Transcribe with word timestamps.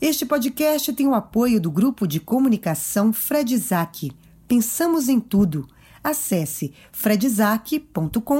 Este 0.00 0.24
podcast 0.24 0.92
tem 0.92 1.08
o 1.08 1.14
apoio 1.14 1.60
do 1.60 1.72
grupo 1.72 2.06
de 2.06 2.20
comunicação 2.20 3.12
Fred 3.12 3.52
Isaac. 3.52 4.12
Pensamos 4.46 5.08
em 5.08 5.18
tudo. 5.18 5.66
Acesse 6.04 6.72
fredzak.com.br 6.92 8.30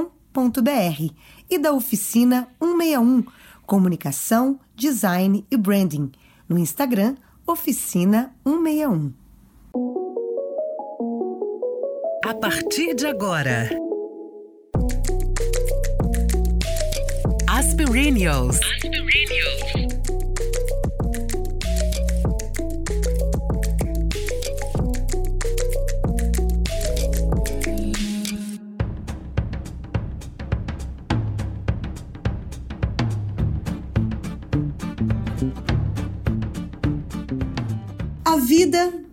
e 1.51 1.59
da 1.59 1.73
oficina 1.73 2.49
161 2.63 3.25
Comunicação, 3.67 4.61
Design 4.77 5.45
e 5.51 5.57
Branding 5.57 6.13
no 6.49 6.57
Instagram 6.57 7.17
Oficina 7.45 8.33
161. 8.47 9.13
A 12.25 12.35
partir 12.35 12.95
de 12.95 13.07
agora, 13.07 13.69
Aspirinios. 17.49 18.61
A 18.61 19.28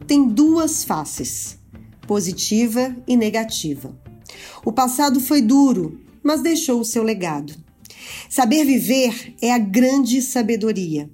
tem 0.07 0.27
duas 0.27 0.83
faces, 0.83 1.57
positiva 2.07 2.95
e 3.07 3.17
negativa. 3.17 3.95
O 4.63 4.71
passado 4.71 5.19
foi 5.19 5.41
duro, 5.41 5.99
mas 6.23 6.41
deixou 6.41 6.79
o 6.79 6.85
seu 6.85 7.03
legado. 7.03 7.53
Saber 8.29 8.65
viver 8.65 9.35
é 9.41 9.51
a 9.51 9.57
grande 9.57 10.21
sabedoria 10.21 11.09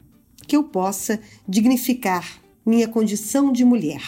que 0.48 0.56
eu 0.56 0.64
possa 0.64 1.20
dignificar 1.48 2.42
minha 2.66 2.88
condição 2.88 3.52
de 3.52 3.64
mulher, 3.64 4.02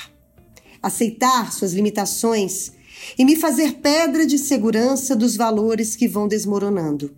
aceitar 0.81 1.53
suas 1.53 1.73
limitações 1.73 2.73
e 3.18 3.23
me 3.23 3.35
fazer 3.35 3.75
pedra 3.75 4.25
de 4.25 4.37
segurança 4.37 5.15
dos 5.15 5.35
valores 5.35 5.95
que 5.95 6.07
vão 6.07 6.27
desmoronando. 6.27 7.15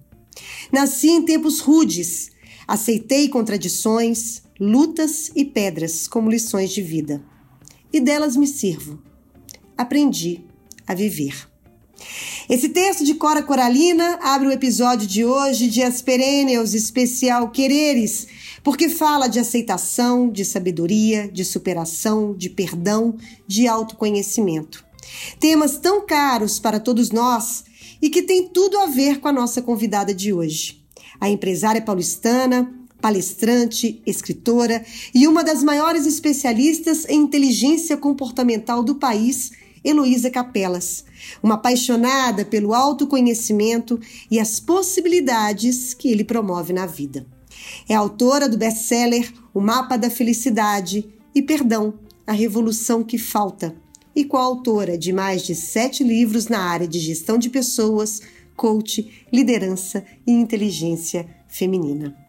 Nasci 0.72 1.10
em 1.10 1.26
tempos 1.26 1.60
rudes, 1.60 2.32
aceitei 2.68 3.30
contradições, 3.30 4.44
lutas 4.60 5.32
e 5.36 5.44
pedras 5.44 6.08
como 6.08 6.30
lições 6.30 6.72
de 6.72 6.82
vida. 6.82 7.24
E 7.92 8.00
delas 8.00 8.36
me 8.36 8.48
sirvo. 8.48 9.02
Aprendi 9.78 10.44
a 10.88 10.94
viver. 10.94 11.50
Esse 12.50 12.70
texto 12.70 13.04
de 13.04 13.16
Cora 13.16 13.42
Coralina 13.42 14.20
abre 14.22 14.48
o 14.48 14.52
episódio 14.52 15.08
de 15.08 15.26
hoje 15.26 15.68
de 15.68 15.82
As 15.82 16.02
Perennials 16.02 16.74
especial 16.74 17.50
Quereres, 17.50 18.28
porque 18.64 18.90
fala 18.90 19.28
de 19.28 19.40
aceitação, 19.40 20.30
de 20.30 20.46
sabedoria, 20.46 21.28
de 21.28 21.44
superação, 21.44 22.36
de 22.36 22.50
perdão, 22.50 23.16
de 23.48 23.68
autoconhecimento. 23.68 24.86
Temas 25.40 25.78
tão 25.78 26.06
caros 26.06 26.60
para 26.60 26.80
todos 26.80 27.10
nós 27.12 27.64
e 28.02 28.10
que 28.10 28.22
tem 28.22 28.48
tudo 28.48 28.78
a 28.78 28.88
ver 28.88 29.20
com 29.20 29.28
a 29.28 29.34
nossa 29.34 29.62
convidada 29.62 30.14
de 30.14 30.34
hoje. 30.34 30.84
A 31.20 31.30
empresária 31.30 31.82
paulistana, 31.82 32.72
palestrante, 33.06 34.02
escritora 34.04 34.84
e 35.14 35.28
uma 35.28 35.44
das 35.44 35.62
maiores 35.62 36.08
especialistas 36.08 37.06
em 37.08 37.22
inteligência 37.22 37.96
comportamental 37.96 38.82
do 38.82 38.96
país, 38.96 39.52
Heloísa 39.84 40.32
Capelas, 40.32 41.06
uma 41.44 41.54
apaixonada 41.54 42.44
pelo 42.44 42.74
autoconhecimento 42.74 44.00
e 44.32 44.40
as 44.40 44.60
possibilidades 44.60 45.94
que 45.94 46.08
ele 46.08 46.24
promove 46.24 46.74
na 46.74 46.88
vida. 46.88 47.28
É 47.88 47.94
autora 47.94 48.50
do 48.50 48.58
best-seller 48.58 49.32
O 49.54 49.62
Mapa 49.62 49.98
da 49.98 50.10
Felicidade 50.10 51.08
e 51.36 51.44
Perdão, 51.44 51.94
a 52.26 52.32
Revolução 52.32 53.04
que 53.04 53.20
Falta, 53.20 53.76
e 54.16 54.26
coautora 54.26 54.98
de 54.98 55.14
mais 55.14 55.44
de 55.44 55.54
sete 55.54 56.04
livros 56.04 56.48
na 56.48 56.60
área 56.60 56.88
de 56.88 56.98
gestão 56.98 57.38
de 57.38 57.52
pessoas, 57.52 58.20
coach, 58.56 59.28
liderança 59.32 60.04
e 60.26 60.32
inteligência 60.32 61.28
feminina. 61.48 62.25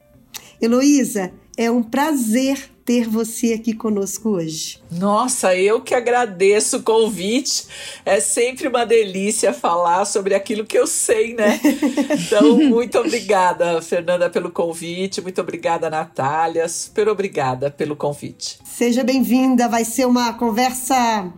Heloísa, 0.61 1.33
é 1.57 1.71
um 1.71 1.83
prazer 1.83 2.71
ter 2.85 3.09
você 3.09 3.53
aqui 3.53 3.73
conosco 3.73 4.31
hoje. 4.31 4.79
Nossa, 4.93 5.57
eu 5.57 5.81
que 5.81 5.93
agradeço 5.93 6.77
o 6.77 6.83
convite. 6.83 7.67
É 8.05 8.21
sempre 8.21 8.69
uma 8.69 8.87
delícia 8.87 9.53
falar 9.53 10.05
sobre 10.05 10.35
aquilo 10.35 10.65
que 10.65 10.79
eu 10.79 10.87
sei, 10.87 11.35
né? 11.35 11.61
Então, 12.27 12.57
muito 12.57 12.99
obrigada, 12.99 13.81
Fernanda, 13.83 14.31
pelo 14.31 14.51
convite. 14.51 15.21
Muito 15.21 15.41
obrigada, 15.41 15.91
Natália. 15.91 16.69
Super 16.69 17.09
obrigada 17.09 17.71
pelo 17.71 17.97
convite. 17.97 18.59
Seja 18.65 19.03
bem-vinda. 19.03 19.69
Vai 19.69 19.85
ser 19.85 20.07
uma 20.07 20.35
conversa 20.35 21.33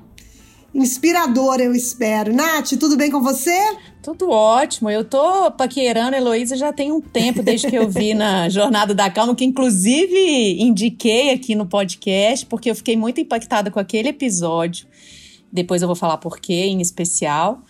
inspiradora, 0.78 1.62
eu 1.62 1.74
espero. 1.74 2.32
Nath, 2.32 2.72
tudo 2.78 2.96
bem 2.96 3.10
com 3.10 3.20
você? 3.20 3.76
Tudo 4.02 4.30
ótimo. 4.30 4.88
Eu 4.88 5.04
tô 5.04 5.50
paquerando 5.50 6.14
a 6.14 6.18
Heloísa 6.18 6.56
já 6.56 6.72
tem 6.72 6.92
um 6.92 7.00
tempo, 7.00 7.42
desde 7.42 7.68
que 7.68 7.76
eu 7.76 7.88
vi 7.88 8.14
na 8.14 8.48
Jornada 8.50 8.94
da 8.94 9.10
Calma, 9.10 9.34
que 9.34 9.44
inclusive 9.44 10.60
indiquei 10.60 11.30
aqui 11.30 11.54
no 11.54 11.66
podcast, 11.66 12.46
porque 12.46 12.70
eu 12.70 12.74
fiquei 12.74 12.96
muito 12.96 13.20
impactada 13.20 13.70
com 13.70 13.78
aquele 13.78 14.08
episódio. 14.08 14.86
Depois 15.52 15.82
eu 15.82 15.88
vou 15.88 15.96
falar 15.96 16.18
por 16.18 16.38
quê, 16.38 16.66
em 16.66 16.80
especial. 16.80 17.62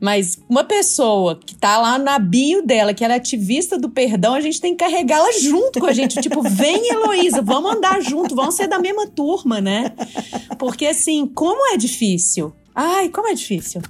Mas 0.00 0.38
uma 0.48 0.64
pessoa 0.64 1.38
que 1.38 1.54
tá 1.54 1.78
lá 1.78 1.98
na 1.98 2.18
bio 2.18 2.62
dela, 2.62 2.94
que 2.94 3.04
ela 3.04 3.14
é 3.14 3.16
ativista 3.18 3.78
do 3.78 3.90
perdão, 3.90 4.34
a 4.34 4.40
gente 4.40 4.60
tem 4.60 4.74
que 4.74 4.82
carregá-la 4.82 5.30
junto 5.32 5.78
com 5.78 5.86
a 5.86 5.92
gente. 5.92 6.20
Tipo, 6.20 6.40
vem 6.48 6.90
Heloísa, 6.90 7.42
vamos 7.42 7.76
andar 7.76 8.00
junto, 8.00 8.34
vamos 8.34 8.54
ser 8.54 8.66
da 8.66 8.78
mesma 8.78 9.06
turma, 9.06 9.60
né? 9.60 9.92
Porque 10.58 10.86
assim, 10.86 11.26
como 11.26 11.74
é 11.74 11.76
difícil. 11.76 12.52
Ai, 12.74 13.10
como 13.10 13.28
é 13.28 13.34
difícil. 13.34 13.82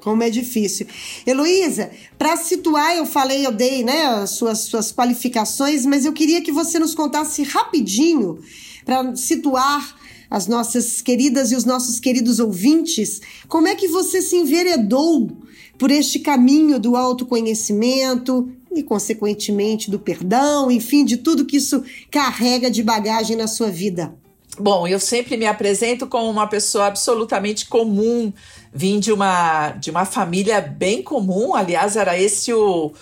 Como 0.00 0.22
é 0.22 0.30
difícil. 0.30 0.86
Heloísa, 1.26 1.90
para 2.16 2.36
situar, 2.36 2.96
eu 2.96 3.04
falei, 3.04 3.44
eu 3.44 3.50
dei 3.50 3.82
né, 3.82 4.06
as 4.06 4.30
suas, 4.30 4.60
suas 4.60 4.92
qualificações, 4.92 5.84
mas 5.84 6.04
eu 6.04 6.12
queria 6.12 6.40
que 6.40 6.52
você 6.52 6.78
nos 6.78 6.94
contasse 6.94 7.42
rapidinho, 7.42 8.38
para 8.84 9.14
situar 9.16 9.97
as 10.30 10.46
nossas 10.46 11.00
queridas 11.00 11.52
e 11.52 11.56
os 11.56 11.64
nossos 11.64 11.98
queridos 11.98 12.38
ouvintes, 12.38 13.20
como 13.46 13.68
é 13.68 13.74
que 13.74 13.88
você 13.88 14.20
se 14.20 14.36
enveredou 14.36 15.30
por 15.78 15.90
este 15.90 16.18
caminho 16.18 16.78
do 16.78 16.96
autoconhecimento 16.96 18.50
e, 18.72 18.82
consequentemente, 18.82 19.90
do 19.90 19.98
perdão, 19.98 20.70
enfim, 20.70 21.04
de 21.04 21.16
tudo 21.16 21.46
que 21.46 21.56
isso 21.56 21.82
carrega 22.10 22.70
de 22.70 22.82
bagagem 22.82 23.36
na 23.36 23.46
sua 23.46 23.70
vida? 23.70 24.14
Bom, 24.60 24.88
eu 24.88 24.98
sempre 24.98 25.36
me 25.36 25.46
apresento 25.46 26.06
como 26.06 26.28
uma 26.28 26.48
pessoa 26.48 26.86
absolutamente 26.86 27.66
comum, 27.66 28.32
vim 28.74 28.98
de 28.98 29.12
uma, 29.12 29.70
de 29.70 29.88
uma 29.90 30.04
família 30.04 30.60
bem 30.60 31.00
comum, 31.00 31.54
aliás, 31.54 31.94
era 31.94 32.20
esse 32.20 32.52
o, 32.52 32.92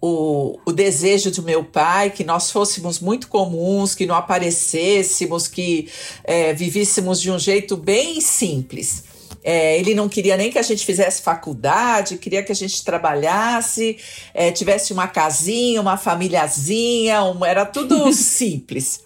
o, 0.00 0.58
o 0.64 0.72
desejo 0.72 1.30
do 1.30 1.42
meu 1.42 1.64
pai, 1.64 2.10
que 2.10 2.24
nós 2.24 2.50
fôssemos 2.50 3.00
muito 3.00 3.28
comuns, 3.28 3.94
que 3.94 4.06
não 4.06 4.14
aparecêssemos, 4.14 5.48
que 5.48 5.88
é, 6.24 6.52
vivíssemos 6.52 7.20
de 7.20 7.30
um 7.30 7.38
jeito 7.38 7.76
bem 7.76 8.20
simples. 8.20 9.04
É, 9.42 9.78
ele 9.78 9.94
não 9.94 10.08
queria 10.08 10.36
nem 10.36 10.50
que 10.50 10.58
a 10.58 10.62
gente 10.62 10.84
fizesse 10.84 11.22
faculdade, 11.22 12.18
queria 12.18 12.42
que 12.42 12.50
a 12.50 12.54
gente 12.54 12.84
trabalhasse, 12.84 13.96
é, 14.34 14.50
tivesse 14.50 14.92
uma 14.92 15.06
casinha, 15.06 15.80
uma 15.80 15.96
famíliazinha, 15.96 17.22
uma, 17.22 17.48
era 17.48 17.64
tudo 17.64 18.10
simples. 18.12 19.05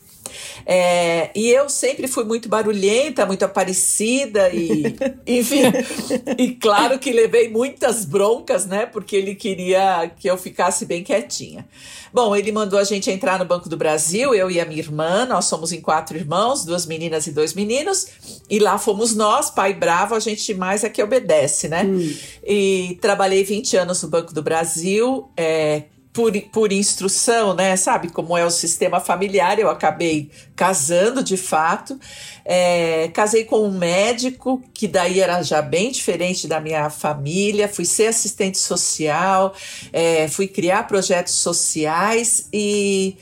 É, 0.72 1.32
e 1.34 1.50
eu 1.50 1.68
sempre 1.68 2.06
fui 2.06 2.22
muito 2.22 2.48
barulhenta, 2.48 3.26
muito 3.26 3.44
aparecida 3.44 4.50
e, 4.50 4.84
enfim, 5.26 5.62
e 6.38 6.52
claro 6.52 6.96
que 6.96 7.10
levei 7.10 7.48
muitas 7.48 8.04
broncas, 8.04 8.66
né? 8.66 8.86
Porque 8.86 9.16
ele 9.16 9.34
queria 9.34 10.08
que 10.16 10.30
eu 10.30 10.38
ficasse 10.38 10.86
bem 10.86 11.02
quietinha. 11.02 11.66
Bom, 12.14 12.36
ele 12.36 12.52
mandou 12.52 12.78
a 12.78 12.84
gente 12.84 13.10
entrar 13.10 13.36
no 13.36 13.44
Banco 13.44 13.68
do 13.68 13.76
Brasil, 13.76 14.32
eu 14.32 14.48
e 14.48 14.60
a 14.60 14.64
minha 14.64 14.78
irmã, 14.78 15.26
nós 15.26 15.46
somos 15.46 15.72
em 15.72 15.80
quatro 15.80 16.16
irmãos, 16.16 16.64
duas 16.64 16.86
meninas 16.86 17.26
e 17.26 17.32
dois 17.32 17.52
meninos, 17.52 18.06
e 18.48 18.60
lá 18.60 18.78
fomos 18.78 19.12
nós, 19.12 19.50
pai 19.50 19.74
bravo, 19.74 20.14
a 20.14 20.20
gente 20.20 20.54
mais 20.54 20.84
é 20.84 20.88
que 20.88 21.02
obedece, 21.02 21.66
né? 21.66 21.82
Hum. 21.82 22.14
E 22.46 22.96
trabalhei 23.00 23.42
20 23.42 23.76
anos 23.76 24.00
no 24.04 24.08
Banco 24.08 24.32
do 24.32 24.40
Brasil, 24.40 25.28
é, 25.36 25.82
por, 26.12 26.32
por 26.52 26.72
instrução, 26.72 27.54
né? 27.54 27.76
Sabe 27.76 28.08
como 28.08 28.36
é 28.36 28.44
o 28.44 28.50
sistema 28.50 28.98
familiar? 29.00 29.58
Eu 29.58 29.70
acabei 29.70 30.30
casando 30.56 31.22
de 31.22 31.36
fato. 31.36 31.98
É, 32.44 33.08
casei 33.14 33.44
com 33.44 33.62
um 33.62 33.70
médico, 33.70 34.62
que 34.74 34.88
daí 34.88 35.20
era 35.20 35.42
já 35.42 35.62
bem 35.62 35.90
diferente 35.92 36.48
da 36.48 36.60
minha 36.60 36.90
família. 36.90 37.68
Fui 37.68 37.84
ser 37.84 38.08
assistente 38.08 38.58
social, 38.58 39.54
é, 39.92 40.26
fui 40.26 40.48
criar 40.48 40.88
projetos 40.88 41.34
sociais 41.34 42.48
e, 42.52 43.16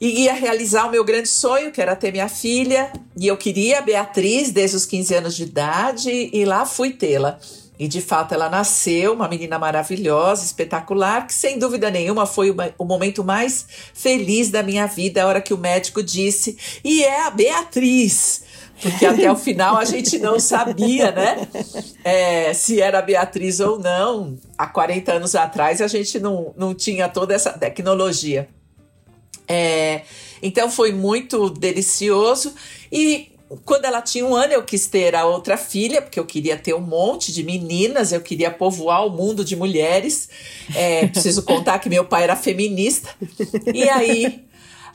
e 0.00 0.22
ia 0.22 0.32
realizar 0.32 0.86
o 0.86 0.90
meu 0.90 1.04
grande 1.04 1.28
sonho, 1.28 1.70
que 1.70 1.82
era 1.82 1.94
ter 1.94 2.12
minha 2.12 2.28
filha. 2.28 2.90
E 3.14 3.26
eu 3.26 3.36
queria 3.36 3.80
a 3.80 3.82
Beatriz 3.82 4.50
desde 4.50 4.76
os 4.76 4.86
15 4.86 5.14
anos 5.14 5.36
de 5.36 5.42
idade, 5.42 6.30
e 6.32 6.44
lá 6.46 6.64
fui 6.64 6.92
tê-la. 6.92 7.38
E 7.78 7.86
de 7.86 8.00
fato 8.00 8.32
ela 8.32 8.48
nasceu, 8.48 9.12
uma 9.12 9.28
menina 9.28 9.58
maravilhosa, 9.58 10.44
espetacular, 10.44 11.26
que 11.26 11.34
sem 11.34 11.58
dúvida 11.58 11.90
nenhuma 11.90 12.24
foi 12.24 12.50
o, 12.50 12.56
o, 12.78 12.84
momento 12.84 13.22
mais 13.22 13.66
feliz 13.92 14.50
da 14.50 14.62
minha 14.62 14.86
vida, 14.86 15.22
a 15.22 15.26
hora 15.26 15.40
que 15.42 15.52
o 15.52 15.58
médico 15.58 16.02
disse: 16.02 16.56
e 16.82 17.04
é 17.04 17.26
a 17.26 17.30
Beatriz. 17.30 18.44
Porque 18.80 19.06
até 19.06 19.30
o 19.30 19.36
final 19.36 19.76
a 19.76 19.84
gente 19.84 20.18
não 20.18 20.38
sabia, 20.38 21.10
né? 21.10 21.48
É, 22.04 22.52
se 22.52 22.80
era 22.80 22.98
a 22.98 23.02
Beatriz 23.02 23.58
ou 23.58 23.78
não. 23.78 24.38
Há 24.56 24.66
40 24.66 25.14
anos 25.14 25.34
atrás 25.34 25.80
a 25.80 25.88
gente 25.88 26.18
não, 26.18 26.52
não 26.56 26.74
tinha 26.74 27.08
toda 27.08 27.34
essa 27.34 27.52
tecnologia. 27.52 28.48
É, 29.48 30.02
então 30.42 30.70
foi 30.70 30.92
muito 30.92 31.48
delicioso. 31.50 32.54
E 32.92 33.32
quando 33.64 33.84
ela 33.84 34.02
tinha 34.02 34.26
um 34.26 34.34
ano, 34.34 34.52
eu 34.52 34.62
quis 34.64 34.88
ter 34.88 35.14
a 35.14 35.24
outra 35.24 35.56
filha, 35.56 36.02
porque 36.02 36.18
eu 36.18 36.26
queria 36.26 36.56
ter 36.56 36.74
um 36.74 36.80
monte 36.80 37.32
de 37.32 37.44
meninas, 37.44 38.12
eu 38.12 38.20
queria 38.20 38.50
povoar 38.50 39.06
o 39.06 39.10
mundo 39.10 39.44
de 39.44 39.54
mulheres. 39.54 40.28
É, 40.74 41.06
preciso 41.06 41.42
contar 41.44 41.78
que 41.78 41.88
meu 41.88 42.04
pai 42.04 42.24
era 42.24 42.34
feminista. 42.34 43.08
E 43.72 43.88
aí, 43.88 44.44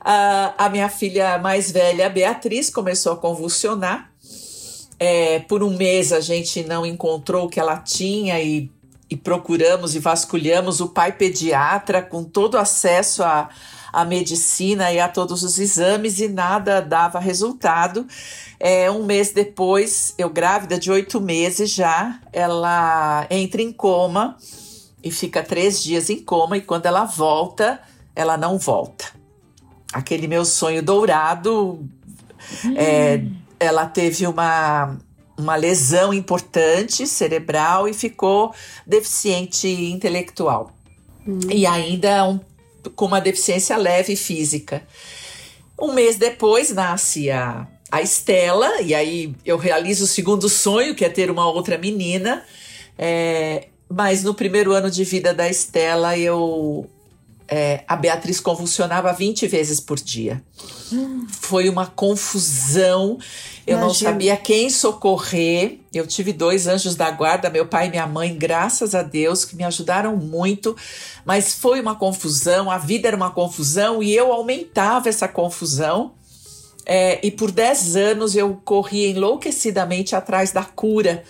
a, 0.01 0.65
a 0.65 0.69
minha 0.69 0.89
filha 0.89 1.37
mais 1.37 1.71
velha, 1.71 2.09
Beatriz, 2.09 2.69
começou 2.69 3.13
a 3.13 3.17
convulsionar. 3.17 4.11
É, 4.99 5.39
por 5.39 5.63
um 5.63 5.75
mês 5.75 6.11
a 6.13 6.19
gente 6.19 6.61
não 6.63 6.85
encontrou 6.85 7.45
o 7.45 7.49
que 7.49 7.59
ela 7.59 7.77
tinha 7.77 8.39
e, 8.39 8.69
e 9.09 9.15
procuramos 9.15 9.95
e 9.95 9.99
vasculhamos 9.99 10.79
o 10.79 10.89
pai 10.89 11.11
pediatra 11.11 12.03
com 12.03 12.23
todo 12.23 12.55
acesso 12.55 13.23
a 13.23 13.49
a 13.91 14.05
medicina 14.05 14.91
e 14.91 14.99
a 14.99 15.07
todos 15.07 15.43
os 15.43 15.59
exames 15.59 16.19
e 16.19 16.27
nada 16.27 16.81
dava 16.81 17.19
resultado. 17.19 18.05
É, 18.59 18.89
um 18.89 19.03
mês 19.03 19.31
depois, 19.31 20.13
eu 20.17 20.29
grávida 20.29 20.77
de 20.77 20.91
oito 20.91 21.19
meses 21.19 21.69
já, 21.71 22.19
ela 22.31 23.25
entra 23.29 23.61
em 23.61 23.71
coma 23.71 24.37
e 25.03 25.11
fica 25.11 25.43
três 25.43 25.81
dias 25.81 26.09
em 26.09 26.19
coma 26.19 26.57
e 26.57 26.61
quando 26.61 26.85
ela 26.85 27.05
volta, 27.05 27.79
ela 28.15 28.37
não 28.37 28.57
volta. 28.57 29.05
Aquele 29.91 30.27
meu 30.27 30.45
sonho 30.45 30.81
dourado, 30.81 31.79
hum. 32.63 32.73
é, 32.75 33.23
ela 33.59 33.85
teve 33.85 34.25
uma 34.25 34.97
uma 35.41 35.55
lesão 35.55 36.13
importante 36.13 37.07
cerebral 37.07 37.87
e 37.87 37.93
ficou 37.93 38.53
deficiente 38.85 39.67
intelectual. 39.67 40.71
Hum. 41.27 41.39
E 41.49 41.65
ainda 41.65 42.27
um 42.27 42.39
com 42.95 43.05
uma 43.05 43.21
deficiência 43.21 43.77
leve 43.77 44.15
física. 44.15 44.83
Um 45.79 45.93
mês 45.93 46.15
depois 46.15 46.71
nasce 46.71 47.31
a, 47.31 47.67
a 47.91 48.01
Estela, 48.01 48.81
e 48.81 48.93
aí 48.93 49.33
eu 49.45 49.57
realizo 49.57 50.03
o 50.03 50.07
segundo 50.07 50.47
sonho, 50.47 50.95
que 50.95 51.03
é 51.03 51.09
ter 51.09 51.31
uma 51.31 51.49
outra 51.49 51.77
menina. 51.77 52.45
É, 52.97 53.67
mas 53.89 54.23
no 54.23 54.33
primeiro 54.33 54.71
ano 54.71 54.89
de 54.89 55.03
vida 55.03 55.33
da 55.33 55.49
Estela, 55.49 56.17
eu 56.17 56.89
é, 57.47 57.83
a 57.87 57.95
Beatriz 57.95 58.39
convulsionava 58.39 59.11
20 59.11 59.47
vezes 59.47 59.79
por 59.79 59.97
dia. 59.99 60.41
Hum. 60.91 61.25
Foi 61.29 61.69
uma 61.69 61.85
confusão. 61.85 63.17
Eu 63.67 63.77
Imagina. 63.77 63.81
não 63.81 63.93
sabia 63.93 64.37
quem 64.37 64.69
socorrer. 64.69 65.79
Eu 65.93 66.07
tive 66.07 66.31
dois 66.33 66.67
anjos 66.67 66.95
da 66.95 67.11
guarda, 67.11 67.49
meu 67.49 67.65
pai 67.65 67.87
e 67.87 67.89
minha 67.89 68.07
mãe, 68.07 68.35
graças 68.35 68.95
a 68.95 69.03
Deus, 69.03 69.43
que 69.43 69.55
me 69.55 69.63
ajudaram 69.63 70.15
muito. 70.15 70.75
Mas 71.25 71.53
foi 71.53 71.81
uma 71.81 71.95
confusão, 71.95 72.71
a 72.71 72.77
vida 72.77 73.07
era 73.07 73.17
uma 73.17 73.31
confusão 73.31 74.01
e 74.01 74.15
eu 74.15 74.31
aumentava 74.31 75.09
essa 75.09 75.27
confusão. 75.27 76.13
É, 76.85 77.19
e 77.25 77.29
por 77.29 77.51
10 77.51 77.95
anos 77.95 78.35
eu 78.35 78.59
corri 78.65 79.11
enlouquecidamente 79.11 80.15
atrás 80.15 80.51
da 80.51 80.63
cura 80.63 81.23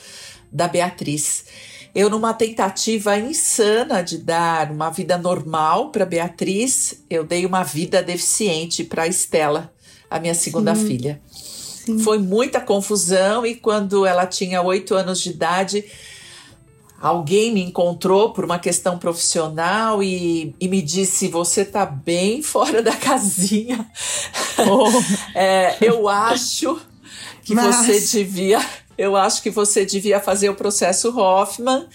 da 0.51 0.67
Beatriz. 0.67 1.45
Eu, 1.93 2.09
numa 2.09 2.33
tentativa 2.33 3.17
insana 3.17 4.01
de 4.01 4.17
dar 4.17 4.71
uma 4.71 4.89
vida 4.89 5.17
normal 5.17 5.89
para 5.89 6.05
Beatriz, 6.05 7.03
eu 7.09 7.23
dei 7.23 7.45
uma 7.45 7.63
vida 7.63 8.01
deficiente 8.01 8.83
para 8.83 9.07
Estela, 9.07 9.73
a 10.09 10.17
minha 10.17 10.33
segunda 10.33 10.73
Sim. 10.73 10.87
filha. 10.87 11.21
Sim. 11.29 11.99
Foi 11.99 12.17
muita 12.17 12.61
confusão 12.61 13.45
e 13.45 13.55
quando 13.55 14.05
ela 14.05 14.25
tinha 14.25 14.61
oito 14.61 14.95
anos 14.95 15.19
de 15.19 15.31
idade, 15.31 15.83
alguém 17.01 17.51
me 17.51 17.61
encontrou 17.61 18.31
por 18.31 18.45
uma 18.45 18.59
questão 18.59 18.97
profissional 18.97 20.01
e, 20.01 20.55
e 20.61 20.69
me 20.69 20.81
disse: 20.81 21.27
Você 21.27 21.65
tá 21.65 21.85
bem 21.85 22.41
fora 22.41 22.81
da 22.81 22.95
casinha. 22.95 23.85
Oh. 24.59 24.87
é, 25.37 25.75
eu 25.81 26.07
acho 26.07 26.79
que 27.43 27.53
Mas... 27.53 27.75
você 27.75 27.99
devia 28.19 28.63
eu 29.01 29.15
acho 29.15 29.41
que 29.41 29.49
você 29.49 29.83
devia 29.83 30.19
fazer 30.19 30.49
o 30.49 30.55
processo 30.55 31.17
Hoffman. 31.17 31.87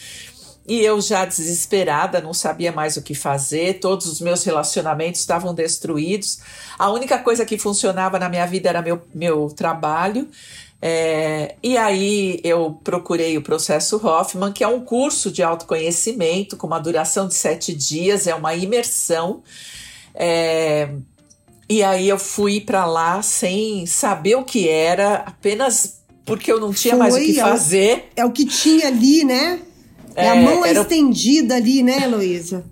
E 0.69 0.81
eu 0.81 1.01
já 1.01 1.25
desesperada, 1.25 2.21
não 2.21 2.35
sabia 2.35 2.73
mais 2.73 2.97
o 2.97 3.03
que 3.03 3.15
fazer, 3.15 3.79
todos 3.79 4.07
os 4.07 4.21
meus 4.21 4.43
relacionamentos 4.43 5.21
estavam 5.21 5.55
destruídos. 5.55 6.41
A 6.77 6.91
única 6.91 7.21
coisa 7.21 7.47
que 7.47 7.57
funcionava 7.57 8.19
na 8.19 8.29
minha 8.29 8.45
vida 8.47 8.69
era 8.69 8.83
meu, 8.83 9.01
meu 9.15 9.49
trabalho. 9.49 10.29
É, 10.83 11.55
e 11.63 11.77
aí 11.77 12.41
eu 12.43 12.81
procurei 12.83 13.39
o 13.39 13.43
processo 13.43 14.05
Hoffman, 14.05 14.53
que 14.53 14.65
é 14.65 14.69
um 14.69 14.81
curso 14.81 15.31
de 15.31 15.41
autoconhecimento 15.41 16.57
com 16.57 16.67
uma 16.67 16.81
duração 16.81 17.29
de 17.29 17.35
sete 17.35 17.73
dias, 17.73 18.27
é 18.27 18.35
uma 18.35 18.53
imersão. 18.53 19.45
É, 20.13 20.89
e 21.69 21.81
aí 21.85 22.09
eu 22.09 22.19
fui 22.19 22.61
para 22.61 22.85
lá 22.87 23.23
sem 23.23 23.87
saber 23.87 24.35
o 24.35 24.45
que 24.45 24.69
era, 24.69 25.17
apenas 25.27 25.96
porque 26.27 26.51
eu 26.51 26.61
não 26.61 26.75
tinha 26.75 26.95
Foi, 26.95 26.99
mais 26.99 27.15
o 27.15 27.19
que 27.19 27.35
fazer. 27.35 28.11
É 28.17 28.23
o, 28.23 28.27
é 28.27 28.27
o 28.27 28.33
que 28.33 28.45
tinha 28.45 28.89
ali, 28.89 29.25
né? 29.25 29.61
É, 30.17 30.27
é 30.27 30.29
a 30.31 30.35
mão 30.35 30.65
era, 30.65 30.81
estendida 30.81 31.55
ali, 31.55 31.85
né, 31.85 32.03
Heloísa? 32.03 32.65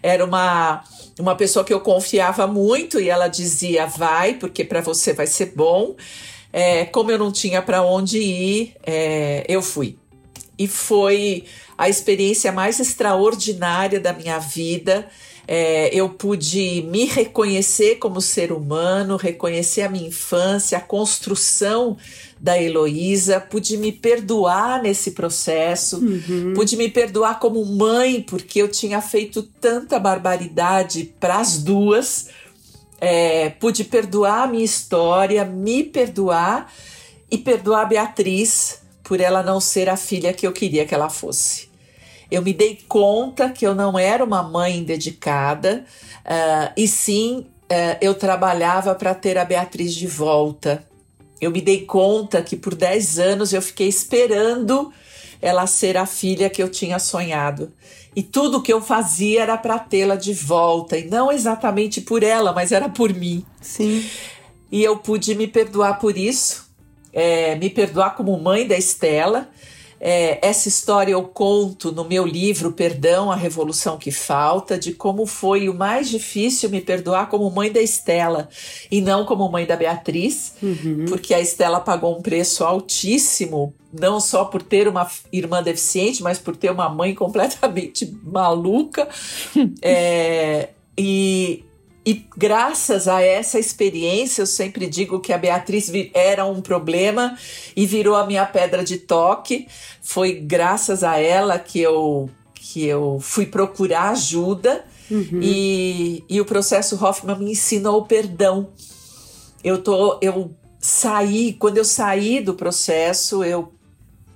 Era 0.00 0.24
uma, 0.24 0.84
uma 1.18 1.34
pessoa 1.34 1.64
que 1.64 1.74
eu 1.74 1.80
confiava 1.80 2.46
muito 2.46 3.00
e 3.00 3.10
ela 3.10 3.26
dizia: 3.26 3.86
vai, 3.86 4.34
porque 4.34 4.64
para 4.64 4.80
você 4.80 5.12
vai 5.12 5.26
ser 5.26 5.52
bom. 5.56 5.96
É, 6.52 6.84
como 6.84 7.10
eu 7.10 7.18
não 7.18 7.32
tinha 7.32 7.60
para 7.60 7.82
onde 7.82 8.18
ir, 8.18 8.76
é, 8.86 9.44
eu 9.48 9.60
fui. 9.60 9.98
E 10.56 10.68
foi 10.68 11.44
a 11.76 11.88
experiência 11.88 12.52
mais 12.52 12.78
extraordinária 12.78 13.98
da 13.98 14.12
minha 14.12 14.38
vida. 14.38 15.08
É, 15.48 15.90
eu 15.92 16.08
pude 16.08 16.82
me 16.88 17.06
reconhecer 17.06 17.96
como 17.96 18.20
ser 18.20 18.52
humano, 18.52 19.16
reconhecer 19.16 19.82
a 19.82 19.88
minha 19.88 20.06
infância, 20.06 20.78
a 20.78 20.80
construção 20.80 21.98
da 22.44 22.60
Heloísa, 22.60 23.40
pude 23.40 23.78
me 23.78 23.90
perdoar 23.90 24.82
nesse 24.82 25.12
processo, 25.12 25.96
uhum. 25.96 26.52
pude 26.54 26.76
me 26.76 26.90
perdoar 26.90 27.40
como 27.40 27.64
mãe, 27.64 28.20
porque 28.20 28.60
eu 28.60 28.68
tinha 28.68 29.00
feito 29.00 29.42
tanta 29.42 29.98
barbaridade 29.98 31.14
para 31.18 31.38
as 31.38 31.56
duas. 31.56 32.28
É, 33.00 33.48
pude 33.48 33.82
perdoar 33.82 34.42
a 34.42 34.46
minha 34.46 34.64
história, 34.64 35.42
me 35.42 35.84
perdoar 35.84 36.70
e 37.30 37.38
perdoar 37.38 37.80
a 37.80 37.86
Beatriz 37.86 38.82
por 39.02 39.22
ela 39.22 39.42
não 39.42 39.58
ser 39.58 39.88
a 39.88 39.96
filha 39.96 40.34
que 40.34 40.46
eu 40.46 40.52
queria 40.52 40.84
que 40.84 40.94
ela 40.94 41.08
fosse. 41.08 41.70
Eu 42.30 42.42
me 42.42 42.52
dei 42.52 42.78
conta 42.86 43.48
que 43.48 43.66
eu 43.66 43.74
não 43.74 43.98
era 43.98 44.22
uma 44.22 44.42
mãe 44.42 44.84
dedicada, 44.84 45.82
uh, 46.26 46.72
e 46.76 46.86
sim 46.86 47.46
uh, 47.70 47.96
eu 48.02 48.14
trabalhava 48.14 48.94
para 48.94 49.14
ter 49.14 49.38
a 49.38 49.46
Beatriz 49.46 49.94
de 49.94 50.06
volta 50.06 50.84
eu 51.44 51.50
me 51.50 51.60
dei 51.60 51.84
conta 51.84 52.42
que 52.42 52.56
por 52.56 52.74
10 52.74 53.18
anos 53.18 53.52
eu 53.52 53.62
fiquei 53.62 53.88
esperando 53.88 54.92
ela 55.40 55.66
ser 55.66 55.96
a 55.96 56.06
filha 56.06 56.48
que 56.48 56.62
eu 56.62 56.70
tinha 56.70 56.98
sonhado. 56.98 57.70
E 58.16 58.22
tudo 58.22 58.62
que 58.62 58.72
eu 58.72 58.80
fazia 58.80 59.42
era 59.42 59.58
para 59.58 59.78
tê-la 59.78 60.16
de 60.16 60.32
volta, 60.32 60.96
e 60.96 61.08
não 61.08 61.30
exatamente 61.30 62.00
por 62.00 62.22
ela, 62.22 62.52
mas 62.52 62.72
era 62.72 62.88
por 62.88 63.12
mim. 63.12 63.44
Sim. 63.60 64.08
E 64.70 64.82
eu 64.82 64.96
pude 64.96 65.34
me 65.34 65.46
perdoar 65.46 65.98
por 65.98 66.16
isso, 66.16 66.66
é, 67.12 67.56
me 67.56 67.68
perdoar 67.68 68.16
como 68.16 68.38
mãe 68.38 68.66
da 68.66 68.76
Estela, 68.76 69.50
é, 70.06 70.38
essa 70.46 70.68
história 70.68 71.12
eu 71.12 71.22
conto 71.22 71.90
no 71.90 72.04
meu 72.04 72.26
livro 72.26 72.72
Perdão, 72.72 73.32
a 73.32 73.36
Revolução 73.36 73.96
que 73.96 74.10
Falta, 74.10 74.76
de 74.76 74.92
como 74.92 75.24
foi 75.24 75.66
o 75.66 75.72
mais 75.72 76.10
difícil 76.10 76.68
me 76.68 76.82
perdoar 76.82 77.30
como 77.30 77.50
mãe 77.50 77.72
da 77.72 77.80
Estela 77.80 78.50
e 78.90 79.00
não 79.00 79.24
como 79.24 79.50
mãe 79.50 79.64
da 79.64 79.76
Beatriz, 79.76 80.56
uhum. 80.62 81.06
porque 81.08 81.32
a 81.32 81.40
Estela 81.40 81.80
pagou 81.80 82.18
um 82.18 82.20
preço 82.20 82.64
altíssimo, 82.64 83.74
não 83.90 84.20
só 84.20 84.44
por 84.44 84.60
ter 84.60 84.86
uma 84.86 85.10
irmã 85.32 85.62
deficiente, 85.62 86.22
mas 86.22 86.38
por 86.38 86.54
ter 86.54 86.70
uma 86.70 86.90
mãe 86.90 87.14
completamente 87.14 88.14
maluca. 88.22 89.08
é, 89.80 90.68
e, 90.98 91.64
e 92.06 92.26
graças 92.36 93.08
a 93.08 93.22
essa 93.22 93.58
experiência, 93.58 94.42
eu 94.42 94.46
sempre 94.46 94.86
digo 94.86 95.20
que 95.20 95.32
a 95.32 95.38
Beatriz 95.38 95.90
era 96.12 96.44
um 96.44 96.60
problema 96.60 97.36
e 97.74 97.86
virou 97.86 98.14
a 98.14 98.26
minha 98.26 98.44
pedra 98.44 98.84
de 98.84 98.98
toque. 98.98 99.66
Foi 100.02 100.34
graças 100.34 101.02
a 101.02 101.18
ela 101.18 101.58
que 101.58 101.80
eu, 101.80 102.28
que 102.54 102.84
eu 102.84 103.18
fui 103.20 103.46
procurar 103.46 104.10
ajuda 104.10 104.84
uhum. 105.10 105.40
e, 105.40 106.22
e 106.28 106.40
o 106.42 106.44
processo 106.44 107.02
Hoffman 107.02 107.38
me 107.38 107.52
ensinou 107.52 108.00
o 108.00 108.06
perdão. 108.06 108.68
Eu, 109.62 109.82
tô, 109.82 110.18
eu 110.20 110.54
saí, 110.78 111.54
quando 111.54 111.78
eu 111.78 111.86
saí 111.86 112.38
do 112.38 112.52
processo, 112.52 113.42
eu, 113.42 113.72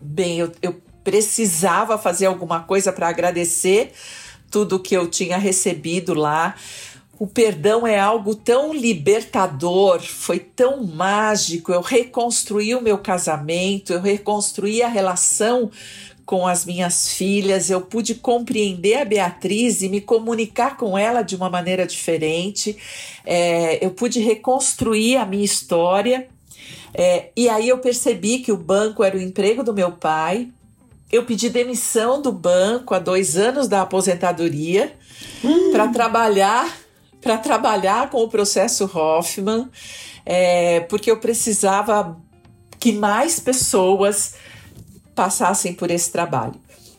bem, 0.01 0.39
eu, 0.39 0.51
eu 0.63 0.81
precisava 1.05 1.99
fazer 1.99 2.25
alguma 2.25 2.61
coisa 2.61 2.91
para 2.91 3.09
agradecer 3.09 3.93
tudo 4.51 4.81
que 4.81 4.97
eu 4.97 5.07
tinha 5.07 5.37
recebido 5.37 6.15
lá. 6.15 6.55
O 7.19 7.27
perdão 7.27 7.85
é 7.85 7.99
algo 7.99 8.35
tão 8.35 8.73
libertador, 8.73 10.01
foi 10.01 10.39
tão 10.39 10.85
mágico. 10.85 11.73
Eu 11.73 11.81
reconstruí 11.81 12.77
o 12.77 12.81
meu 12.81 12.99
casamento, 12.99 13.93
eu 13.93 14.01
reconstruí 14.01 14.83
a 14.83 14.89
relação 14.89 15.69
com 16.25 16.47
as 16.47 16.65
minhas 16.65 17.09
filhas, 17.09 17.71
eu 17.71 17.81
pude 17.81 18.15
compreender 18.15 18.97
a 18.97 19.05
Beatriz 19.05 19.81
e 19.81 19.89
me 19.89 20.01
comunicar 20.01 20.77
com 20.77 20.97
ela 20.97 21.23
de 21.23 21.35
uma 21.35 21.51
maneira 21.51 21.87
diferente. 21.87 22.77
É, 23.25 23.85
eu 23.85 23.91
pude 23.91 24.21
reconstruir 24.21 25.17
a 25.17 25.25
minha 25.25 25.45
história. 25.45 26.29
É, 26.95 27.31
e 27.35 27.49
aí 27.49 27.69
eu 27.69 27.79
percebi 27.79 28.39
que 28.41 28.53
o 28.53 28.57
banco 28.57 29.03
era 29.03 29.17
o 29.17 29.21
emprego 29.21 29.65
do 29.65 29.73
meu 29.75 29.91
pai. 29.91 30.49
Eu 31.11 31.25
pedi 31.25 31.49
demissão 31.49 32.21
do 32.21 32.31
banco 32.31 32.95
há 32.95 32.99
dois 32.99 33.37
anos 33.37 33.67
da 33.67 33.83
aposentadoria 33.83 34.93
hum. 35.43 35.73
para 35.73 35.89
trabalhar 35.89 36.88
para 37.29 37.37
trabalhar 37.37 38.09
com 38.09 38.23
o 38.23 38.29
processo 38.29 38.87
Hoffman, 38.87 39.69
é, 40.25 40.81
porque 40.81 41.11
eu 41.11 41.19
precisava 41.19 42.19
que 42.81 42.91
mais 42.91 43.39
pessoas 43.39 44.33
passassem 45.15 45.75
por 45.75 45.91
esse 45.91 46.11
trabalho. 46.11 46.55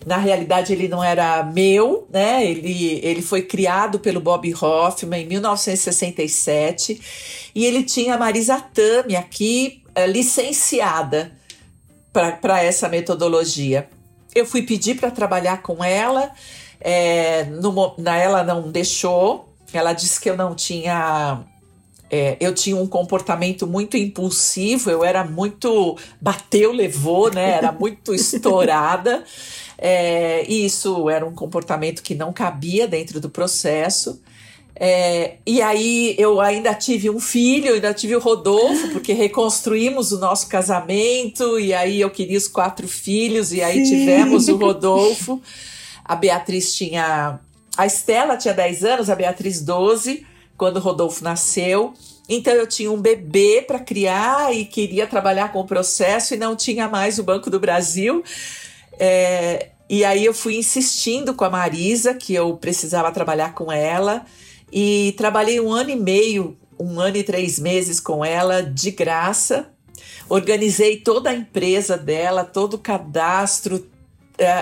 Na 0.06 0.18
realidade, 0.18 0.72
ele 0.72 0.88
não 0.88 1.04
era 1.04 1.42
meu, 1.44 2.08
né? 2.12 2.46
Ele, 2.46 3.00
ele 3.02 3.24
foi 3.24 3.42
criado 3.42 3.98
pelo 3.98 4.22
Bob 4.22 4.54
Hoffman 4.54 5.24
em 5.24 5.28
1967 5.28 7.02
e 7.56 7.66
ele 7.66 7.82
tinha 7.82 8.14
a 8.14 8.18
Marisa 8.20 8.62
Tami 8.62 9.16
aqui 9.16 9.82
é, 9.96 10.06
licenciada 10.06 11.32
para 12.14 12.64
essa 12.64 12.88
metodologia. 12.88 13.90
Eu 14.36 14.46
fui 14.46 14.62
pedir 14.62 14.96
para 14.96 15.10
trabalhar 15.10 15.64
com 15.64 15.84
ela, 15.84 16.32
é, 16.80 17.46
no, 17.46 17.96
na, 17.98 18.16
ela 18.16 18.44
não 18.44 18.70
deixou, 18.70 19.49
ela 19.78 19.94
disse 19.94 20.20
que 20.20 20.30
eu 20.30 20.38
não 20.38 20.56
tinha. 20.56 21.44
É, 22.12 22.38
eu 22.40 22.56
tinha 22.56 22.76
um 22.76 22.88
comportamento 22.88 23.68
muito 23.68 23.96
impulsivo, 23.96 24.90
eu 24.90 25.04
era 25.04 25.24
muito. 25.24 25.98
bateu, 26.20 26.72
levou, 26.72 27.32
né? 27.32 27.52
Era 27.52 27.72
muito 27.72 28.14
estourada. 28.14 29.24
É, 29.82 30.44
e 30.46 30.66
isso 30.66 31.10
era 31.10 31.26
um 31.26 31.34
comportamento 31.34 32.04
que 32.04 32.14
não 32.14 32.34
cabia 32.34 32.86
dentro 32.86 33.22
do 33.22 33.30
processo. 33.30 34.22
É, 34.82 35.36
e 35.46 35.62
aí 35.62 36.16
eu 36.18 36.40
ainda 36.40 36.74
tive 36.74 37.10
um 37.10 37.20
filho, 37.20 37.74
ainda 37.74 37.94
tive 37.94 38.16
o 38.16 38.20
Rodolfo, 38.20 38.90
porque 38.90 39.12
reconstruímos 39.12 40.14
o 40.14 40.20
nosso 40.20 40.48
casamento, 40.48 41.60
e 41.60 41.74
aí 41.74 42.00
eu 42.00 42.10
queria 42.10 42.38
os 42.38 42.48
quatro 42.48 42.88
filhos, 42.88 43.52
e 43.52 43.62
aí 43.62 43.86
Sim. 43.86 43.92
tivemos 43.92 44.48
o 44.48 44.56
Rodolfo. 44.56 45.42
A 46.06 46.16
Beatriz 46.16 46.74
tinha 46.74 47.40
a 47.80 47.86
Estela 47.86 48.36
tinha 48.36 48.54
10 48.54 48.84
anos, 48.84 49.10
a 49.10 49.16
Beatriz 49.16 49.62
12, 49.62 50.28
quando 50.58 50.76
o 50.76 50.80
Rodolfo 50.82 51.24
nasceu. 51.24 51.94
Então 52.28 52.52
eu 52.52 52.68
tinha 52.68 52.92
um 52.92 53.00
bebê 53.00 53.64
para 53.66 53.80
criar 53.80 54.54
e 54.54 54.66
queria 54.66 55.08
trabalhar 55.08 55.54
com 55.54 55.62
o 55.62 55.66
processo 55.66 56.34
e 56.34 56.38
não 56.38 56.58
tinha 56.58 56.90
mais 56.90 57.18
o 57.18 57.24
Banco 57.24 57.50
do 57.50 57.58
Brasil. 57.58 58.22
É, 59.00 59.70
e 59.90 60.04
aí 60.04 60.26
eu 60.26 60.34
fui 60.34 60.58
insistindo 60.58 61.34
com 61.34 61.46
a 61.46 61.50
Marisa 61.50 62.14
que 62.14 62.34
eu 62.34 62.58
precisava 62.58 63.14
trabalhar 63.14 63.54
com 63.54 63.72
ela 63.72 64.26
e 64.70 65.14
trabalhei 65.16 65.62
um 65.62 65.72
ano 65.72 65.92
e 65.92 65.96
meio, 65.96 66.58
um 66.78 67.00
ano 67.00 67.16
e 67.16 67.24
três 67.24 67.58
meses 67.58 68.02
com 68.02 68.26
ela 68.26 68.62
de 68.62 68.92
graça. 68.92 69.70
Organizei 70.28 70.98
toda 70.98 71.30
a 71.30 71.34
empresa 71.34 71.98
dela, 71.98 72.44
todo 72.44 72.74
o 72.74 72.80
cadastro, 72.80 73.88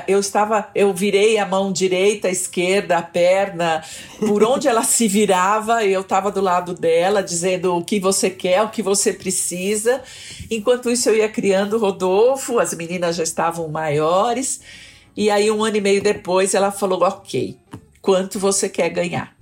eu 0.07 0.19
estava, 0.19 0.69
eu 0.73 0.93
virei 0.93 1.37
a 1.37 1.45
mão 1.45 1.71
direita, 1.71 2.27
a 2.27 2.31
esquerda, 2.31 2.97
a 2.97 3.01
perna, 3.01 3.83
por 4.19 4.43
onde 4.43 4.67
ela 4.67 4.83
se 4.83 5.07
virava, 5.07 5.83
eu 5.85 6.01
estava 6.01 6.31
do 6.31 6.41
lado 6.41 6.73
dela, 6.73 7.21
dizendo 7.21 7.75
o 7.75 7.83
que 7.83 7.99
você 7.99 8.29
quer, 8.29 8.61
o 8.63 8.69
que 8.69 8.81
você 8.81 9.13
precisa. 9.13 10.01
Enquanto 10.49 10.89
isso, 10.89 11.09
eu 11.09 11.15
ia 11.15 11.29
criando 11.29 11.73
o 11.73 11.79
Rodolfo, 11.79 12.59
as 12.59 12.73
meninas 12.73 13.15
já 13.15 13.23
estavam 13.23 13.67
maiores. 13.67 14.61
E 15.15 15.29
aí, 15.29 15.49
um 15.51 15.63
ano 15.63 15.77
e 15.77 15.81
meio 15.81 16.01
depois, 16.01 16.53
ela 16.53 16.71
falou: 16.71 17.03
Ok, 17.03 17.57
quanto 18.01 18.39
você 18.39 18.67
quer 18.67 18.89
ganhar? 18.89 19.35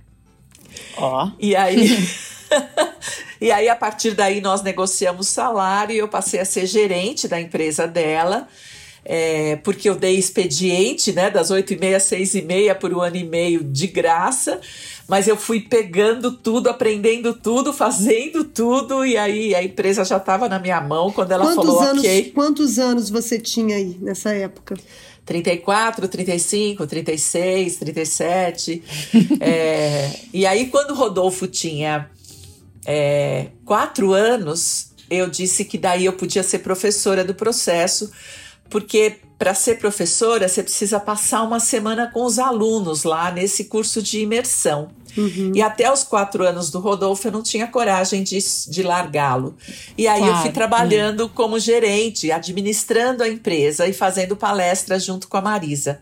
Ó. 0.96 1.26
Oh. 1.26 1.30
E 1.38 1.56
aí. 1.56 1.96
e 3.40 3.50
aí, 3.50 3.68
a 3.68 3.76
partir 3.76 4.12
daí, 4.12 4.40
nós 4.40 4.62
negociamos 4.62 5.28
salário 5.28 5.94
e 5.94 5.98
eu 5.98 6.08
passei 6.08 6.40
a 6.40 6.44
ser 6.44 6.66
gerente 6.66 7.28
da 7.28 7.40
empresa 7.40 7.86
dela 7.86 8.48
é, 9.08 9.54
porque 9.56 9.88
eu 9.88 9.94
dei 9.94 10.16
expediente, 10.16 11.12
né, 11.12 11.30
das 11.30 11.52
oito 11.52 11.72
e 11.72 11.78
meia 11.78 11.98
às 11.98 12.02
seis 12.02 12.34
e 12.34 12.42
meia 12.42 12.74
por 12.74 12.92
um 12.92 13.00
ano 13.00 13.14
e 13.14 13.22
meio 13.24 13.62
de 13.62 13.86
graça, 13.86 14.60
mas 15.06 15.28
eu 15.28 15.36
fui 15.36 15.60
pegando 15.60 16.32
tudo, 16.32 16.68
aprendendo 16.68 17.32
tudo, 17.32 17.72
fazendo 17.72 18.42
tudo, 18.42 19.06
e 19.06 19.16
aí 19.16 19.54
a 19.54 19.62
empresa 19.62 20.04
já 20.04 20.16
estava 20.16 20.48
na 20.48 20.58
minha 20.58 20.80
mão 20.80 21.12
quando 21.12 21.30
ela 21.30 21.44
quantos 21.44 21.64
falou 21.64 21.80
anos, 21.80 22.02
ok. 22.02 22.32
Quantos 22.34 22.78
anos 22.80 23.08
você 23.08 23.38
tinha 23.38 23.76
aí 23.76 23.96
nessa 24.00 24.34
época? 24.34 24.74
34, 25.24 26.08
35, 26.08 26.84
36, 26.84 27.76
37. 27.76 28.82
é, 29.40 30.10
e 30.32 30.44
aí, 30.44 30.66
quando 30.66 30.90
o 30.90 30.94
Rodolfo 30.94 31.46
tinha 31.46 32.10
é, 32.84 33.48
quatro 33.64 34.12
anos, 34.12 34.90
eu 35.08 35.28
disse 35.28 35.64
que 35.64 35.78
daí 35.78 36.04
eu 36.04 36.12
podia 36.12 36.42
ser 36.42 36.60
professora 36.60 37.24
do 37.24 37.34
processo, 37.34 38.10
porque 38.68 39.18
para 39.38 39.54
ser 39.54 39.78
professora 39.78 40.48
você 40.48 40.62
precisa 40.62 40.98
passar 40.98 41.42
uma 41.42 41.60
semana 41.60 42.10
com 42.10 42.24
os 42.24 42.38
alunos 42.38 43.04
lá 43.04 43.30
nesse 43.30 43.64
curso 43.64 44.02
de 44.02 44.20
imersão. 44.20 44.88
Uhum. 45.16 45.52
E 45.54 45.62
até 45.62 45.90
os 45.90 46.02
quatro 46.02 46.46
anos 46.46 46.70
do 46.70 46.78
Rodolfo 46.78 47.26
eu 47.26 47.32
não 47.32 47.42
tinha 47.42 47.66
coragem 47.66 48.22
de, 48.22 48.38
de 48.68 48.82
largá-lo. 48.82 49.56
E 49.96 50.06
aí 50.06 50.20
claro. 50.20 50.36
eu 50.36 50.42
fui 50.42 50.52
trabalhando 50.52 51.20
uhum. 51.22 51.28
como 51.28 51.58
gerente, 51.58 52.30
administrando 52.30 53.22
a 53.22 53.28
empresa 53.28 53.86
e 53.86 53.92
fazendo 53.92 54.36
palestras 54.36 55.04
junto 55.04 55.28
com 55.28 55.36
a 55.36 55.42
Marisa. 55.42 56.00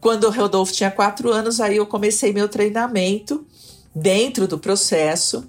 Quando 0.00 0.24
o 0.24 0.30
Rodolfo 0.30 0.72
tinha 0.72 0.90
quatro 0.90 1.32
anos, 1.32 1.60
aí 1.60 1.76
eu 1.76 1.86
comecei 1.86 2.32
meu 2.32 2.48
treinamento 2.48 3.46
dentro 3.94 4.46
do 4.46 4.58
processo. 4.58 5.48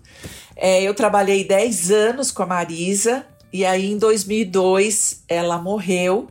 É, 0.55 0.81
eu 0.81 0.93
trabalhei 0.93 1.45
dez 1.45 1.91
anos 1.91 2.31
com 2.31 2.43
a 2.43 2.45
Marisa 2.45 3.25
e 3.51 3.65
aí, 3.65 3.91
em 3.91 3.97
2002, 3.97 5.23
ela 5.27 5.57
morreu. 5.57 6.27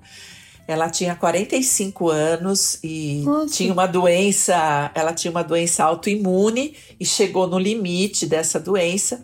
Ela 0.67 0.91
tinha 0.91 1.15
45 1.15 2.11
anos 2.11 2.79
e 2.85 3.23
Nossa. 3.25 3.55
tinha 3.55 3.73
uma 3.73 3.87
doença, 3.87 4.91
ela 4.95 5.15
tinha 5.15 5.31
uma 5.31 5.43
doença 5.43 5.83
autoimune 5.83 6.75
e 7.01 7.07
chegou 7.07 7.47
no 7.47 7.59
limite 7.59 8.27
dessa 8.27 8.61
doença. 8.61 9.23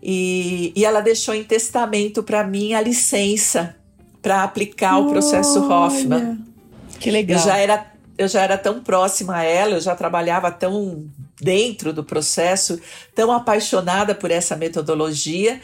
E, 0.00 0.72
e 0.76 0.84
ela 0.84 1.00
deixou 1.00 1.34
em 1.34 1.42
testamento 1.42 2.22
para 2.22 2.46
mim 2.46 2.74
a 2.74 2.80
licença 2.80 3.74
para 4.22 4.44
aplicar 4.44 4.96
Olha. 4.96 5.06
o 5.06 5.10
processo 5.10 5.68
Hoffman. 5.68 6.38
Que 7.00 7.10
legal. 7.10 7.38
Eu 7.38 7.44
já 7.44 7.56
era 7.58 7.96
eu 8.18 8.28
já 8.28 8.42
era 8.42 8.56
tão 8.56 8.82
próxima 8.82 9.36
a 9.36 9.42
ela, 9.42 9.74
eu 9.74 9.80
já 9.80 9.94
trabalhava 9.94 10.50
tão 10.50 11.06
dentro 11.38 11.92
do 11.92 12.02
processo, 12.02 12.80
tão 13.14 13.30
apaixonada 13.30 14.14
por 14.14 14.30
essa 14.30 14.56
metodologia 14.56 15.60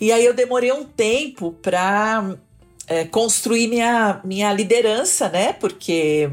e 0.00 0.12
aí 0.12 0.24
eu 0.24 0.34
demorei 0.34 0.72
um 0.72 0.84
tempo 0.84 1.52
para 1.62 2.36
é, 2.86 3.04
construir 3.04 3.68
minha, 3.68 4.20
minha 4.24 4.52
liderança, 4.52 5.28
né? 5.28 5.52
Porque 5.52 6.30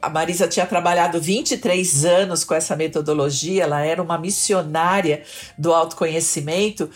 a 0.00 0.08
Marisa 0.08 0.48
tinha 0.48 0.64
trabalhado 0.64 1.20
23 1.20 2.04
anos 2.04 2.44
com 2.44 2.54
essa 2.54 2.74
metodologia, 2.74 3.64
ela 3.64 3.84
era 3.84 4.02
uma 4.02 4.18
missionária 4.18 5.22
do 5.58 5.72
autoconhecimento. 5.74 6.90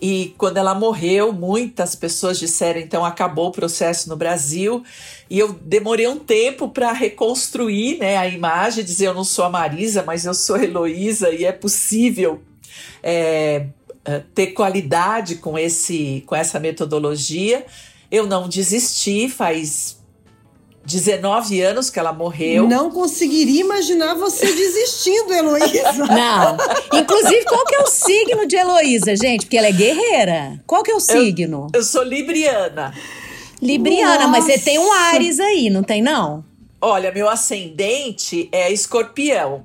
E 0.00 0.34
quando 0.38 0.56
ela 0.56 0.74
morreu, 0.74 1.32
muitas 1.32 1.94
pessoas 1.94 2.38
disseram: 2.38 2.80
então 2.80 3.04
acabou 3.04 3.48
o 3.48 3.52
processo 3.52 4.08
no 4.08 4.16
Brasil. 4.16 4.82
E 5.28 5.38
eu 5.38 5.52
demorei 5.52 6.06
um 6.06 6.18
tempo 6.18 6.68
para 6.68 6.92
reconstruir 6.92 7.98
né, 7.98 8.16
a 8.16 8.26
imagem, 8.26 8.84
dizer: 8.84 9.06
eu 9.06 9.14
não 9.14 9.24
sou 9.24 9.44
a 9.44 9.50
Marisa, 9.50 10.02
mas 10.02 10.24
eu 10.24 10.34
sou 10.34 10.56
a 10.56 10.64
Heloísa, 10.64 11.30
e 11.30 11.44
é 11.44 11.52
possível 11.52 12.42
é, 13.02 13.66
ter 14.34 14.48
qualidade 14.48 15.36
com, 15.36 15.58
esse, 15.58 16.22
com 16.26 16.34
essa 16.34 16.58
metodologia. 16.58 17.64
Eu 18.10 18.26
não 18.26 18.48
desisti, 18.48 19.28
faz 19.28 20.00
19 20.84 21.60
anos 21.60 21.90
que 21.90 21.98
ela 21.98 22.12
morreu. 22.12 22.66
Não 22.66 22.90
conseguiria 22.90 23.60
imaginar 23.60 24.14
você 24.14 24.46
desistindo, 24.52 25.32
Heloísa. 25.32 25.92
Não. 26.06 26.56
Inclusive, 26.98 27.44
qual 27.44 27.64
que 27.64 27.76
é 27.76 27.80
o 27.80 27.86
signo 27.86 28.46
de 28.46 28.56
Heloísa, 28.56 29.14
gente? 29.16 29.46
Porque 29.46 29.58
ela 29.58 29.68
é 29.68 29.72
guerreira. 29.72 30.60
Qual 30.66 30.82
que 30.82 30.90
é 30.90 30.94
o 30.94 31.00
signo? 31.00 31.68
Eu, 31.72 31.80
eu 31.80 31.84
sou 31.84 32.02
libriana. 32.02 32.92
Libriana, 33.62 34.26
Nossa. 34.26 34.28
mas 34.28 34.44
você 34.44 34.58
tem 34.58 34.78
um 34.78 34.90
Ares 34.90 35.38
aí, 35.38 35.68
não 35.68 35.82
tem 35.82 36.00
não? 36.00 36.42
Olha, 36.80 37.12
meu 37.12 37.28
ascendente 37.28 38.48
é 38.50 38.72
escorpião. 38.72 39.64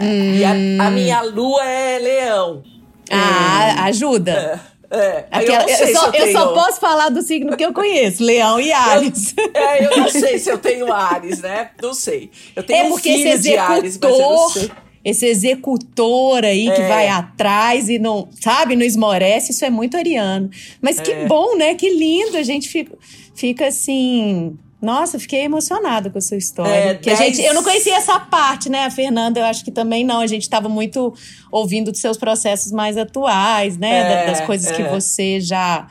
Hum. 0.00 0.34
E 0.34 0.44
a, 0.44 0.86
a 0.86 0.90
minha 0.90 1.20
lua 1.22 1.64
é 1.64 1.98
leão. 1.98 2.62
Ah, 3.10 3.68
é. 3.68 3.80
ajuda. 3.88 4.60
É, 4.90 5.24
Aquela, 5.30 5.64
eu, 5.68 5.86
eu, 5.88 5.94
só, 5.94 6.10
eu, 6.10 6.26
eu, 6.26 6.32
só, 6.32 6.54
posso 6.54 6.80
falar 6.80 7.08
do 7.08 7.20
signo 7.20 7.56
que 7.56 7.64
eu 7.64 7.72
conheço, 7.72 8.22
Leão 8.22 8.60
e 8.60 8.72
Ares. 8.72 9.34
Eu, 9.36 9.50
é, 9.60 9.84
eu 9.84 9.96
não 9.96 10.08
sei 10.08 10.38
se 10.38 10.48
eu 10.48 10.58
tenho 10.58 10.92
Ares, 10.92 11.40
né? 11.40 11.70
Não 11.82 11.92
sei. 11.92 12.30
Eu 12.54 12.62
tenho 12.62 12.86
é 12.86 12.88
porque 12.88 13.10
um 13.10 13.14
filho 13.14 13.28
esse 13.28 13.48
executor, 13.48 13.66
de 13.66 13.78
Ares, 13.78 13.98
mas 14.00 14.12
eu 14.12 14.18
não 14.18 14.48
sei. 14.50 14.70
Esse 15.04 15.26
executor 15.26 16.44
aí 16.44 16.68
é. 16.68 16.74
que 16.74 16.82
vai 16.82 17.08
atrás 17.08 17.88
e 17.88 17.98
não, 17.98 18.28
sabe, 18.40 18.74
não 18.74 18.82
esmorece, 18.84 19.52
isso 19.52 19.64
é 19.64 19.70
muito 19.70 19.96
ariano. 19.96 20.50
Mas 20.80 21.00
que 21.00 21.12
é. 21.12 21.26
bom, 21.26 21.56
né? 21.56 21.74
Que 21.74 21.90
lindo, 21.90 22.36
a 22.36 22.42
gente 22.42 22.68
fica, 22.68 22.96
fica 23.34 23.66
assim 23.66 24.56
nossa, 24.80 25.18
fiquei 25.18 25.40
emocionada 25.40 26.10
com 26.10 26.18
a 26.18 26.20
sua 26.20 26.36
história. 26.36 26.70
É, 26.70 26.94
que 26.94 27.06
dez... 27.06 27.20
a 27.20 27.24
gente, 27.24 27.40
eu 27.40 27.54
não 27.54 27.62
conhecia 27.62 27.96
essa 27.96 28.20
parte, 28.20 28.68
né? 28.68 28.84
A 28.84 28.90
Fernanda, 28.90 29.40
eu 29.40 29.44
acho 29.44 29.64
que 29.64 29.70
também 29.70 30.04
não. 30.04 30.20
A 30.20 30.26
gente 30.26 30.42
estava 30.42 30.68
muito 30.68 31.14
ouvindo 31.50 31.90
dos 31.90 32.00
seus 32.00 32.16
processos 32.18 32.72
mais 32.72 32.96
atuais, 32.96 33.78
né? 33.78 34.24
É, 34.24 34.26
das 34.26 34.40
coisas 34.42 34.70
é. 34.70 34.74
que 34.74 34.82
você 34.84 35.40
já 35.40 35.88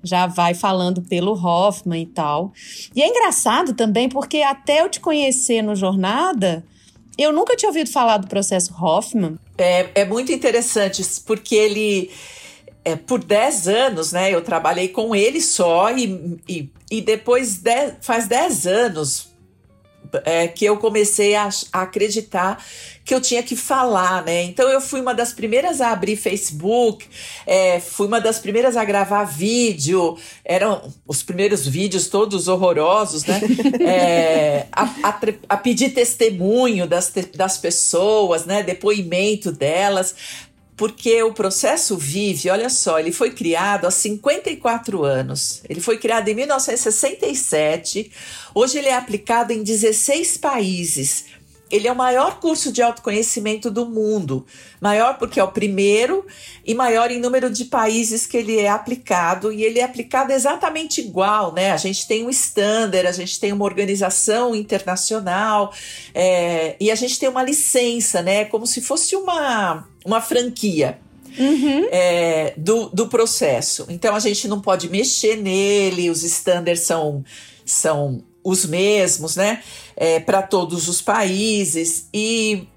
já 0.00 0.28
vai 0.28 0.54
falando 0.54 1.02
pelo 1.02 1.32
Hoffman 1.32 2.02
e 2.02 2.06
tal. 2.06 2.52
E 2.94 3.02
é 3.02 3.08
engraçado 3.08 3.74
também 3.74 4.08
porque 4.08 4.42
até 4.42 4.82
eu 4.82 4.88
te 4.88 5.00
conhecer 5.00 5.60
no 5.60 5.74
Jornada, 5.74 6.64
eu 7.18 7.32
nunca 7.32 7.56
tinha 7.56 7.68
ouvido 7.68 7.90
falar 7.90 8.18
do 8.18 8.28
processo 8.28 8.72
Hoffman. 8.80 9.36
É, 9.58 9.88
é 9.96 10.04
muito 10.04 10.30
interessante, 10.30 11.02
porque 11.26 11.56
ele 11.56 12.10
é, 12.84 12.94
por 12.94 13.22
10 13.22 13.68
anos, 13.68 14.12
né? 14.12 14.32
Eu 14.32 14.40
trabalhei 14.42 14.88
com 14.88 15.14
ele 15.14 15.40
só 15.40 15.90
e, 15.90 16.38
e, 16.48 16.70
e 16.90 17.00
depois 17.00 17.58
de, 17.58 17.92
faz 18.00 18.26
10 18.26 18.66
anos 18.66 19.28
é, 20.24 20.48
que 20.48 20.64
eu 20.64 20.76
comecei 20.78 21.34
a, 21.34 21.48
a, 21.72 21.82
acreditar 21.82 22.64
que 23.04 23.14
eu 23.14 23.20
tinha 23.20 23.42
que 23.42 23.56
falar, 23.56 24.22
né? 24.22 24.42
Então 24.42 24.68
eu 24.68 24.80
fui 24.80 25.00
uma 25.00 25.14
das 25.14 25.32
primeiras 25.32 25.80
a 25.80 25.92
abrir 25.92 26.16
Facebook, 26.16 27.06
é, 27.46 27.80
fui 27.80 28.06
uma 28.06 28.20
das 28.20 28.38
primeiras 28.38 28.76
a 28.76 28.84
gravar 28.84 29.24
vídeo, 29.24 30.16
eram 30.44 30.92
os 31.06 31.22
primeiros 31.22 31.66
vídeos 31.66 32.08
todos 32.08 32.48
horrorosos, 32.48 33.24
né? 33.24 33.40
É, 33.80 34.66
a, 34.72 34.82
a, 35.02 35.20
a, 35.48 35.56
pedir 35.56 35.90
testemunho 35.90 36.86
das, 36.86 37.12
das 37.34 37.56
pessoas, 37.56 38.44
né? 38.44 38.62
Depoimento 38.62 39.50
delas, 39.50 40.14
porque 40.78 41.20
o 41.24 41.34
processo 41.34 41.96
Vive, 41.96 42.48
olha 42.48 42.70
só, 42.70 43.00
ele 43.00 43.10
foi 43.10 43.32
criado 43.32 43.84
há 43.84 43.90
54 43.90 45.04
anos. 45.04 45.60
Ele 45.68 45.80
foi 45.80 45.98
criado 45.98 46.28
em 46.28 46.34
1967. 46.34 48.12
Hoje 48.54 48.78
ele 48.78 48.86
é 48.86 48.96
aplicado 48.96 49.52
em 49.52 49.64
16 49.64 50.38
países. 50.38 51.24
Ele 51.70 51.86
é 51.86 51.92
o 51.92 51.96
maior 51.96 52.40
curso 52.40 52.72
de 52.72 52.82
autoconhecimento 52.82 53.70
do 53.70 53.86
mundo. 53.86 54.46
Maior 54.80 55.18
porque 55.18 55.38
é 55.38 55.44
o 55.44 55.48
primeiro 55.48 56.26
e 56.64 56.74
maior 56.74 57.10
em 57.10 57.20
número 57.20 57.50
de 57.50 57.66
países 57.66 58.26
que 58.26 58.36
ele 58.36 58.58
é 58.58 58.68
aplicado. 58.68 59.52
E 59.52 59.62
ele 59.62 59.78
é 59.78 59.84
aplicado 59.84 60.32
exatamente 60.32 61.00
igual, 61.00 61.52
né? 61.52 61.72
A 61.72 61.76
gente 61.76 62.06
tem 62.06 62.24
um 62.24 62.30
standard, 62.30 63.06
a 63.06 63.12
gente 63.12 63.38
tem 63.38 63.52
uma 63.52 63.64
organização 63.64 64.54
internacional 64.54 65.72
é, 66.14 66.76
e 66.80 66.90
a 66.90 66.94
gente 66.94 67.18
tem 67.18 67.28
uma 67.28 67.42
licença, 67.42 68.22
né? 68.22 68.44
Como 68.44 68.66
se 68.66 68.80
fosse 68.80 69.14
uma, 69.14 69.86
uma 70.04 70.20
franquia. 70.20 70.98
Uhum. 71.38 71.86
É, 71.92 72.52
do, 72.56 72.88
do 72.88 73.06
processo. 73.06 73.86
Então 73.88 74.12
a 74.16 74.18
gente 74.18 74.48
não 74.48 74.60
pode 74.60 74.88
mexer 74.88 75.36
nele, 75.36 76.10
os 76.10 76.24
standards 76.24 76.82
são, 76.82 77.22
são 77.64 78.24
os 78.42 78.64
mesmos, 78.64 79.36
né? 79.36 79.62
É, 80.00 80.20
para 80.20 80.42
todos 80.42 80.86
os 80.86 81.02
países. 81.02 82.08
E, 82.14 82.68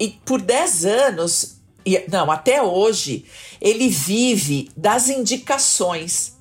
e 0.00 0.08
por 0.24 0.40
10 0.40 0.86
anos, 0.86 1.60
e, 1.84 2.02
não, 2.10 2.30
até 2.30 2.62
hoje, 2.62 3.26
ele 3.60 3.88
vive 3.88 4.70
das 4.74 5.08
indicações. 5.08 6.32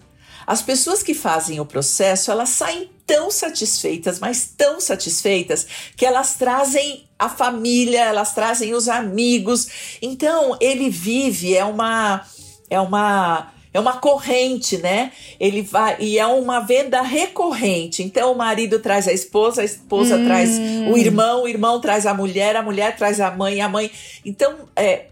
As 0.48 0.62
pessoas 0.62 1.04
que 1.04 1.14
fazem 1.14 1.60
o 1.60 1.66
processo, 1.66 2.32
elas 2.32 2.50
saem 2.50 2.90
tão 3.06 3.30
satisfeitas, 3.30 4.20
mas 4.20 4.50
tão 4.58 4.80
satisfeitas, 4.80 5.68
que 5.96 6.06
elas 6.06 6.36
trazem 6.36 7.08
a 7.20 7.30
família, 7.30 8.06
elas 8.06 8.34
trazem 8.34 8.74
os 8.74 8.88
amigos. 8.88 9.68
Então, 10.02 10.58
ele 10.60 10.90
vive, 10.90 11.56
é 11.56 11.66
uma. 11.66 12.26
É 12.70 12.80
uma 12.80 13.53
é 13.74 13.80
uma 13.80 13.94
corrente, 13.98 14.78
né? 14.78 15.12
Ele 15.40 15.62
vai 15.62 15.98
e 16.00 16.20
é 16.20 16.26
uma 16.28 16.60
venda 16.60 17.02
recorrente. 17.02 18.04
Então 18.04 18.32
o 18.32 18.38
marido 18.38 18.80
traz 18.80 19.08
a 19.08 19.14
esposa, 19.14 19.62
a 19.62 19.66
esposa 19.66 20.16
hum. 20.16 20.26
traz 20.26 20.52
o 20.92 20.98
irmão, 20.98 21.44
o 21.44 21.48
irmão 21.48 21.82
traz 21.82 22.06
a 22.06 22.14
mulher, 22.14 22.56
a 22.56 22.62
mulher 22.62 22.96
traz 22.96 23.20
a 23.20 23.32
mãe, 23.32 23.62
a 23.62 23.68
mãe. 23.68 23.90
Então 24.24 24.70
é, 24.76 25.08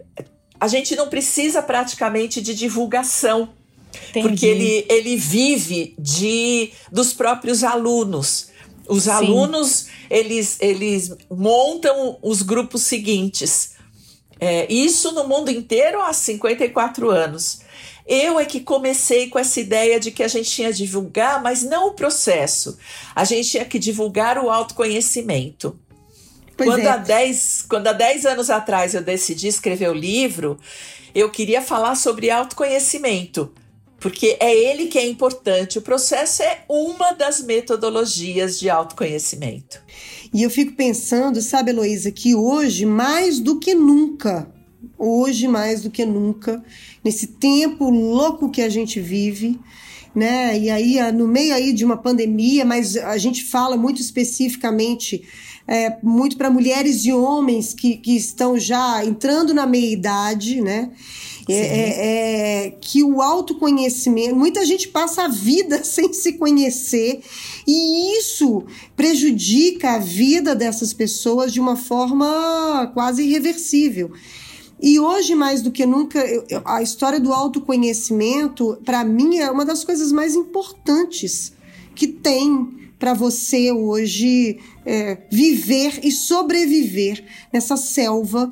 a 0.60 0.68
gente 0.68 0.96
não 0.96 1.10
precisa 1.10 1.62
praticamente 1.62 2.40
de 2.40 2.54
divulgação. 2.54 3.50
Entendi. 4.10 4.28
Porque 4.28 4.46
ele, 4.46 4.86
ele 4.88 5.18
vive 5.18 5.96
de 5.98 6.72
dos 6.92 7.14
próprios 7.14 7.64
alunos. 7.64 8.50
Os 8.88 9.04
Sim. 9.04 9.10
alunos, 9.10 9.88
eles, 10.10 10.58
eles 10.60 11.16
montam 11.30 12.18
os 12.22 12.42
grupos 12.42 12.84
seguintes. 12.84 13.72
É, 14.40 14.72
isso 14.72 15.12
no 15.14 15.28
mundo 15.28 15.50
inteiro 15.50 16.02
há 16.02 16.14
54 16.14 17.10
anos. 17.10 17.62
Eu 18.08 18.40
é 18.40 18.46
que 18.46 18.60
comecei 18.60 19.30
com 19.30 19.38
essa 19.38 19.60
ideia 19.60 20.00
de 20.00 20.12
que 20.12 20.24
a 20.24 20.28
gente 20.28 20.50
tinha 20.50 20.70
que 20.70 20.78
divulgar, 20.78 21.42
mas 21.42 21.64
não 21.64 21.88
o 21.88 21.94
processo. 21.94 22.78
A 23.16 23.24
gente 23.24 23.50
tinha 23.50 23.66
que 23.66 23.80
divulgar 23.80 24.38
o 24.38 24.50
autoconhecimento. 24.50 25.80
quando, 26.58 26.80
é. 26.80 26.88
há 26.88 26.98
dez, 26.98 27.66
quando 27.68 27.88
há 27.88 27.94
10 27.94 28.26
anos 28.26 28.50
atrás 28.50 28.94
eu 28.94 29.02
decidi 29.02 29.48
escrever 29.48 29.90
o 29.90 29.94
livro, 29.94 30.60
eu 31.14 31.30
queria 31.30 31.62
falar 31.62 31.96
sobre 31.96 32.30
autoconhecimento, 32.30 33.52
porque 34.00 34.38
é 34.40 34.54
ele 34.54 34.88
que 34.88 34.98
é 34.98 35.08
importante. 35.08 35.78
O 35.78 35.82
processo 35.82 36.42
é 36.42 36.64
uma 36.68 37.14
das 37.14 37.42
metodologias 37.42 38.60
de 38.60 38.70
autoconhecimento. 38.70 39.82
E 40.34 40.44
eu 40.44 40.50
fico 40.50 40.74
pensando, 40.74 41.42
sabe, 41.42 41.72
Heloísa, 41.72 42.12
que 42.12 42.34
hoje, 42.34 42.86
mais 42.86 43.40
do 43.40 43.60
que 43.60 43.76
nunca, 43.76 44.50
hoje 44.98 45.48
mais 45.48 45.82
do 45.82 45.90
que 45.90 46.06
nunca, 46.06 46.64
nesse 47.04 47.28
tempo 47.28 47.90
louco 47.90 48.50
que 48.50 48.62
a 48.62 48.70
gente 48.70 49.00
vive, 49.00 49.60
né? 50.14 50.58
E 50.58 50.70
aí, 50.70 51.12
no 51.12 51.28
meio 51.28 51.54
aí 51.54 51.74
de 51.74 51.86
uma 51.86 51.98
pandemia, 51.98 52.66
mas 52.66 52.98
a 52.98 53.18
gente 53.18 53.44
fala 53.44 53.78
muito 53.78 54.02
especificamente 54.02 55.24
é, 55.68 55.98
muito 56.04 56.38
para 56.38 56.50
mulheres 56.50 57.06
e 57.06 57.14
homens 57.14 57.74
que, 57.74 57.98
que 57.98 58.16
estão 58.16 58.58
já 58.58 59.06
entrando 59.06 59.54
na 59.54 59.66
meia-idade, 59.66 60.62
né? 60.62 60.92
É, 61.50 61.54
é, 61.54 62.66
é, 62.66 62.70
que 62.70 63.04
o 63.04 63.22
autoconhecimento, 63.22 64.36
muita 64.36 64.64
gente 64.66 64.88
passa 64.88 65.24
a 65.24 65.28
vida 65.28 65.82
sem 65.86 66.14
se 66.14 66.34
conhecer 66.34 67.22
e 67.68 68.18
isso 68.18 68.64
prejudica 68.96 69.94
a 69.94 70.00
vida 70.00 70.56
dessas 70.56 70.94
pessoas 70.94 71.52
de 71.52 71.60
uma 71.60 71.76
forma 71.76 72.92
quase 72.94 73.24
irreversível. 73.24 74.12
E 74.82 75.00
hoje, 75.00 75.36
mais 75.36 75.62
do 75.62 75.72
que 75.72 75.86
nunca, 75.86 76.20
eu, 76.20 76.62
a 76.66 76.82
história 76.82 77.20
do 77.20 77.32
autoconhecimento, 77.32 78.80
para 78.84 79.04
mim, 79.04 79.38
é 79.38 79.52
uma 79.52 79.64
das 79.64 79.84
coisas 79.84 80.12
mais 80.12 80.36
importantes 80.36 81.54
que 81.94 82.08
tem 82.08 82.92
para 82.98 83.14
você 83.14 83.72
hoje 83.72 84.60
é, 84.86 85.18
viver 85.32 86.00
e 86.04 86.12
sobreviver 86.12 87.24
nessa 87.54 87.78
selva 87.78 88.52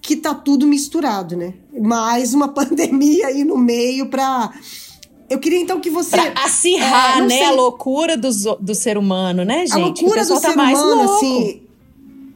que 0.00 0.16
tá 0.16 0.34
tudo 0.34 0.66
misturado, 0.66 1.36
né? 1.36 1.54
Mais 1.80 2.34
uma 2.34 2.48
pandemia 2.54 3.28
aí 3.28 3.44
no 3.44 3.56
meio 3.56 4.06
para 4.06 4.52
eu 5.28 5.38
queria 5.38 5.60
então 5.60 5.80
que 5.80 5.90
você. 5.90 6.10
Pra 6.10 6.44
acirrar, 6.44 7.18
é, 7.18 7.22
né? 7.22 7.28
Sei, 7.28 7.44
a 7.44 7.52
loucura 7.52 8.16
do, 8.16 8.28
do 8.56 8.74
ser 8.74 8.98
humano, 8.98 9.44
né, 9.44 9.60
gente? 9.64 9.74
A 9.74 9.78
loucura 9.78 10.24
do 10.24 10.34
tá 10.34 10.40
ser 10.40 10.58
humano, 10.58 10.94
louco. 10.94 11.14
assim. 11.14 11.62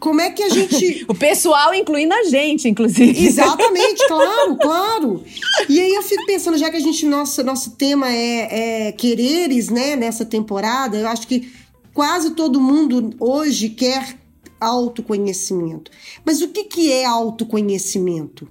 Como 0.05 0.21
é 0.21 0.31
que 0.31 0.43
a 0.43 0.51
gente. 0.51 1.03
o 1.09 1.14
pessoal 1.14 1.75
incluindo 1.75 2.12
a 2.12 2.25
gente, 2.25 2.69
inclusive. 2.69 3.25
Exatamente, 3.25 4.05
claro, 4.07 4.57
claro. 4.59 5.25
E 5.67 5.81
aí 5.81 5.95
eu 5.95 6.03
fico 6.03 6.27
pensando, 6.27 6.59
já 6.59 6.71
que 6.71 6.77
a 6.77 6.81
gente, 6.81 7.07
nosso, 7.07 7.43
nosso 7.43 7.71
tema 7.71 8.12
é, 8.12 8.88
é 8.88 8.93
quereres, 8.93 9.71
né, 9.71 9.97
nessa 9.97 10.23
temporada, 10.23 10.99
eu 10.99 11.09
acho 11.09 11.27
que 11.27 11.51
quase 11.95 12.33
todo 12.33 12.61
mundo 12.61 13.14
hoje 13.19 13.71
quer 13.71 14.19
autoconhecimento. 14.61 15.90
Mas 16.23 16.43
o 16.43 16.49
que, 16.49 16.64
que 16.64 16.93
é 16.93 17.07
autoconhecimento? 17.07 18.47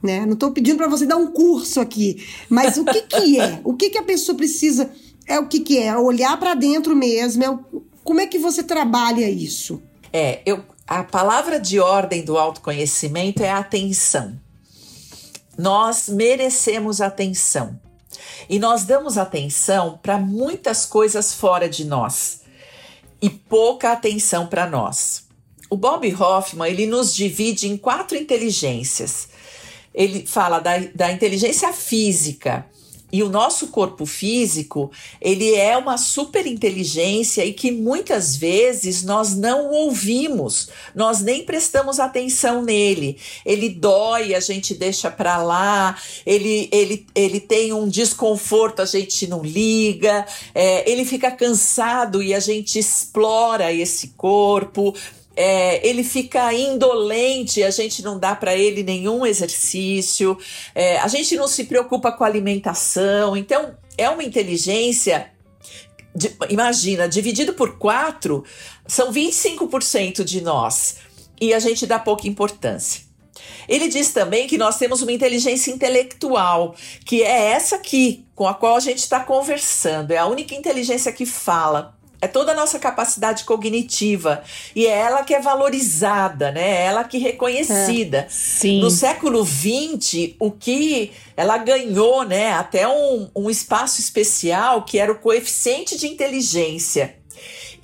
Né? 0.00 0.24
Não 0.24 0.34
estou 0.34 0.52
pedindo 0.52 0.76
para 0.76 0.86
você 0.86 1.04
dar 1.04 1.16
um 1.16 1.26
curso 1.26 1.80
aqui, 1.80 2.24
mas 2.48 2.76
o 2.76 2.84
que, 2.84 3.02
que 3.02 3.40
é? 3.40 3.60
O 3.64 3.74
que, 3.74 3.90
que 3.90 3.98
a 3.98 4.02
pessoa 4.04 4.36
precisa? 4.36 4.88
É 5.26 5.40
o 5.40 5.48
que, 5.48 5.58
que 5.58 5.76
é? 5.76 5.96
Olhar 5.96 6.38
para 6.38 6.54
dentro 6.54 6.94
mesmo. 6.94 7.42
É 7.42 7.50
o... 7.50 7.82
Como 8.04 8.20
é 8.20 8.28
que 8.28 8.38
você 8.38 8.62
trabalha 8.62 9.28
isso? 9.28 9.82
É, 10.12 10.40
eu, 10.46 10.62
a 10.86 11.02
palavra 11.02 11.58
de 11.58 11.80
ordem 11.80 12.24
do 12.24 12.36
autoconhecimento 12.38 13.42
é 13.42 13.50
atenção. 13.50 14.38
Nós 15.56 16.08
merecemos 16.08 17.00
atenção. 17.00 17.80
E 18.48 18.58
nós 18.58 18.84
damos 18.84 19.16
atenção 19.16 19.98
para 20.02 20.18
muitas 20.18 20.84
coisas 20.84 21.32
fora 21.32 21.68
de 21.68 21.84
nós 21.84 22.42
e 23.20 23.30
pouca 23.30 23.92
atenção 23.92 24.46
para 24.46 24.66
nós. 24.68 25.24
O 25.70 25.76
Bob 25.76 26.14
Hoffman 26.14 26.70
ele 26.70 26.86
nos 26.86 27.14
divide 27.14 27.66
em 27.66 27.76
quatro 27.76 28.16
inteligências. 28.16 29.28
Ele 29.94 30.26
fala 30.26 30.58
da, 30.58 30.78
da 30.94 31.10
inteligência 31.10 31.72
física, 31.72 32.66
E 33.14 33.22
o 33.22 33.28
nosso 33.28 33.68
corpo 33.68 34.04
físico, 34.04 34.90
ele 35.20 35.54
é 35.54 35.76
uma 35.76 35.96
super 35.96 36.48
inteligência 36.48 37.44
e 37.44 37.52
que 37.52 37.70
muitas 37.70 38.34
vezes 38.34 39.04
nós 39.04 39.36
não 39.36 39.70
ouvimos, 39.70 40.68
nós 40.96 41.20
nem 41.20 41.44
prestamos 41.44 42.00
atenção 42.00 42.64
nele. 42.64 43.16
Ele 43.46 43.68
dói, 43.68 44.34
a 44.34 44.40
gente 44.40 44.74
deixa 44.74 45.12
para 45.12 45.36
lá, 45.36 45.96
ele, 46.26 46.68
ele, 46.72 47.06
ele 47.14 47.38
tem 47.38 47.72
um 47.72 47.86
desconforto, 47.88 48.82
a 48.82 48.84
gente 48.84 49.28
não 49.28 49.44
liga, 49.44 50.26
é, 50.52 50.90
ele 50.90 51.04
fica 51.04 51.30
cansado 51.30 52.20
e 52.20 52.34
a 52.34 52.40
gente 52.40 52.80
explora 52.80 53.72
esse 53.72 54.08
corpo 54.16 54.92
é, 55.36 55.86
ele 55.86 56.04
fica 56.04 56.52
indolente, 56.52 57.62
a 57.62 57.70
gente 57.70 58.02
não 58.02 58.18
dá 58.18 58.34
para 58.34 58.54
ele 58.54 58.82
nenhum 58.82 59.26
exercício, 59.26 60.38
é, 60.74 60.98
a 60.98 61.08
gente 61.08 61.36
não 61.36 61.48
se 61.48 61.64
preocupa 61.64 62.12
com 62.12 62.24
alimentação. 62.24 63.36
Então, 63.36 63.76
é 63.98 64.08
uma 64.08 64.22
inteligência. 64.22 65.30
De, 66.14 66.32
imagina, 66.48 67.08
dividido 67.08 67.54
por 67.54 67.76
quatro, 67.76 68.44
são 68.86 69.12
25% 69.12 70.22
de 70.22 70.40
nós 70.40 70.96
e 71.40 71.52
a 71.52 71.58
gente 71.58 71.86
dá 71.86 71.98
pouca 71.98 72.28
importância. 72.28 73.02
Ele 73.68 73.88
diz 73.88 74.12
também 74.12 74.46
que 74.46 74.58
nós 74.58 74.78
temos 74.78 75.02
uma 75.02 75.10
inteligência 75.10 75.72
intelectual, 75.72 76.74
que 77.04 77.22
é 77.22 77.50
essa 77.52 77.76
aqui, 77.76 78.24
com 78.34 78.46
a 78.46 78.54
qual 78.54 78.76
a 78.76 78.80
gente 78.80 78.98
está 78.98 79.20
conversando, 79.20 80.12
é 80.12 80.18
a 80.18 80.26
única 80.26 80.54
inteligência 80.54 81.10
que 81.12 81.26
fala 81.26 81.96
é 82.20 82.26
toda 82.26 82.52
a 82.52 82.54
nossa 82.54 82.78
capacidade 82.78 83.44
cognitiva 83.44 84.42
e 84.74 84.86
é 84.86 84.90
ela 84.90 85.22
que 85.22 85.34
é 85.34 85.40
valorizada, 85.40 86.50
né? 86.50 86.82
É 86.82 86.86
ela 86.86 87.04
que 87.04 87.18
é 87.18 87.20
reconhecida. 87.20 88.18
É, 88.18 88.26
sim. 88.28 88.80
No 88.80 88.90
século 88.90 89.44
XX, 89.44 90.34
o 90.38 90.50
que 90.50 91.12
ela 91.36 91.58
ganhou, 91.58 92.24
né? 92.24 92.52
Até 92.52 92.88
um, 92.88 93.28
um 93.36 93.50
espaço 93.50 94.00
especial 94.00 94.84
que 94.84 94.98
era 94.98 95.12
o 95.12 95.18
coeficiente 95.18 95.98
de 95.98 96.06
inteligência. 96.06 97.16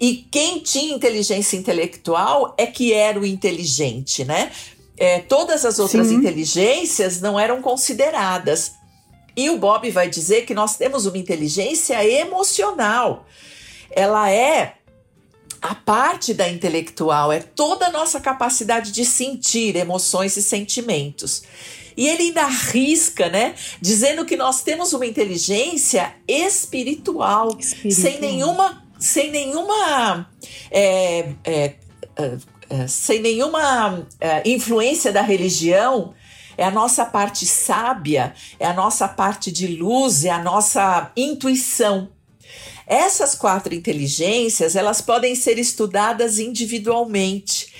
E 0.00 0.26
quem 0.30 0.60
tinha 0.60 0.94
inteligência 0.94 1.58
intelectual 1.58 2.54
é 2.56 2.66
que 2.66 2.94
era 2.94 3.20
o 3.20 3.26
inteligente, 3.26 4.24
né? 4.24 4.50
É, 4.96 5.18
todas 5.18 5.64
as 5.64 5.78
outras 5.78 6.08
Sim. 6.08 6.14
inteligências 6.14 7.20
não 7.20 7.38
eram 7.38 7.60
consideradas. 7.60 8.72
E 9.36 9.50
o 9.50 9.58
Bob 9.58 9.90
vai 9.90 10.08
dizer 10.08 10.46
que 10.46 10.54
nós 10.54 10.76
temos 10.76 11.06
uma 11.06 11.18
inteligência 11.18 12.02
emocional 12.04 13.26
ela 13.90 14.30
é 14.30 14.74
a 15.60 15.74
parte 15.74 16.32
da 16.32 16.48
intelectual, 16.48 17.30
é 17.30 17.40
toda 17.40 17.86
a 17.86 17.90
nossa 17.90 18.18
capacidade 18.18 18.92
de 18.92 19.04
sentir 19.04 19.76
emoções 19.76 20.36
e 20.36 20.42
sentimentos. 20.42 21.42
E 21.96 22.08
ele 22.08 22.24
ainda 22.24 22.44
arrisca, 22.44 23.28
né? 23.28 23.54
Dizendo 23.80 24.24
que 24.24 24.36
nós 24.36 24.62
temos 24.62 24.92
uma 24.92 25.04
inteligência 25.04 26.14
espiritual, 26.26 27.58
espiritual. 27.58 28.02
sem 28.02 28.20
nenhuma, 28.20 28.84
sem 28.98 29.30
nenhuma, 29.30 30.30
é, 30.70 31.32
é, 31.44 31.74
é, 32.16 32.38
é 32.70 32.86
sem 32.86 33.20
nenhuma 33.20 34.06
é, 34.18 34.48
influência 34.48 35.12
da 35.12 35.20
religião. 35.20 36.14
É 36.56 36.64
a 36.64 36.70
nossa 36.70 37.04
parte 37.06 37.46
sábia, 37.46 38.34
é 38.58 38.66
a 38.66 38.74
nossa 38.74 39.08
parte 39.08 39.50
de 39.50 39.66
luz, 39.66 40.24
é 40.24 40.30
a 40.30 40.42
nossa 40.42 41.10
intuição. 41.16 42.08
Essas 42.90 43.36
quatro 43.36 43.72
inteligências, 43.72 44.74
elas 44.74 45.00
podem 45.00 45.36
ser 45.36 45.60
estudadas 45.60 46.40
individualmente. 46.40 47.72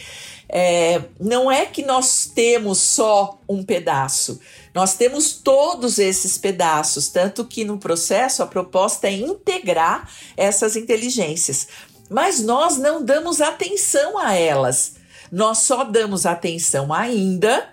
É, 0.49 1.03
não 1.19 1.51
é 1.51 1.67
que 1.67 1.83
nós 1.83 2.31
temos 2.33 2.79
só 2.79 3.37
um 3.49 3.65
pedaço, 3.65 4.41
nós 4.73 4.95
temos 4.95 5.33
todos 5.33 5.99
esses 5.99 6.39
pedaços, 6.39 7.09
tanto 7.09 7.45
que 7.45 7.65
no 7.65 7.77
processo 7.77 8.41
a 8.41 8.47
proposta 8.47 9.09
é 9.09 9.13
integrar 9.13 10.09
essas 10.37 10.77
inteligências. 10.77 11.67
Mas 12.09 12.41
nós 12.41 12.77
não 12.77 13.05
damos 13.05 13.41
atenção 13.41 14.17
a 14.17 14.35
elas, 14.35 14.95
nós 15.31 15.59
só 15.59 15.83
damos 15.83 16.25
atenção 16.25 16.93
ainda 16.93 17.69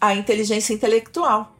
à 0.00 0.12
inteligência 0.12 0.74
intelectual. 0.74 1.56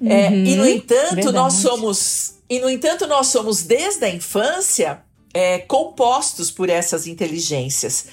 Uhum, 0.00 0.10
é, 0.10 0.32
e, 0.32 0.56
no 0.56 0.62
uhum. 0.62 0.68
entanto, 0.68 1.14
verdade. 1.14 1.32
nós 1.32 1.54
somos 1.54 2.40
e, 2.50 2.58
no 2.58 2.68
entanto, 2.68 3.06
nós 3.06 3.28
somos 3.28 3.62
desde 3.62 4.04
a 4.04 4.10
infância 4.10 5.04
é, 5.32 5.58
compostos 5.58 6.50
por 6.50 6.68
essas 6.68 7.06
inteligências, 7.06 8.06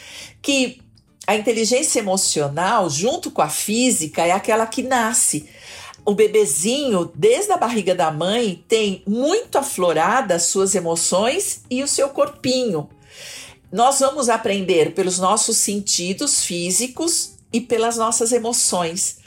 que 0.44 0.80
a 1.26 1.36
inteligência 1.36 2.00
emocional, 2.00 2.88
junto 2.88 3.32
com 3.32 3.42
a 3.42 3.50
física, 3.50 4.26
é 4.26 4.32
aquela 4.32 4.68
que 4.68 4.84
nasce. 4.84 5.50
O 6.06 6.14
bebezinho, 6.14 7.12
desde 7.16 7.52
a 7.52 7.58
barriga 7.58 7.96
da 7.96 8.12
mãe, 8.12 8.64
tem 8.68 9.02
muito 9.08 9.58
afloradas 9.58 10.44
suas 10.44 10.76
emoções 10.76 11.64
e 11.70 11.82
o 11.82 11.88
seu 11.88 12.10
corpinho. 12.10 12.88
Nós 13.72 14.00
vamos 14.00 14.30
aprender 14.30 14.94
pelos 14.94 15.18
nossos 15.18 15.58
sentidos 15.58 16.44
físicos 16.44 17.32
e 17.52 17.60
pelas 17.60 17.98
nossas 17.98 18.32
emoções 18.32 19.18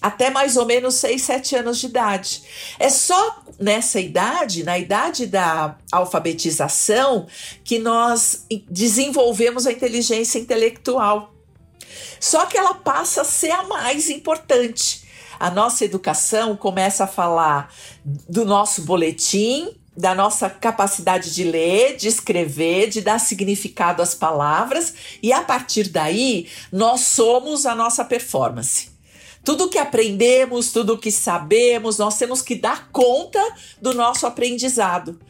até 0.00 0.30
mais 0.30 0.56
ou 0.56 0.66
menos 0.66 0.94
6, 0.96 1.22
7 1.22 1.56
anos 1.56 1.78
de 1.78 1.86
idade. 1.86 2.42
É 2.78 2.88
só 2.88 3.42
nessa 3.58 3.98
idade, 3.98 4.62
na 4.62 4.78
idade 4.78 5.26
da 5.26 5.76
alfabetização, 5.90 7.26
que 7.64 7.78
nós 7.78 8.44
desenvolvemos 8.68 9.66
a 9.66 9.72
inteligência 9.72 10.38
intelectual. 10.38 11.34
Só 12.20 12.46
que 12.46 12.58
ela 12.58 12.74
passa 12.74 13.22
a 13.22 13.24
ser 13.24 13.50
a 13.50 13.62
mais 13.64 14.10
importante. 14.10 15.06
A 15.38 15.50
nossa 15.50 15.84
educação 15.84 16.56
começa 16.56 17.04
a 17.04 17.06
falar 17.06 17.72
do 18.04 18.44
nosso 18.44 18.82
boletim, 18.82 19.70
da 19.96 20.14
nossa 20.14 20.50
capacidade 20.50 21.34
de 21.34 21.44
ler, 21.44 21.96
de 21.96 22.08
escrever, 22.08 22.88
de 22.88 23.00
dar 23.00 23.18
significado 23.18 24.02
às 24.02 24.14
palavras, 24.14 24.94
e 25.22 25.32
a 25.32 25.42
partir 25.42 25.88
daí 25.88 26.48
nós 26.70 27.00
somos 27.00 27.64
a 27.64 27.74
nossa 27.74 28.04
performance. 28.04 28.95
Tudo 29.46 29.68
que 29.68 29.78
aprendemos, 29.78 30.72
tudo 30.72 30.98
que 30.98 31.12
sabemos, 31.12 31.98
nós 31.98 32.18
temos 32.18 32.42
que 32.42 32.56
dar 32.56 32.88
conta 32.90 33.40
do 33.80 33.94
nosso 33.94 34.26
aprendizado. 34.26 35.20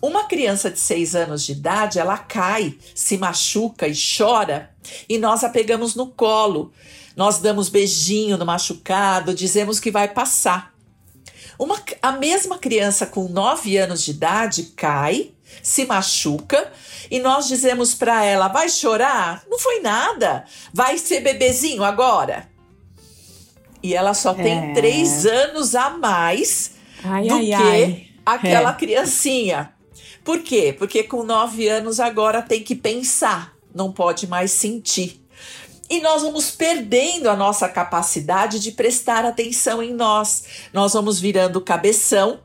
Uma 0.00 0.28
criança 0.28 0.70
de 0.70 0.78
seis 0.78 1.16
anos 1.16 1.44
de 1.44 1.50
idade, 1.50 1.98
ela 1.98 2.16
cai, 2.16 2.78
se 2.94 3.18
machuca 3.18 3.88
e 3.88 3.94
chora, 4.16 4.70
e 5.08 5.18
nós 5.18 5.42
a 5.42 5.48
pegamos 5.48 5.96
no 5.96 6.06
colo. 6.06 6.72
Nós 7.16 7.38
damos 7.40 7.68
beijinho 7.68 8.38
no 8.38 8.46
machucado, 8.46 9.34
dizemos 9.34 9.80
que 9.80 9.90
vai 9.90 10.06
passar. 10.06 10.72
Uma, 11.58 11.82
a 12.00 12.12
mesma 12.12 12.58
criança 12.58 13.06
com 13.06 13.26
nove 13.28 13.76
anos 13.76 14.04
de 14.04 14.12
idade 14.12 14.72
cai, 14.76 15.32
se 15.64 15.84
machuca 15.84 16.72
e 17.10 17.18
nós 17.18 17.48
dizemos 17.48 17.92
para 17.92 18.24
ela: 18.24 18.46
vai 18.46 18.68
chorar? 18.68 19.42
Não 19.48 19.58
foi 19.58 19.80
nada, 19.80 20.44
vai 20.72 20.96
ser 20.96 21.22
bebezinho 21.22 21.82
agora. 21.82 22.56
E 23.82 23.94
ela 23.94 24.14
só 24.14 24.34
tem 24.34 24.70
é. 24.70 24.74
três 24.74 25.24
anos 25.24 25.74
a 25.74 25.90
mais 25.90 26.72
ai, 27.04 27.28
do 27.28 27.34
ai, 27.34 27.46
que 27.46 27.52
ai. 27.52 28.06
aquela 28.24 28.70
é. 28.70 28.74
criancinha. 28.74 29.72
Por 30.24 30.40
quê? 30.40 30.74
Porque 30.76 31.02
com 31.04 31.22
nove 31.22 31.68
anos 31.68 32.00
agora 32.00 32.42
tem 32.42 32.62
que 32.62 32.74
pensar, 32.74 33.54
não 33.74 33.92
pode 33.92 34.26
mais 34.26 34.50
sentir. 34.50 35.24
E 35.90 36.00
nós 36.00 36.20
vamos 36.20 36.50
perdendo 36.50 37.30
a 37.30 37.36
nossa 37.36 37.66
capacidade 37.66 38.60
de 38.60 38.72
prestar 38.72 39.24
atenção 39.24 39.82
em 39.82 39.94
nós. 39.94 40.44
Nós 40.70 40.92
vamos 40.92 41.18
virando 41.18 41.62
cabeção, 41.62 42.40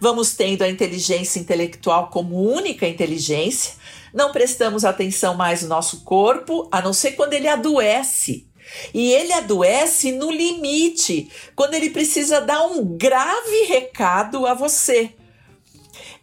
vamos 0.00 0.34
tendo 0.34 0.62
a 0.62 0.70
inteligência 0.70 1.38
intelectual 1.38 2.08
como 2.08 2.40
única 2.40 2.88
inteligência, 2.88 3.74
não 4.14 4.32
prestamos 4.32 4.86
atenção 4.86 5.34
mais 5.34 5.62
no 5.62 5.68
nosso 5.68 6.00
corpo, 6.02 6.66
a 6.72 6.80
não 6.80 6.94
ser 6.94 7.12
quando 7.12 7.34
ele 7.34 7.46
adoece. 7.46 8.47
E 8.92 9.12
ele 9.12 9.32
adoece 9.32 10.12
no 10.12 10.30
limite, 10.30 11.30
quando 11.54 11.74
ele 11.74 11.90
precisa 11.90 12.40
dar 12.40 12.66
um 12.66 12.96
grave 12.96 13.64
recado 13.66 14.46
a 14.46 14.54
você. 14.54 15.12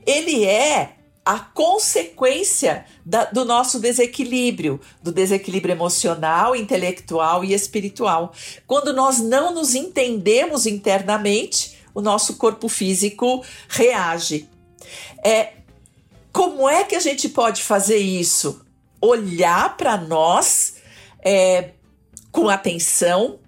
Ele 0.06 0.46
é 0.46 0.96
a 1.26 1.40
consequência 1.40 2.86
da, 3.04 3.26
do 3.26 3.44
nosso 3.44 3.80
desequilíbrio, 3.80 4.80
do 5.02 5.12
desequilíbrio 5.12 5.74
emocional, 5.74 6.56
intelectual 6.56 7.44
e 7.44 7.52
espiritual. 7.52 8.32
Quando 8.68 8.94
nós 8.94 9.20
não 9.20 9.52
nos 9.52 9.74
entendemos 9.74 10.68
internamente, 10.68 11.76
o 11.96 12.02
nosso 12.02 12.36
corpo 12.36 12.70
físico 12.70 13.44
reage. 13.68 14.48
É, 15.24 15.54
como 16.32 16.70
é 16.70 16.84
que 16.84 16.96
a 16.96 17.00
gente 17.00 17.30
pode 17.30 17.64
fazer 17.64 17.98
isso? 17.98 18.64
Olhar 19.02 19.78
para 19.78 19.98
nós, 19.98 20.76
é, 21.24 21.72
com 22.36 22.50
atenção 22.50 23.40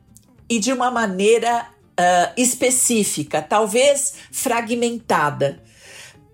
e 0.49 0.59
de 0.59 0.71
uma 0.71 0.89
maneira 0.89 1.67
uh, 1.99 2.33
específica, 2.37 3.41
talvez 3.41 4.13
fragmentada, 4.31 5.61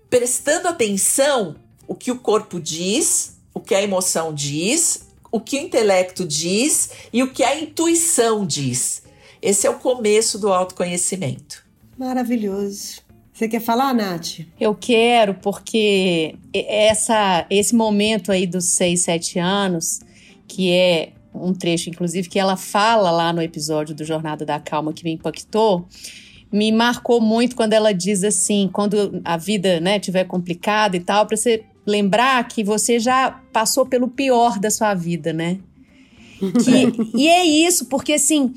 prestando 0.08 0.68
atenção 0.68 1.56
o 1.88 1.96
que 1.96 2.12
o 2.12 2.18
corpo 2.20 2.60
diz, 2.60 3.36
o 3.52 3.58
que 3.58 3.74
a 3.74 3.82
emoção 3.82 4.32
diz, 4.32 5.08
o 5.32 5.40
que 5.40 5.58
o 5.58 5.62
intelecto 5.62 6.24
diz 6.24 6.90
e 7.12 7.24
o 7.24 7.32
que 7.32 7.42
a 7.42 7.58
intuição 7.60 8.46
diz. 8.46 9.02
Esse 9.42 9.66
é 9.66 9.70
o 9.70 9.80
começo 9.80 10.38
do 10.38 10.52
autoconhecimento. 10.52 11.64
Maravilhoso. 11.98 13.02
Você 13.32 13.48
quer 13.48 13.60
falar, 13.60 13.92
Nath? 13.92 14.46
Eu 14.60 14.76
quero, 14.76 15.34
porque 15.34 16.36
essa, 16.54 17.46
esse 17.50 17.74
momento 17.74 18.30
aí 18.30 18.46
dos 18.46 18.66
seis, 18.66 19.00
sete 19.00 19.40
anos, 19.40 19.98
que 20.46 20.70
é 20.70 21.14
um 21.34 21.52
trecho, 21.52 21.90
inclusive, 21.90 22.28
que 22.28 22.38
ela 22.38 22.56
fala 22.56 23.10
lá 23.10 23.32
no 23.32 23.42
episódio 23.42 23.94
do 23.94 24.04
Jornada 24.04 24.44
da 24.44 24.60
Calma 24.60 24.92
que 24.92 25.04
me 25.04 25.12
impactou, 25.12 25.86
me 26.52 26.70
marcou 26.70 27.20
muito 27.20 27.56
quando 27.56 27.72
ela 27.72 27.92
diz 27.92 28.22
assim, 28.22 28.70
quando 28.72 29.20
a 29.24 29.36
vida 29.36 29.80
né, 29.80 29.98
tiver 29.98 30.24
complicada 30.24 30.96
e 30.96 31.00
tal, 31.00 31.26
para 31.26 31.36
você 31.36 31.64
lembrar 31.84 32.46
que 32.46 32.62
você 32.62 32.98
já 32.98 33.40
passou 33.52 33.84
pelo 33.84 34.08
pior 34.08 34.58
da 34.58 34.70
sua 34.70 34.94
vida, 34.94 35.32
né? 35.32 35.58
Que, 36.38 36.92
e 37.18 37.28
é 37.28 37.44
isso, 37.44 37.86
porque 37.86 38.12
assim, 38.12 38.54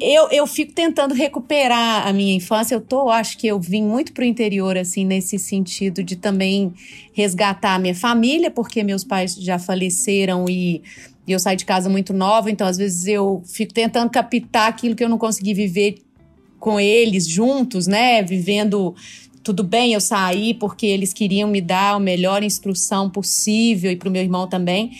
eu, 0.00 0.30
eu 0.30 0.46
fico 0.46 0.72
tentando 0.72 1.12
recuperar 1.12 2.06
a 2.06 2.12
minha 2.12 2.34
infância. 2.34 2.74
Eu 2.74 2.80
tô, 2.80 3.10
acho 3.10 3.36
que 3.36 3.46
eu 3.46 3.60
vim 3.60 3.82
muito 3.82 4.12
pro 4.12 4.24
interior, 4.24 4.78
assim, 4.78 5.04
nesse 5.04 5.38
sentido 5.38 6.02
de 6.02 6.16
também 6.16 6.72
resgatar 7.12 7.74
a 7.74 7.78
minha 7.78 7.94
família, 7.94 8.50
porque 8.50 8.82
meus 8.82 9.04
pais 9.04 9.34
já 9.34 9.58
faleceram 9.58 10.46
e, 10.48 10.82
e 11.26 11.32
eu 11.32 11.38
saí 11.38 11.56
de 11.56 11.64
casa 11.64 11.88
muito 11.88 12.12
nova, 12.12 12.50
então 12.50 12.66
às 12.66 12.76
vezes 12.76 13.06
eu 13.06 13.42
fico 13.46 13.72
tentando 13.72 14.10
captar 14.10 14.68
aquilo 14.68 14.94
que 14.94 15.04
eu 15.04 15.08
não 15.08 15.18
consegui 15.18 15.54
viver 15.54 15.96
com 16.58 16.78
eles 16.78 17.26
juntos, 17.26 17.86
né? 17.86 18.22
Vivendo 18.22 18.94
tudo 19.42 19.64
bem 19.64 19.94
eu 19.94 20.00
saí 20.00 20.52
porque 20.54 20.86
eles 20.86 21.12
queriam 21.12 21.48
me 21.48 21.60
dar 21.60 21.94
a 21.94 22.00
melhor 22.00 22.42
instrução 22.42 23.08
possível 23.08 23.90
e 23.90 23.96
para 23.96 24.08
o 24.08 24.12
meu 24.12 24.22
irmão 24.22 24.46
também 24.46 24.92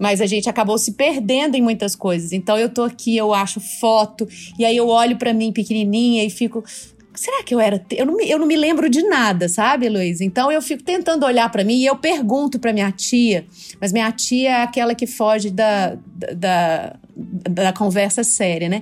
mas 0.00 0.22
a 0.22 0.26
gente 0.26 0.48
acabou 0.48 0.78
se 0.78 0.92
perdendo 0.92 1.56
em 1.56 1.60
muitas 1.60 1.94
coisas. 1.94 2.32
Então 2.32 2.56
eu 2.56 2.70
tô 2.70 2.84
aqui, 2.84 3.14
eu 3.18 3.34
acho 3.34 3.60
foto, 3.60 4.26
e 4.58 4.64
aí 4.64 4.74
eu 4.74 4.88
olho 4.88 5.18
para 5.18 5.34
mim 5.34 5.52
pequenininha 5.52 6.24
e 6.24 6.30
fico. 6.30 6.64
Será 7.20 7.42
que 7.42 7.54
eu 7.54 7.60
era. 7.60 7.84
Eu 7.90 8.06
não, 8.06 8.16
me, 8.16 8.30
eu 8.30 8.38
não 8.38 8.46
me 8.46 8.56
lembro 8.56 8.88
de 8.88 9.02
nada, 9.02 9.46
sabe, 9.46 9.90
Luiz? 9.90 10.22
Então 10.22 10.50
eu 10.50 10.62
fico 10.62 10.82
tentando 10.82 11.26
olhar 11.26 11.50
para 11.50 11.62
mim 11.62 11.74
e 11.74 11.84
eu 11.84 11.94
pergunto 11.94 12.58
para 12.58 12.72
minha 12.72 12.90
tia, 12.90 13.44
mas 13.78 13.92
minha 13.92 14.10
tia 14.10 14.48
é 14.48 14.62
aquela 14.62 14.94
que 14.94 15.06
foge 15.06 15.50
da, 15.50 15.98
da, 16.34 16.96
da 17.14 17.72
conversa 17.74 18.24
séria, 18.24 18.70
né? 18.70 18.80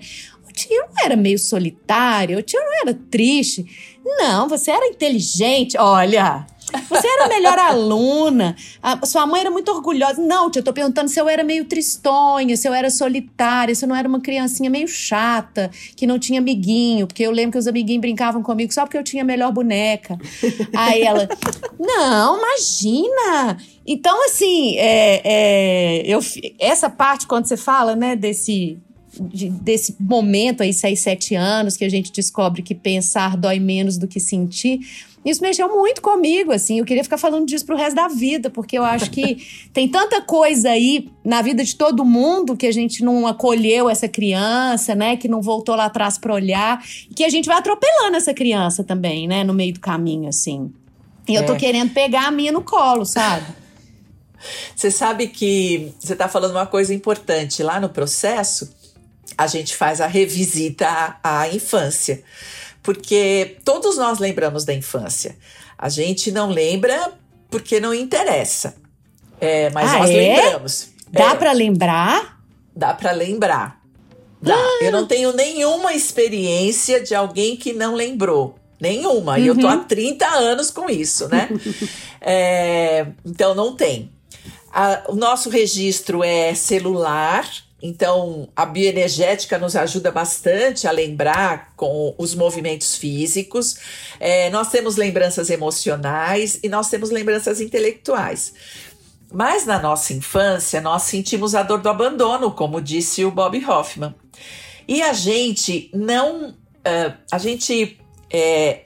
O 0.49 0.53
tio 0.53 0.87
não 0.87 1.05
era 1.05 1.17
meio 1.17 1.37
solitário, 1.37 2.39
o 2.39 2.43
tio 2.43 2.61
não 2.61 2.81
era 2.83 2.95
triste. 3.11 3.67
Não, 4.05 4.49
você 4.49 4.71
era 4.71 4.87
inteligente. 4.87 5.77
Olha, 5.77 6.47
você 6.89 7.07
era 7.07 7.27
a 7.27 7.29
melhor 7.29 7.59
aluna. 7.59 8.57
A 8.83 9.05
sua 9.07 9.27
mãe 9.27 9.41
era 9.41 9.51
muito 9.51 9.71
orgulhosa. 9.71 10.21
Não, 10.21 10.51
tia, 10.51 10.61
eu 10.61 10.65
tô 10.65 10.73
perguntando 10.73 11.09
se 11.09 11.21
eu 11.21 11.29
era 11.29 11.43
meio 11.43 11.65
tristonha, 11.65 12.57
se 12.57 12.69
eu 12.69 12.75
era 12.75 12.91
solitária, 12.91 13.75
se 13.75 13.85
eu 13.85 13.89
não 13.89 13.97
era 13.97 14.09
uma 14.09 14.21
criancinha 14.21 14.71
meio 14.71 14.89
chata, 14.89 15.71
que 15.97 16.07
não 16.07 16.19
tinha 16.19 16.41
amiguinho. 16.41 17.07
Porque 17.07 17.23
eu 17.23 17.31
lembro 17.31 17.53
que 17.53 17.59
os 17.59 17.67
amiguinhos 17.67 18.01
brincavam 18.01 18.43
comigo 18.43 18.73
só 18.73 18.83
porque 18.85 18.99
eu 18.99 19.05
tinha 19.05 19.23
a 19.23 19.27
melhor 19.27 19.53
boneca. 19.53 20.19
Aí 20.75 21.03
ela, 21.03 21.29
não, 21.79 22.39
imagina. 22.39 23.59
Então, 23.87 24.25
assim, 24.27 24.77
é, 24.77 25.23
é, 25.25 26.03
eu, 26.07 26.21
essa 26.59 26.91
parte, 26.91 27.27
quando 27.27 27.47
você 27.47 27.57
fala, 27.57 27.97
né, 27.97 28.15
desse 28.15 28.79
de, 29.21 29.51
desse 29.51 29.97
momento 29.99 30.63
aí, 30.63 30.73
seis, 30.73 31.01
sete 31.01 31.35
anos, 31.35 31.77
que 31.77 31.85
a 31.85 31.89
gente 31.89 32.13
descobre 32.13 32.63
que 32.63 32.75
pensar 32.75 33.37
dói 33.37 33.59
menos 33.59 33.97
do 33.97 34.07
que 34.07 34.21
sentir. 34.21 34.81
Isso 35.25 35.43
mexeu 35.43 35.69
muito 35.69 36.01
comigo, 36.01 36.53
assim. 36.53 36.79
Eu 36.79 36.85
queria 36.85 37.03
ficar 37.03 37.19
falando 37.19 37.47
disso 37.47 37.67
pro 37.67 37.77
resto 37.77 37.97
da 37.97 38.09
vida, 38.09 38.49
porque 38.51 38.79
eu 38.79 38.85
acho 38.85 39.11
que 39.11 39.37
tem 39.75 39.89
tanta 39.89 40.23
coisa 40.23 40.71
aí 40.71 41.11
na 41.25 41.43
vida 41.43 41.65
de 41.65 41.75
todo 41.75 42.05
mundo 42.05 42.57
que 42.57 42.67
a 42.67 42.73
gente 42.73 43.05
não 43.05 43.27
acolheu 43.27 43.91
essa 43.91 44.09
criança, 44.09 44.95
né? 44.95 45.17
Que 45.17 45.29
não 45.29 45.43
voltou 45.43 45.75
lá 45.75 45.87
atrás 45.87 46.17
para 46.17 46.33
olhar. 46.33 46.83
Que 47.15 47.25
a 47.25 47.29
gente 47.29 47.47
vai 47.47 47.59
atropelando 47.59 48.17
essa 48.17 48.33
criança 48.33 48.85
também, 48.85 49.27
né? 49.27 49.45
No 49.45 49.53
meio 49.53 49.75
do 49.75 49.81
caminho, 49.81 50.29
assim. 50.29 50.73
E 51.29 51.35
eu 51.35 51.45
tô 51.45 51.53
é. 51.53 51.57
querendo 51.57 51.93
pegar 51.93 52.29
a 52.29 52.31
minha 52.31 52.53
no 52.53 52.63
colo, 52.63 53.05
sabe? 53.05 53.45
Você 54.75 54.91
sabe 54.91 55.29
que 55.29 55.93
você 55.99 56.13
está 56.13 56.29
falando 56.29 56.53
uma 56.53 56.67
coisa 56.67 56.95
importante. 56.95 57.63
Lá 57.63 57.81
no 57.81 57.89
processo, 57.89 58.73
a 59.37 59.47
gente 59.47 59.77
faz 59.77 60.01
a 60.01 60.07
revisita 60.07 60.87
à, 61.23 61.41
à 61.41 61.49
infância 61.49 62.23
porque 62.89 63.59
todos 63.67 63.99
nós 63.99 64.19
lembramos 64.19 64.65
da 64.65 64.73
infância. 64.73 65.37
A 65.77 65.91
gente 65.91 66.33
não 66.33 66.49
lembra 66.49 67.13
porque 67.51 67.79
não 67.81 67.93
interessa. 67.93 68.77
É, 69.39 69.69
mas 69.69 69.91
ah, 69.91 69.99
nós 69.99 70.11
é? 70.11 70.15
lembramos. 70.15 70.89
Dá 71.13 71.33
é, 71.33 71.35
para 71.35 71.53
lembrar? 71.53 72.41
Dá 72.75 72.95
para 72.95 73.13
lembrar. 73.13 73.83
Dá. 74.41 74.55
Ah. 74.55 74.79
Eu 74.85 74.91
não 74.91 75.07
tenho 75.07 75.35
nenhuma 75.35 75.93
experiência 75.93 76.99
de 76.99 77.15
alguém 77.15 77.59
que 77.59 77.75
não 77.75 77.95
lembrou. 77.95 78.59
Nenhuma. 78.81 79.33
Uhum. 79.33 79.39
E 79.39 79.47
eu 79.49 79.59
tô 79.59 79.69
há 79.69 79.77
30 79.77 80.27
uhum. 80.27 80.35
anos 80.39 80.71
com 80.71 80.89
isso, 80.89 81.29
né? 81.29 81.51
é, 82.23 83.07
então 83.23 83.55
não 83.55 83.77
tem. 83.77 84.11
A, 84.73 85.03
o 85.09 85.15
nosso 85.15 85.51
registro 85.51 86.25
é 86.25 86.55
celular, 86.55 87.47
então, 87.81 88.49
a 88.57 88.67
bioenergética 88.67 89.57
nos 89.57 89.77
ajuda 89.77 90.11
bastante 90.11 90.89
a 90.89 90.91
lembrar 90.91 91.73
com 91.77 92.13
os 92.19 92.35
movimentos 92.35 92.97
físicos. 92.97 93.77
É, 94.19 94.51
nós 94.51 94.69
temos 94.69 94.97
lembranças 94.97 95.49
emocionais 95.49 96.59
e 96.63 96.69
nós 96.69 96.91
temos 96.91 97.11
lembranças 97.11 97.61
intelectuais. 97.61 98.53
Mas 99.33 99.65
na 99.65 99.79
nossa 99.79 100.13
infância, 100.13 100.81
nós 100.81 101.03
sentimos 101.05 101.55
a 101.55 101.63
dor 101.63 101.81
do 101.81 101.89
abandono, 101.89 102.51
como 102.51 102.81
disse 102.81 103.25
o 103.25 103.31
Bob 103.31 103.65
Hoffman. 103.65 104.15
E 104.87 105.03
a 105.03 105.13
gente 105.13 105.91
não. 105.95 106.51
Uh, 106.51 107.15
a 107.31 107.39
gente 107.39 108.01
é, 108.33 108.85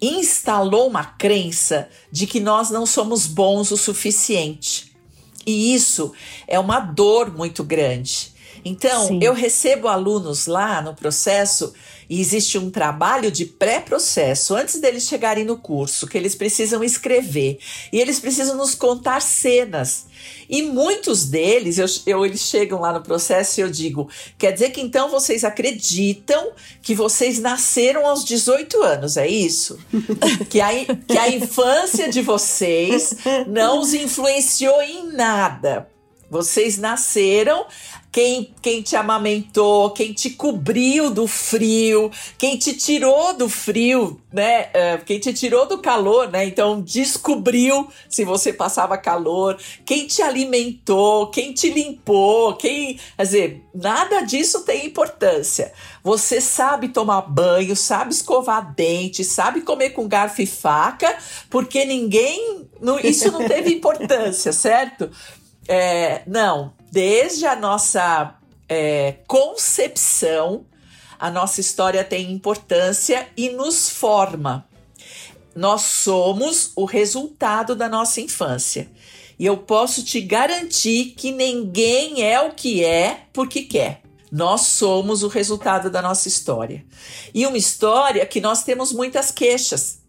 instalou 0.00 0.88
uma 0.88 1.04
crença 1.04 1.88
de 2.10 2.26
que 2.26 2.40
nós 2.40 2.70
não 2.70 2.86
somos 2.86 3.26
bons 3.26 3.70
o 3.70 3.76
suficiente. 3.76 4.91
E 5.46 5.74
isso 5.74 6.12
é 6.46 6.58
uma 6.58 6.80
dor 6.80 7.32
muito 7.32 7.62
grande. 7.62 8.31
Então, 8.64 9.08
Sim. 9.08 9.18
eu 9.22 9.32
recebo 9.32 9.88
alunos 9.88 10.46
lá 10.46 10.80
no 10.80 10.94
processo 10.94 11.72
e 12.08 12.20
existe 12.20 12.58
um 12.58 12.70
trabalho 12.70 13.30
de 13.30 13.46
pré-processo 13.46 14.54
antes 14.54 14.80
deles 14.80 15.04
chegarem 15.04 15.44
no 15.44 15.56
curso, 15.56 16.06
que 16.06 16.18
eles 16.18 16.34
precisam 16.34 16.84
escrever 16.84 17.58
e 17.92 18.00
eles 18.00 18.20
precisam 18.20 18.56
nos 18.56 18.74
contar 18.74 19.20
cenas. 19.22 20.06
E 20.48 20.62
muitos 20.62 21.24
deles, 21.24 21.78
eu, 21.78 21.86
eu, 22.06 22.26
eles 22.26 22.42
chegam 22.42 22.80
lá 22.80 22.92
no 22.92 23.00
processo 23.00 23.58
e 23.58 23.62
eu 23.62 23.70
digo: 23.70 24.10
quer 24.36 24.52
dizer 24.52 24.70
que 24.70 24.80
então 24.80 25.08
vocês 25.08 25.42
acreditam 25.42 26.52
que 26.82 26.94
vocês 26.94 27.38
nasceram 27.38 28.06
aos 28.06 28.24
18 28.24 28.82
anos, 28.82 29.16
é 29.16 29.26
isso? 29.26 29.78
que, 30.50 30.60
a, 30.60 30.68
que 31.08 31.16
a 31.16 31.28
infância 31.28 32.10
de 32.10 32.20
vocês 32.20 33.16
não 33.46 33.80
os 33.80 33.94
influenciou 33.94 34.82
em 34.82 35.12
nada. 35.12 35.88
Vocês 36.32 36.78
nasceram 36.78 37.66
quem, 38.12 38.54
quem 38.60 38.82
te 38.82 38.94
amamentou, 38.94 39.90
quem 39.90 40.12
te 40.12 40.28
cobriu 40.28 41.08
do 41.08 41.26
frio, 41.26 42.10
quem 42.36 42.58
te 42.58 42.74
tirou 42.74 43.32
do 43.32 43.48
frio, 43.48 44.20
né? 44.30 44.64
Uh, 44.66 45.04
quem 45.06 45.18
te 45.18 45.32
tirou 45.32 45.66
do 45.66 45.78
calor, 45.78 46.30
né? 46.30 46.44
Então 46.44 46.82
descobriu 46.82 47.88
se 48.10 48.22
você 48.22 48.52
passava 48.52 48.98
calor, 48.98 49.58
quem 49.86 50.06
te 50.06 50.20
alimentou, 50.20 51.28
quem 51.28 51.54
te 51.54 51.70
limpou, 51.70 52.54
quem. 52.56 53.00
Quer 53.16 53.22
dizer, 53.22 53.62
nada 53.74 54.20
disso 54.20 54.60
tem 54.60 54.84
importância. 54.84 55.72
Você 56.04 56.38
sabe 56.38 56.88
tomar 56.88 57.22
banho, 57.22 57.74
sabe 57.74 58.12
escovar 58.12 58.74
dente, 58.74 59.24
sabe 59.24 59.62
comer 59.62 59.90
com 59.90 60.06
garfo 60.06 60.42
e 60.42 60.46
faca, 60.46 61.16
porque 61.48 61.86
ninguém. 61.86 62.68
Isso 63.04 63.32
não 63.32 63.48
teve 63.48 63.72
importância, 63.72 64.52
certo? 64.52 65.10
É, 65.68 66.22
não, 66.26 66.72
desde 66.92 67.46
a 67.46 67.56
nossa 67.56 68.34
é, 68.68 69.16
concepção, 69.26 70.66
a 71.18 71.30
nossa 71.30 71.58
história 71.58 72.04
tem 72.04 72.30
importância 72.30 73.26
e 73.34 73.48
nos 73.48 73.88
forma. 73.88 74.68
Nós 75.56 75.80
somos 75.82 76.70
o 76.76 76.84
resultado 76.84 77.74
da 77.74 77.88
nossa 77.88 78.20
infância. 78.20 78.90
E 79.38 79.46
eu 79.46 79.56
posso 79.56 80.04
te 80.04 80.20
garantir 80.20 81.14
que 81.16 81.32
ninguém 81.32 82.22
é 82.22 82.38
o 82.40 82.52
que 82.52 82.84
é 82.84 83.24
porque 83.32 83.62
quer. 83.62 84.02
Nós 84.30 84.62
somos 84.62 85.22
o 85.22 85.28
resultado 85.28 85.90
da 85.90 86.02
nossa 86.02 86.28
história. 86.28 86.84
E 87.32 87.46
uma 87.46 87.56
história 87.56 88.26
que 88.26 88.40
nós 88.40 88.64
temos 88.64 88.92
muitas 88.92 89.30
queixas. 89.30 90.00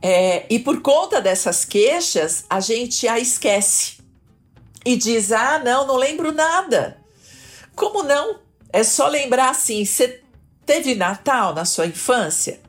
É, 0.00 0.46
e 0.48 0.58
por 0.58 0.80
conta 0.82 1.20
dessas 1.20 1.64
queixas, 1.64 2.44
a 2.48 2.60
gente 2.60 3.06
a 3.08 3.18
esquece 3.18 3.99
e 4.84 4.96
diz: 4.96 5.32
Ah, 5.32 5.58
não, 5.58 5.86
não 5.86 5.96
lembro 5.96 6.32
nada. 6.32 6.98
Como 7.74 8.02
não? 8.02 8.38
É 8.72 8.82
só 8.82 9.08
lembrar 9.08 9.50
assim: 9.50 9.84
você 9.84 10.22
teve 10.64 10.94
Natal 10.94 11.54
na 11.54 11.64
sua 11.64 11.86
infância? 11.86 12.60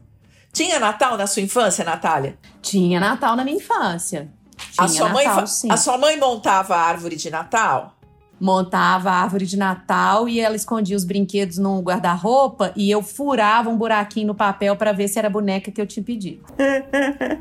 Tinha 0.53 0.79
Natal 0.79 1.17
na 1.17 1.27
sua 1.27 1.41
infância, 1.41 1.83
Natália? 1.85 2.37
Tinha 2.61 2.99
Natal 2.99 3.35
na 3.35 3.43
minha 3.43 3.57
infância. 3.57 4.29
Tinha 4.71 4.85
a 4.85 4.87
sua, 4.87 5.09
Natal, 5.09 5.35
mãe, 5.35 5.47
sim. 5.47 5.71
a 5.71 5.77
sua 5.77 5.97
mãe 5.97 6.17
montava 6.17 6.75
a 6.75 6.81
árvore 6.81 7.15
de 7.15 7.29
Natal? 7.29 7.95
montava 8.41 9.11
a 9.11 9.21
árvore 9.21 9.45
de 9.45 9.55
Natal 9.55 10.27
e 10.27 10.39
ela 10.39 10.55
escondia 10.55 10.97
os 10.97 11.03
brinquedos 11.03 11.59
num 11.59 11.79
guarda-roupa 11.79 12.73
e 12.75 12.89
eu 12.89 13.03
furava 13.03 13.69
um 13.69 13.77
buraquinho 13.77 14.27
no 14.27 14.35
papel 14.35 14.75
para 14.75 14.91
ver 14.91 15.07
se 15.07 15.19
era 15.19 15.27
a 15.27 15.31
boneca 15.31 15.71
que 15.71 15.79
eu 15.79 15.85
tinha 15.85 16.03
pedido. 16.03 16.43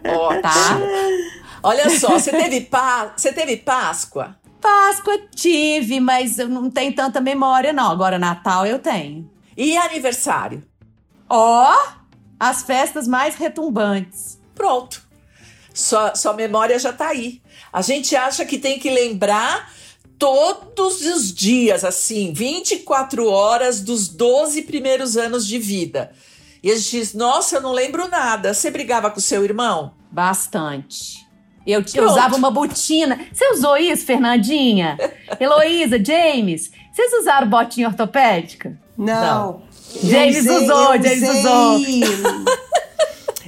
Ó, 0.06 0.40
tá? 0.42 0.78
Olha 1.62 1.88
só, 1.98 2.18
você 2.18 2.30
teve, 2.30 2.60
pá, 2.60 3.14
você 3.16 3.32
teve 3.32 3.56
Páscoa? 3.56 4.36
Páscoa 4.60 5.18
tive, 5.34 6.00
mas 6.00 6.38
eu 6.38 6.48
não 6.48 6.70
tenho 6.70 6.94
tanta 6.94 7.20
memória, 7.20 7.72
não. 7.72 7.90
Agora, 7.90 8.18
Natal 8.18 8.66
eu 8.66 8.78
tenho. 8.78 9.30
E 9.56 9.76
aniversário? 9.76 10.62
Ó, 11.28 11.76
as 12.38 12.62
festas 12.62 13.06
mais 13.06 13.34
retumbantes. 13.34 14.38
Pronto. 14.54 15.02
Sua, 15.72 16.14
sua 16.14 16.32
memória 16.32 16.78
já 16.78 16.92
tá 16.92 17.08
aí. 17.08 17.40
A 17.72 17.82
gente 17.82 18.14
acha 18.16 18.44
que 18.44 18.58
tem 18.58 18.78
que 18.78 18.90
lembrar 18.90 19.72
todos 20.18 21.00
os 21.00 21.32
dias, 21.32 21.84
assim, 21.84 22.32
24 22.32 23.26
horas 23.26 23.80
dos 23.80 24.08
12 24.08 24.62
primeiros 24.62 25.16
anos 25.16 25.46
de 25.46 25.58
vida. 25.58 26.12
E 26.62 26.70
a 26.70 26.76
gente 26.76 26.90
diz: 26.90 27.14
Nossa, 27.14 27.56
eu 27.56 27.62
não 27.62 27.72
lembro 27.72 28.08
nada. 28.08 28.52
Você 28.52 28.70
brigava 28.70 29.10
com 29.10 29.20
seu 29.20 29.44
irmão? 29.44 29.94
Bastante. 30.10 31.26
Eu, 31.72 31.84
eu 31.94 32.04
usava 32.10 32.36
uma 32.36 32.50
botina. 32.50 33.18
Você 33.32 33.46
usou 33.52 33.76
isso, 33.76 34.04
Fernandinha? 34.06 34.98
Heloísa, 35.38 36.02
James? 36.02 36.70
Vocês 36.92 37.12
usaram 37.20 37.48
botinha 37.48 37.88
ortopédica? 37.88 38.78
Não. 38.96 39.62
James 40.02 40.38
usei- 40.40 40.56
usou, 40.64 40.94
eu 40.94 41.02
James 41.02 41.22
usei- 41.28 42.02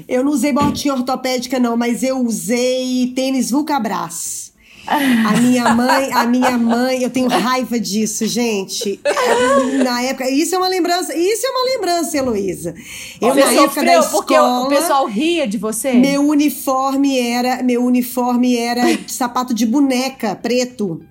Eu 0.08 0.24
não 0.24 0.32
usei 0.32 0.52
botinha 0.52 0.94
ortopédica, 0.94 1.58
não, 1.58 1.76
mas 1.76 2.02
eu 2.02 2.18
usei 2.18 3.12
tênis 3.14 3.50
Vulcabras. 3.50 4.51
A 4.86 5.40
minha 5.40 5.74
mãe, 5.74 6.12
a 6.12 6.26
minha 6.26 6.58
mãe, 6.58 7.02
eu 7.02 7.10
tenho 7.10 7.28
raiva 7.28 7.78
disso, 7.78 8.26
gente. 8.26 8.98
É, 9.04 9.82
Na 9.84 10.02
época, 10.02 10.28
isso 10.28 10.54
é 10.54 10.58
uma 10.58 10.68
lembrança, 10.68 11.14
isso 11.16 11.46
é 11.46 11.50
uma 11.50 11.64
lembrança, 11.72 12.16
Heloísa. 12.18 12.74
Eu, 13.20 13.28
Você 13.34 13.40
na 13.44 13.52
época 13.52 13.84
da 13.84 14.02
sofreu 14.02 14.02
porque 14.10 14.34
o- 14.34 14.36
escola, 14.38 14.66
o 14.66 14.68
pessoal 14.68 15.06
ria 15.06 15.46
de 15.46 15.56
você? 15.58 15.92
meu 15.92 16.22
uniforme 16.26 17.18
era, 17.18 17.62
meu 17.62 17.84
uniforme 17.84 18.56
era 18.56 18.96
de 18.96 19.12
sapato 19.12 19.54
de 19.54 19.64
boneca, 19.66 20.34
preto. 20.34 21.02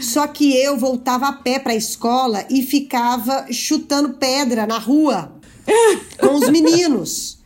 Só 0.00 0.26
que 0.26 0.54
eu 0.56 0.76
voltava 0.76 1.26
a 1.28 1.32
pé 1.32 1.58
pra 1.58 1.74
escola 1.74 2.44
e 2.50 2.62
ficava 2.62 3.46
chutando 3.50 4.10
pedra 4.10 4.66
na 4.66 4.78
rua 4.78 5.32
com 6.20 6.34
os 6.34 6.48
meninos. 6.50 7.41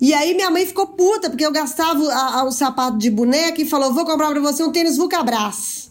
E 0.00 0.14
aí 0.14 0.34
minha 0.34 0.50
mãe 0.50 0.64
ficou 0.64 0.86
puta, 0.86 1.28
porque 1.28 1.44
eu 1.44 1.52
gastava 1.52 2.02
a- 2.12 2.40
a- 2.40 2.44
o 2.44 2.50
sapato 2.52 2.96
de 2.98 3.10
boneca 3.10 3.60
e 3.60 3.66
falou: 3.68 3.92
vou 3.92 4.04
comprar 4.06 4.30
pra 4.30 4.40
você 4.40 4.62
um 4.62 4.72
tênis 4.72 4.96
Vulcabras. 4.96 5.90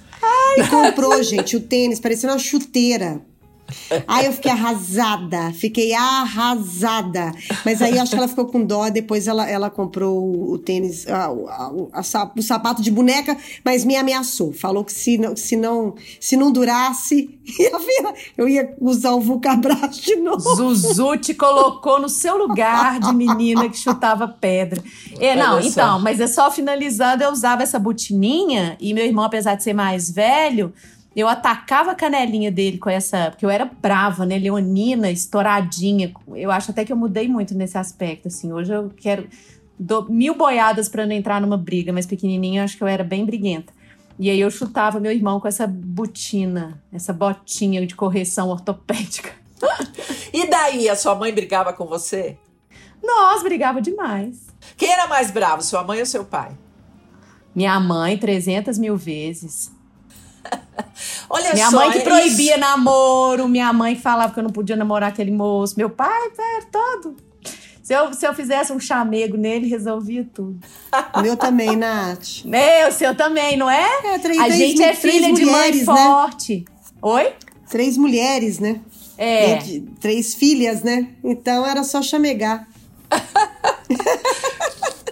E 0.57 0.67
comprou, 0.67 1.21
gente, 1.23 1.55
o 1.55 1.61
tênis, 1.61 1.99
parecendo 1.99 2.33
uma 2.33 2.39
chuteira. 2.39 3.21
Aí 4.07 4.25
eu 4.25 4.33
fiquei 4.33 4.51
arrasada, 4.51 5.51
fiquei 5.53 5.93
arrasada. 5.93 7.31
Mas 7.65 7.81
aí 7.81 7.97
acho 7.99 8.11
que 8.11 8.17
ela 8.17 8.27
ficou 8.27 8.45
com 8.45 8.63
dó, 8.63 8.89
depois 8.89 9.27
ela, 9.27 9.47
ela 9.49 9.69
comprou 9.69 10.51
o, 10.53 10.57
tênis, 10.57 11.07
a- 11.07 11.31
o- 11.31 11.47
a- 11.47 11.71
a 11.93 12.31
o 12.35 12.41
sapato 12.41 12.81
de 12.81 12.91
boneca, 12.91 13.37
mas 13.63 13.83
me 13.85 13.95
ameaçou. 13.95 14.51
Falou 14.53 14.83
que 14.83 14.91
se 14.93 15.17
não, 15.17 15.35
se 15.35 15.55
não, 15.55 15.95
se 16.19 16.35
não 16.37 16.51
durasse, 16.51 17.29
eu 17.59 17.79
ia- 17.79 18.13
eu 18.37 18.49
ia 18.49 18.75
usar 18.79 19.11
o 19.11 19.21
Vulcabras 19.21 19.97
de 19.97 20.15
novo. 20.15 20.39
Zuzu 20.55 21.17
te 21.17 21.33
colocou 21.33 21.99
no 21.99 22.09
seu 22.09 22.37
lugar 22.37 22.99
de 22.99 23.13
menina 23.13 23.67
que 23.69 23.77
chutava 23.77 24.27
pedra. 24.27 24.81
É, 25.19 25.35
não, 25.35 25.59
então, 25.59 25.99
mas 25.99 26.19
é 26.19 26.27
só 26.27 26.49
finalizando, 26.51 27.23
eu 27.23 27.31
usava 27.31 27.63
essa 27.63 27.79
botininha 27.79 28.77
e 28.79 28.93
meu 28.93 29.05
irmão, 29.05 29.23
apesar 29.25 29.55
de 29.55 29.63
ser 29.63 29.73
mais 29.73 30.09
velho, 30.09 30.73
eu 31.15 31.27
atacava 31.27 31.91
a 31.91 31.95
canelinha 31.95 32.51
dele 32.51 32.77
com 32.77 32.89
essa. 32.89 33.31
Porque 33.31 33.45
eu 33.45 33.49
era 33.49 33.65
brava, 33.65 34.25
né? 34.25 34.37
Leonina, 34.37 35.09
estouradinha. 35.09 36.13
Eu 36.35 36.51
acho 36.51 36.71
até 36.71 36.85
que 36.85 36.91
eu 36.91 36.97
mudei 36.97 37.27
muito 37.27 37.53
nesse 37.55 37.77
aspecto, 37.77 38.27
assim. 38.27 38.53
Hoje 38.53 38.73
eu 38.73 38.91
quero. 38.95 39.27
Dou 39.77 40.09
mil 40.09 40.35
boiadas 40.35 40.89
pra 40.89 41.05
não 41.05 41.13
entrar 41.13 41.39
numa 41.39 41.57
briga, 41.57 41.93
mas 41.93 42.05
pequenininha 42.05 42.61
eu 42.61 42.65
acho 42.65 42.77
que 42.77 42.83
eu 42.83 42.87
era 42.87 43.03
bem 43.03 43.25
briguenta. 43.25 43.73
E 44.19 44.29
aí 44.29 44.39
eu 44.39 44.51
chutava 44.51 44.99
meu 44.99 45.13
irmão 45.13 45.39
com 45.39 45.47
essa 45.47 45.65
botina, 45.65 46.83
essa 46.91 47.13
botinha 47.13 47.85
de 47.87 47.95
correção 47.95 48.49
ortopédica. 48.49 49.31
E 50.31 50.47
daí, 50.47 50.87
a 50.87 50.95
sua 50.95 51.15
mãe 51.15 51.33
brigava 51.33 51.73
com 51.73 51.85
você? 51.85 52.37
Nós 53.03 53.41
brigava 53.41 53.81
demais. 53.81 54.47
Quem 54.77 54.91
era 54.91 55.07
mais 55.07 55.31
bravo, 55.31 55.63
sua 55.63 55.83
mãe 55.83 55.99
ou 55.99 56.05
seu 56.05 56.23
pai? 56.23 56.55
Minha 57.55 57.79
mãe, 57.79 58.15
300 58.15 58.77
mil 58.77 58.95
vezes. 58.95 59.71
Olha 61.29 61.53
Minha 61.53 61.69
só. 61.69 61.75
mãe 61.77 61.91
que 61.91 61.97
é 61.99 62.01
proibia 62.01 62.51
isso. 62.53 62.59
namoro, 62.59 63.47
minha 63.47 63.71
mãe 63.71 63.95
falava 63.95 64.33
que 64.33 64.39
eu 64.39 64.43
não 64.43 64.51
podia 64.51 64.75
namorar 64.75 65.09
aquele 65.09 65.31
moço. 65.31 65.75
Meu 65.77 65.89
pai, 65.89 66.29
velho, 66.35 66.65
todo. 66.71 67.15
Se 67.83 67.93
eu, 67.93 68.13
se 68.13 68.25
eu 68.27 68.33
fizesse 68.35 68.71
um 68.71 68.79
chamego 68.79 69.35
nele, 69.37 69.67
resolvia 69.67 70.27
tudo. 70.33 70.59
O 71.15 71.21
meu 71.21 71.35
também, 71.37 71.75
Nath. 71.75 72.43
Meu, 72.45 72.89
o 72.89 72.91
seu 72.91 73.15
também, 73.15 73.57
não 73.57 73.69
é? 73.69 73.87
É, 74.05 74.19
três- 74.19 74.39
A 74.39 74.43
três 74.45 74.55
gente 74.57 74.83
é 74.83 74.93
filha 74.93 75.33
de 75.33 75.45
mãe 75.45 75.55
mulheres, 75.71 75.87
né? 75.87 75.95
forte. 75.95 76.65
Oi? 77.01 77.33
Três 77.69 77.97
mulheres, 77.97 78.59
né? 78.59 78.79
É. 79.17 79.57
E 79.63 79.81
Três 79.99 80.33
filhas, 80.35 80.81
né? 80.83 81.07
Então 81.23 81.65
era 81.65 81.83
só 81.83 82.01
chamegar. 82.01 82.67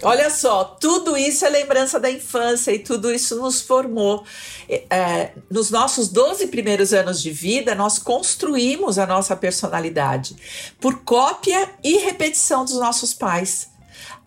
Olha 0.03 0.29
só, 0.29 0.63
tudo 0.63 1.17
isso 1.17 1.45
é 1.45 1.49
lembrança 1.49 1.99
da 1.99 2.09
infância 2.09 2.71
e 2.71 2.79
tudo 2.79 3.11
isso 3.11 3.35
nos 3.35 3.61
formou. 3.61 4.23
É, 4.69 4.83
é, 4.89 5.33
nos 5.49 5.71
nossos 5.71 6.09
12 6.09 6.47
primeiros 6.47 6.93
anos 6.93 7.21
de 7.21 7.31
vida, 7.31 7.75
nós 7.75 7.97
construímos 7.97 8.99
a 8.99 9.05
nossa 9.05 9.35
personalidade 9.35 10.35
por 10.79 10.99
cópia 11.03 11.69
e 11.83 11.97
repetição 11.97 12.65
dos 12.65 12.75
nossos 12.75 13.13
pais. 13.13 13.69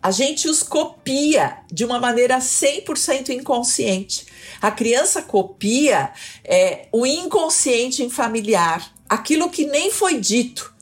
A 0.03 0.11
gente 0.11 0.49
os 0.49 0.63
copia 0.63 1.59
de 1.71 1.85
uma 1.85 1.99
maneira 1.99 2.39
100% 2.39 3.31
inconsciente. 3.31 4.27
A 4.61 4.71
criança 4.71 5.21
copia 5.21 6.11
é, 6.43 6.89
o 6.91 7.05
inconsciente 7.05 8.03
em 8.03 8.09
familiar, 8.09 8.91
aquilo 9.09 9.51
que 9.51 9.67
nem 9.67 9.91
foi 9.91 10.19
dito, 10.19 10.73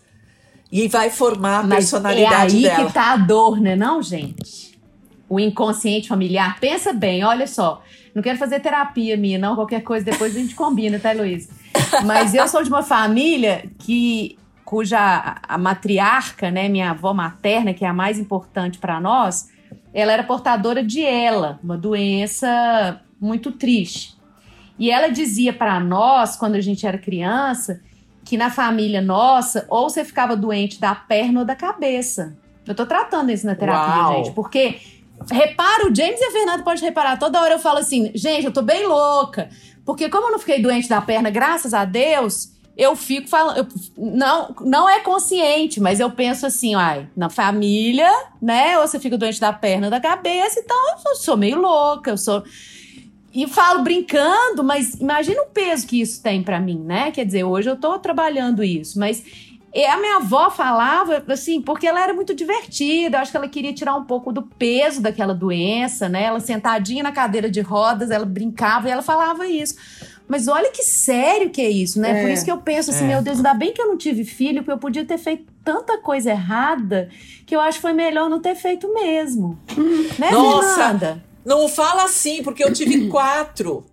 e 0.71 0.87
vai 0.87 1.11
formar 1.11 1.61
a 1.61 1.63
Mas 1.65 1.79
personalidade 1.79 2.55
é 2.55 2.59
aí 2.59 2.63
dela. 2.63 2.87
que 2.87 2.93
tá 2.93 3.13
a 3.13 3.17
dor, 3.17 3.61
né, 3.61 3.75
não, 3.75 4.03
gente? 4.03 4.68
O 5.29 5.39
inconsciente 5.39 6.09
familiar. 6.09 6.59
Pensa 6.61 6.93
bem, 6.93 7.23
olha 7.25 7.47
só. 7.47 7.83
Não 8.15 8.23
quero 8.23 8.39
fazer 8.39 8.61
terapia 8.61 9.17
minha, 9.17 9.39
não. 9.39 9.55
Qualquer 9.55 9.83
coisa 9.83 10.05
depois 10.05 10.35
a 10.35 10.39
gente 10.41 10.55
combina, 10.55 10.99
tá, 10.99 11.13
Luiz? 11.13 11.49
Mas 12.07 12.35
eu 12.35 12.49
sou 12.49 12.63
de 12.63 12.69
uma 12.69 12.83
família 12.83 13.65
que 13.79 14.39
cuja 14.65 14.99
a- 14.99 15.39
a 15.55 15.59
matriarca, 15.59 16.51
né, 16.51 16.69
minha 16.69 16.91
avó 16.91 17.13
materna, 17.15 17.73
que 17.73 17.85
é 17.85 17.89
a 17.89 17.93
mais 17.93 18.19
importante 18.19 18.79
para 18.79 19.01
nós, 19.01 19.49
ela 19.95 20.13
era 20.13 20.23
portadora 20.23 20.83
de 20.83 21.03
ela, 21.03 21.59
uma 21.63 21.77
doença 21.77 23.01
muito 23.21 23.53
triste. 23.53 24.17
E 24.79 24.91
ela 24.91 25.09
dizia 25.09 25.53
para 25.53 25.81
nós, 25.81 26.37
quando 26.37 26.55
a 26.55 26.61
gente 26.61 26.87
era 26.87 26.99
criança, 26.99 27.81
que 28.25 28.37
na 28.37 28.51
família 28.51 29.01
nossa, 29.01 29.67
ou 29.71 29.89
você 29.89 30.05
ficava 30.05 30.37
doente 30.37 30.79
da 30.81 30.95
perna 30.95 31.41
ou 31.41 31.47
da 31.47 31.57
cabeça. 31.57 32.37
Eu 32.67 32.75
tô 32.75 32.85
tratando 32.85 33.31
isso 33.31 33.47
na 33.47 33.55
terapia, 33.55 34.03
Uau. 34.03 34.17
gente, 34.17 34.33
porque 34.35 34.79
repara, 35.31 35.91
o 35.91 35.95
James 35.95 36.21
e 36.21 36.25
a 36.25 36.31
Fernanda 36.31 36.63
pode 36.63 36.83
reparar, 36.83 37.19
toda 37.19 37.41
hora 37.41 37.55
eu 37.55 37.59
falo 37.59 37.79
assim, 37.79 38.11
gente, 38.15 38.45
eu 38.47 38.53
tô 38.53 38.63
bem 38.63 38.87
louca, 38.87 39.49
porque 39.85 40.09
como 40.09 40.27
eu 40.29 40.33
não 40.33 40.39
fiquei 40.39 40.61
doente 40.61 40.89
da 40.89 41.01
perna, 41.01 41.31
graças 41.31 41.73
a 41.75 41.85
Deus, 41.85 42.53
eu 42.77 42.95
fico 42.95 43.29
falando, 43.29 43.59
eu- 43.59 43.67
não, 43.97 44.55
não 44.61 44.89
é 44.89 45.01
consciente, 45.01 45.81
mas 45.81 45.99
eu 46.01 46.11
penso 46.11 46.47
assim, 46.47 46.75
ai, 46.75 47.09
na 47.17 47.29
família, 47.29 48.11
né, 48.41 48.79
ou 48.79 48.87
você 48.87 49.01
fica 49.01 49.19
doente 49.19 49.41
da 49.41 49.53
perna 49.53 49.91
da 49.91 50.01
cabeça, 50.01 50.61
então 50.61 50.77
eu 51.07 51.17
sou 51.17 51.37
meio 51.37 51.61
louca, 51.61 52.11
eu 52.13 52.19
sou 52.19 52.43
e 53.35 53.47
falo 53.47 53.83
brincando, 53.83 54.65
mas 54.65 54.95
imagina 54.95 55.43
o 55.43 55.47
peso 55.47 55.87
que 55.87 56.01
isso 56.01 56.23
tem 56.23 56.43
pra 56.43 56.59
mim, 56.59 56.79
né? 56.81 57.11
Quer 57.11 57.27
dizer, 57.27 57.45
hoje 57.45 57.69
eu 57.69 57.77
tô 57.77 57.99
trabalhando 57.99 58.65
isso, 58.65 58.99
mas 58.99 59.23
e 59.75 59.85
a 59.85 59.99
minha 59.99 60.17
avó 60.17 60.51
falava 60.51 61.23
assim, 61.29 61.61
porque 61.61 61.87
ela 61.87 62.03
era 62.03 62.15
muito 62.15 62.35
divertida, 62.35 63.17
eu 63.17 63.21
acho 63.21 63.31
que 63.31 63.37
ela 63.37 63.49
queria 63.49 63.73
tirar 63.73 63.95
um 63.95 64.05
pouco 64.05 64.33
do 64.33 64.43
peso 64.43 65.03
daquela 65.03 65.35
doença, 65.35 66.09
né? 66.09 66.25
Ela 66.25 66.41
sentadinha 66.41 67.03
na 67.03 67.13
cadeira 67.13 67.51
de 67.51 67.61
rodas, 67.61 68.11
ela 68.11 68.25
brincava 68.25 68.89
e 68.89 68.91
ela 68.91 69.03
falava 69.03 69.47
isso. 69.47 69.77
Mas 70.27 70.47
olha 70.47 70.71
que 70.71 70.83
sério 70.83 71.49
que 71.51 71.61
é 71.61 71.71
isso, 71.71 71.99
né? 71.99 72.21
É, 72.21 72.23
Por 72.23 72.31
isso 72.31 72.45
que 72.45 72.51
eu 72.51 72.59
penso 72.59 72.91
assim, 72.91 73.05
é. 73.05 73.09
meu 73.09 73.23
Deus, 73.23 73.39
ainda 73.39 73.55
bem 73.55 73.73
que 73.73 73.81
eu 73.81 73.89
não 73.89 73.97
tive 73.97 74.25
filho, 74.25 74.59
porque 74.59 74.73
eu 74.73 74.79
podia 74.79 75.05
ter 75.05 75.17
feito 75.17 75.51
tanta 75.65 75.99
coisa 75.99 76.31
errada 76.31 77.09
que 77.47 77.57
eu 77.57 77.61
acho 77.61 77.79
que 77.79 77.83
foi 77.83 77.95
melhor 77.95 78.29
não 78.29 78.41
ter 78.41 78.55
feito 78.55 78.93
mesmo. 78.93 79.59
né, 80.19 80.31
Nossa, 80.31 80.75
Fernanda? 80.75 81.25
Não 81.45 81.67
fala 81.67 82.05
assim, 82.05 82.43
porque 82.43 82.63
eu 82.63 82.73
tive 82.75 83.09
quatro. 83.09 83.87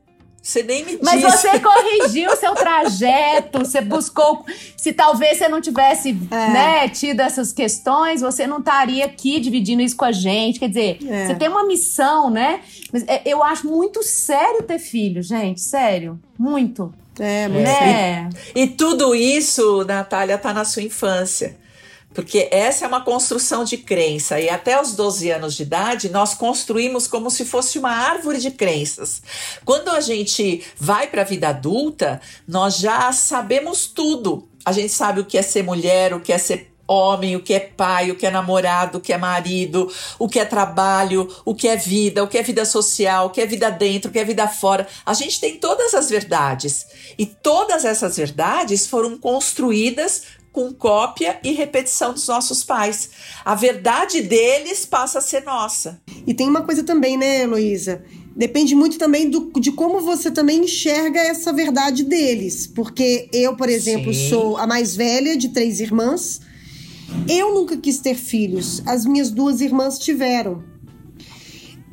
Você 0.46 0.62
nem 0.62 0.86
me 0.86 1.00
Mas 1.02 1.22
disse. 1.22 1.38
você 1.40 1.60
corrigiu 1.60 2.32
o 2.32 2.36
seu 2.36 2.54
trajeto, 2.54 3.58
você 3.58 3.82
buscou. 3.82 4.46
Se 4.78 4.94
talvez 4.94 5.40
você 5.40 5.48
não 5.50 5.60
tivesse 5.60 6.16
É. 6.30 6.36
né, 6.50 6.88
tido 6.88 7.20
essas 7.22 7.52
questões, 7.52 8.22
você 8.22 8.46
não 8.46 8.60
estaria 8.60 9.06
aqui 9.06 9.40
dividindo 9.40 9.82
isso 9.82 9.96
com 9.98 10.06
a 10.06 10.12
gente. 10.12 10.60
Quer 10.60 10.68
dizer, 10.70 11.00
É. 11.10 11.26
você 11.26 11.34
tem 11.34 11.50
uma 11.50 11.66
missão, 11.66 12.30
né? 12.30 12.60
Mas 12.94 13.04
é, 13.08 13.24
eu 13.26 13.42
acho 13.44 13.66
muito 13.68 14.04
sério 14.04 14.62
ter 14.62 14.78
filho, 14.78 15.24
gente. 15.24 15.62
Sério. 15.62 16.20
Muito. 16.38 16.94
É, 17.20 17.48
muito 17.48 17.68
É. 17.68 18.30
E, 18.54 18.62
e 18.62 18.68
tudo 18.68 19.16
isso, 19.16 19.84
Natália, 19.84 20.38
tá 20.38 20.54
na 20.54 20.64
sua 20.64 20.84
infância. 20.84 21.58
Porque 22.16 22.48
essa 22.50 22.86
é 22.86 22.88
uma 22.88 23.04
construção 23.04 23.66
de 23.66 23.78
crença. 23.78 24.40
E 24.40 24.50
até 24.50 24.82
os 24.82 24.94
12 24.94 25.30
anos 25.30 25.54
de 25.54 25.64
idade, 25.64 26.10
nós 26.10 26.34
construímos 26.34 27.06
como 27.06 27.30
se 27.30 27.44
fosse 27.44 27.78
uma 27.78 27.92
árvore 27.92 28.40
de 28.40 28.50
crenças. 28.50 29.22
Quando 29.66 29.90
a 29.90 30.00
gente 30.00 30.64
vai 30.78 31.08
para 31.08 31.22
a 31.22 31.26
vida 31.26 31.50
adulta, 31.50 32.22
nós 32.48 32.78
já 32.78 33.12
sabemos 33.12 33.86
tudo. 33.86 34.48
A 34.64 34.72
gente 34.72 34.90
sabe 34.90 35.20
o 35.20 35.26
que 35.26 35.38
é 35.38 35.42
ser 35.42 35.64
mulher, 35.64 36.14
o 36.14 36.22
que 36.22 36.32
é 36.32 36.38
ser 36.38 36.72
homem, 36.88 37.36
o 37.36 37.42
que 37.42 37.54
é 37.54 37.60
pai, 37.60 38.12
o 38.12 38.16
que 38.16 38.26
é 38.26 38.32
namorado, 38.32 39.00
o 39.00 39.02
que 39.02 39.12
é 39.12 39.18
marido, 39.18 39.92
o 40.20 40.28
que 40.28 40.40
é 40.40 40.46
trabalho, 40.46 41.28
o 41.44 41.54
que 41.54 41.68
é 41.68 41.76
vida, 41.76 42.24
o 42.24 42.28
que 42.28 42.38
é 42.38 42.44
vida 42.44 42.64
social, 42.64 43.28
o 43.28 43.30
que 43.30 43.42
é 43.42 43.46
vida 43.46 43.70
dentro, 43.70 44.10
o 44.10 44.14
que 44.14 44.20
é 44.20 44.24
vida 44.24 44.48
fora. 44.48 44.88
A 45.06 45.14
gente 45.14 45.40
tem 45.40 45.58
todas 45.58 45.94
as 45.94 46.10
verdades. 46.10 46.86
E 47.18 47.26
todas 47.26 47.86
essas 47.86 48.18
verdades 48.18 48.88
foram 48.88 49.18
construídas 49.18 50.24
com 50.56 50.72
cópia 50.72 51.38
e 51.44 51.52
repetição 51.52 52.14
dos 52.14 52.30
nossos 52.30 52.64
pais. 52.64 53.10
A 53.44 53.54
verdade 53.54 54.22
deles 54.22 54.86
passa 54.86 55.20
a 55.20 55.22
ser 55.22 55.44
nossa. 55.44 56.02
E 56.26 56.34
tem 56.34 56.48
uma 56.48 56.62
coisa 56.62 56.82
também, 56.82 57.18
né, 57.18 57.42
Heloísa? 57.42 58.06
Depende 58.34 58.74
muito 58.74 58.98
também 58.98 59.30
do, 59.30 59.52
de 59.60 59.74
como 59.74 60.00
você 60.00 60.32
também 60.32 60.64
enxerga 60.64 61.20
essa 61.20 61.52
verdade 61.52 62.06
deles. 62.06 62.68
Porque 62.68 63.28
eu, 63.34 63.58
por 63.58 63.68
exemplo, 63.68 64.14
Sim. 64.14 64.30
sou 64.30 64.56
a 64.56 64.66
mais 64.66 64.96
velha 64.96 65.36
de 65.36 65.50
três 65.50 65.82
irmãs. 65.82 66.40
Eu 67.28 67.54
nunca 67.54 67.76
quis 67.76 68.00
ter 68.00 68.16
filhos. 68.16 68.82
As 68.86 69.06
minhas 69.06 69.32
duas 69.32 69.60
irmãs 69.60 70.00
tiveram. 70.00 70.64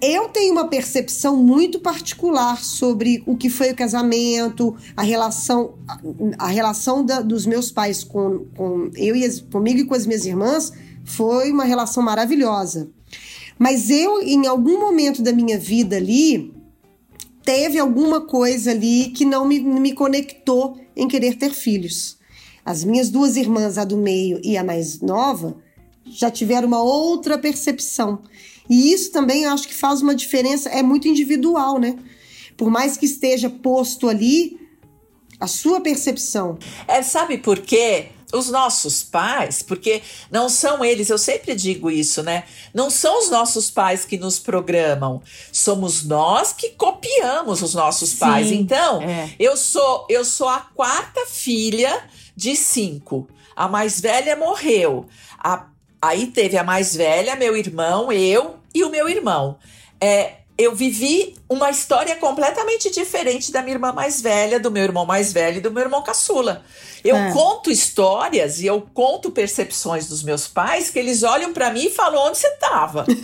Eu 0.05 0.29
tenho 0.31 0.53
uma 0.53 0.67
percepção 0.67 1.37
muito 1.37 1.79
particular 1.79 2.61
sobre 2.65 3.23
o 3.25 3.37
que 3.37 3.49
foi 3.49 3.71
o 3.71 3.77
casamento, 3.77 4.77
a 4.97 5.03
relação, 5.03 5.75
a, 5.87 6.47
a 6.47 6.49
relação 6.49 7.05
da- 7.05 7.21
dos 7.21 7.47
meus 7.47 7.71
pais 7.71 8.03
com, 8.03 8.47
com 8.57 8.91
eu 8.97 9.15
e 9.15 9.25
as, 9.25 9.41
comigo 9.41 9.79
e 9.79 9.85
com 9.85 9.95
as 9.95 10.05
minhas 10.05 10.27
irmãs 10.27 10.73
foi 11.05 11.53
uma 11.53 11.63
relação 11.63 12.03
maravilhosa. 12.03 12.91
Mas 13.57 13.91
eu, 13.91 14.21
em 14.21 14.45
algum 14.49 14.81
momento 14.81 15.23
da 15.23 15.33
minha 15.33 15.57
vida 15.57 15.95
ali, 15.99 16.53
teve 17.45 17.79
alguma 17.79 18.21
coisa 18.23 18.73
ali 18.73 19.11
que 19.11 19.25
não 19.25 19.47
me, 19.47 19.61
me 19.61 19.93
conectou 19.93 20.81
em 20.97 21.07
querer 21.07 21.37
ter 21.37 21.53
filhos. 21.53 22.19
As 22.65 22.83
minhas 22.83 23.09
duas 23.09 23.37
irmãs, 23.37 23.79
a 23.79 23.85
do 23.85 23.97
meio 23.97 24.41
e 24.43 24.57
a 24.57 24.65
mais 24.65 25.01
nova, 25.01 25.57
já 26.05 26.29
tiveram 26.29 26.67
uma 26.67 26.83
outra 26.83 27.39
percepção. 27.39 28.21
E 28.69 28.93
isso 28.93 29.11
também 29.13 29.45
eu 29.45 29.51
acho 29.51 29.67
que 29.69 29.75
faz 29.75 30.01
uma 30.03 30.15
diferença, 30.15 30.69
é 30.69 30.83
muito 30.83 31.09
individual, 31.09 31.79
né? 31.79 31.97
Por 32.57 32.71
mais 32.71 32.97
que 32.97 33.07
esteja 33.07 33.51
posto 33.51 34.09
ali, 34.09 34.61
a 35.41 35.47
sua 35.47 35.81
percepção. 35.81 36.59
É, 36.87 37.03
sabe 37.03 37.39
por 37.39 37.59
quê? 37.59 38.11
Os 38.33 38.49
nossos 38.49 39.03
pais, 39.03 39.61
porque 39.61 40.01
não 40.31 40.49
são 40.49 40.83
eles, 40.83 41.11
eu 41.11 41.19
sempre 41.19 41.55
digo 41.55 41.91
isso, 41.91 42.23
né? 42.23 42.45
Não 42.73 42.89
são 42.89 43.19
os 43.19 43.29
nossos 43.29 43.71
pais 43.71 44.07
que 44.07 44.17
nos 44.17 44.39
programam, 44.39 45.21
somos 45.53 46.05
nós 46.05 46.53
que 46.53 46.71
copiamos 46.71 47.61
os 47.61 47.75
nossos 47.75 48.11
Sim, 48.11 48.17
pais. 48.19 48.51
Então, 48.51 49.03
é. 49.03 49.29
eu 49.39 49.55
sou 49.57 50.07
eu 50.09 50.25
sou 50.25 50.49
a 50.49 50.61
quarta 50.61 51.27
filha 51.27 52.09
de 52.35 52.57
cinco. 52.57 53.29
A 53.55 53.69
mais 53.69 54.01
velha 54.01 54.35
morreu. 54.35 55.05
A- 55.39 55.67
aí 56.03 56.27
teve 56.27 56.59
a 56.59 56.65
mais 56.65 56.95
velha, 56.97 57.37
meu 57.37 57.57
irmão, 57.57 58.11
eu 58.13 58.57
e 58.75 58.83
o 58.83 58.91
meu 58.91 59.09
irmão. 59.09 59.57
É, 60.01 60.33
eu 60.59 60.75
vivi 60.75 61.35
uma 61.49 61.71
história 61.71 62.15
completamente 62.17 62.91
diferente 62.91 63.51
da 63.53 63.63
minha 63.63 63.75
irmã 63.77 63.93
mais 63.93 64.21
velha, 64.21 64.61
do 64.61 64.71
meu 64.71 64.83
irmão 64.83 65.07
mais 65.07 65.33
velho 65.33 65.59
e 65.59 65.61
do 65.61 65.71
meu 65.71 65.83
irmão 65.85 66.03
caçula. 66.03 66.63
Eu 67.05 67.17
É. 67.17 67.33
conto 67.33 67.71
histórias 67.71 68.61
e 68.61 68.67
eu 68.67 68.81
conto 68.95 69.31
percepções 69.31 70.07
dos 70.09 70.23
meus 70.23 70.47
pais 70.47 70.91
que 70.91 70.99
eles 70.99 71.23
olham 71.23 71.53
pra 71.53 71.71
mim 71.71 71.87
e 71.87 71.91
falam 71.91 72.27
onde 72.29 72.39
você 72.39 72.51
tava. 72.57 73.05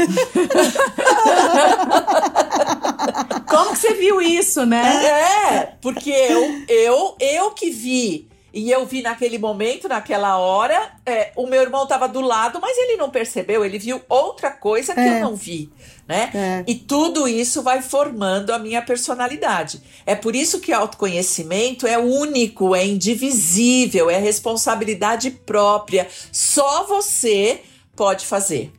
Como 3.48 3.70
que 3.72 3.78
você 3.78 3.94
viu 3.94 4.20
isso, 4.20 4.64
né? 4.66 5.06
É, 5.06 5.72
porque 5.80 6.10
eu, 6.10 6.64
eu, 6.68 7.16
eu 7.20 7.50
que 7.52 7.70
vi. 7.70 8.27
E 8.52 8.70
eu 8.70 8.86
vi 8.86 9.02
naquele 9.02 9.36
momento, 9.38 9.88
naquela 9.88 10.38
hora, 10.38 10.92
é, 11.04 11.32
o 11.36 11.46
meu 11.46 11.60
irmão 11.60 11.82
estava 11.82 12.08
do 12.08 12.20
lado, 12.20 12.58
mas 12.62 12.76
ele 12.78 12.96
não 12.96 13.10
percebeu, 13.10 13.62
ele 13.64 13.78
viu 13.78 14.00
outra 14.08 14.50
coisa 14.50 14.94
que 14.94 15.00
É. 15.00 15.18
eu 15.18 15.20
não 15.20 15.36
vi, 15.36 15.70
né? 16.08 16.30
É. 16.34 16.64
E 16.66 16.74
tudo 16.74 17.28
isso 17.28 17.60
vai 17.62 17.82
formando 17.82 18.50
a 18.50 18.58
minha 18.58 18.80
personalidade. 18.80 19.82
É 20.06 20.14
por 20.14 20.34
isso 20.34 20.60
que 20.60 20.72
autoconhecimento 20.72 21.86
é 21.86 21.98
único, 21.98 22.74
é 22.74 22.86
indivisível, 22.86 24.08
é 24.08 24.18
responsabilidade 24.18 25.30
própria. 25.30 26.08
Só 26.32 26.84
você 26.86 27.60
pode 27.94 28.26
fazer. 28.26 28.72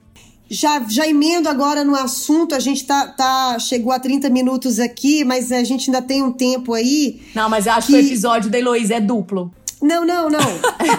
Já, 0.52 0.84
já 0.90 1.06
emendo 1.08 1.48
agora 1.48 1.84
no 1.84 1.96
assunto, 1.96 2.56
a 2.56 2.60
gente 2.60 2.84
tá, 2.84 3.08
tá, 3.10 3.60
chegou 3.60 3.92
a 3.92 4.00
30 4.00 4.30
minutos 4.32 4.80
aqui, 4.80 5.24
mas 5.24 5.52
a 5.52 5.64
gente 5.64 5.92
ainda 5.92 6.02
tem 6.02 6.24
um 6.24 6.32
tempo 6.32 6.74
aí. 6.74 7.22
Não, 7.36 7.48
mas 7.48 7.68
acho 7.68 7.86
Que- 7.86 7.94
que 7.94 8.00
o 8.00 8.06
episódio 8.08 8.50
da 8.50 8.58
Heloísa 8.58 8.96
é 8.96 9.00
duplo. 9.00 9.54
Não, 9.82 10.06
não, 10.06 10.30
não. 10.30 10.40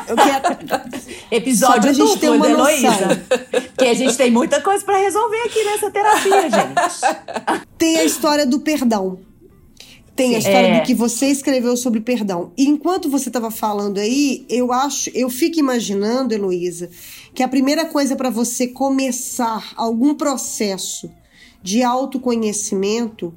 Eu 0.08 0.16
quero, 0.16 0.90
Episódio 1.30 1.74
Só 1.74 1.80
pra 1.80 1.92
gente 1.92 2.18
ter 2.18 2.30
uma. 2.30 2.48
Heloísa. 2.48 3.22
Porque 3.76 3.84
a 3.84 3.94
gente 3.94 4.16
tem 4.16 4.30
muita 4.30 4.60
coisa 4.62 4.84
pra 4.84 4.96
resolver 4.96 5.40
aqui 5.42 5.62
nessa 5.64 5.90
terapia, 5.90 6.42
gente. 6.50 7.64
tem 7.76 7.98
a 7.98 8.04
história 8.04 8.46
do 8.46 8.60
perdão. 8.60 9.18
Tem 10.16 10.34
a 10.34 10.38
história 10.38 10.66
É. 10.66 10.80
do 10.80 10.86
que 10.86 10.94
você 10.94 11.26
escreveu 11.26 11.76
sobre 11.76 12.00
perdão. 12.00 12.52
E 12.56 12.66
enquanto 12.66 13.08
você 13.08 13.28
estava 13.30 13.50
falando 13.50 13.98
aí, 13.98 14.44
eu 14.50 14.72
acho, 14.72 15.10
eu 15.14 15.30
fico 15.30 15.58
imaginando, 15.58 16.34
Heloísa, 16.34 16.90
que 17.34 17.42
a 17.42 17.48
primeira 17.48 17.86
coisa 17.86 18.16
para 18.16 18.28
você 18.28 18.66
começar 18.66 19.72
algum 19.76 20.14
processo 20.14 21.10
de 21.62 21.82
autoconhecimento 21.82 23.34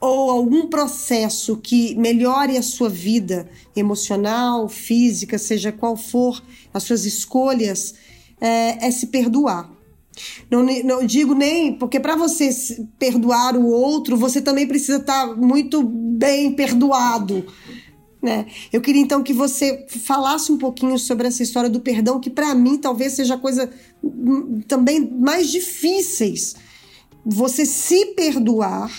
ou 0.00 0.30
algum 0.30 0.68
processo 0.68 1.56
que 1.56 1.94
melhore 1.96 2.56
a 2.56 2.62
sua 2.62 2.88
vida 2.88 3.48
emocional, 3.74 4.68
física, 4.68 5.38
seja 5.38 5.72
qual 5.72 5.96
for 5.96 6.42
as 6.72 6.84
suas 6.84 7.04
escolhas, 7.04 7.94
é, 8.40 8.86
é 8.86 8.90
se 8.90 9.08
perdoar. 9.08 9.70
Não, 10.50 10.64
não 10.84 11.04
digo 11.04 11.34
nem 11.34 11.72
porque 11.72 12.00
para 12.00 12.16
você 12.16 12.50
perdoar 12.98 13.56
o 13.56 13.66
outro, 13.66 14.16
você 14.16 14.40
também 14.40 14.66
precisa 14.66 14.98
estar 14.98 15.36
muito 15.36 15.82
bem 15.82 16.52
perdoado. 16.52 17.44
Né? 18.20 18.46
Eu 18.72 18.80
queria 18.80 19.00
então 19.00 19.22
que 19.22 19.32
você 19.32 19.86
falasse 19.88 20.50
um 20.50 20.58
pouquinho 20.58 20.98
sobre 20.98 21.28
essa 21.28 21.42
história 21.42 21.70
do 21.70 21.80
perdão, 21.80 22.20
que 22.20 22.30
para 22.30 22.54
mim 22.54 22.78
talvez 22.78 23.12
seja 23.12 23.34
a 23.34 23.38
coisa 23.38 23.70
hum, 24.02 24.60
também 24.66 25.00
mais 25.00 25.50
difíceis. 25.50 26.56
Você 27.24 27.64
se 27.64 28.06
perdoar 28.16 28.90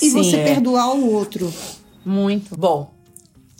e 0.00 0.10
Sim, 0.10 0.12
você 0.12 0.36
é. 0.36 0.44
perdoar 0.44 0.94
o 0.94 1.10
outro. 1.12 1.52
Muito. 2.04 2.56
Bom, 2.56 2.92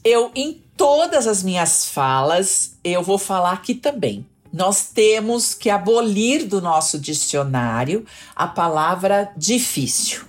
eu 0.05 0.30
em 0.34 0.62
todas 0.76 1.26
as 1.26 1.43
minhas 1.43 1.87
falas, 1.87 2.76
eu 2.84 3.03
vou 3.03 3.18
falar 3.18 3.53
aqui 3.53 3.74
também. 3.74 4.26
Nós 4.53 4.91
temos 4.95 5.53
que 5.53 5.68
abolir 5.68 6.47
do 6.47 6.61
nosso 6.61 6.99
dicionário 6.99 8.07
a 8.34 8.47
palavra 8.47 9.30
difícil. 9.37 10.24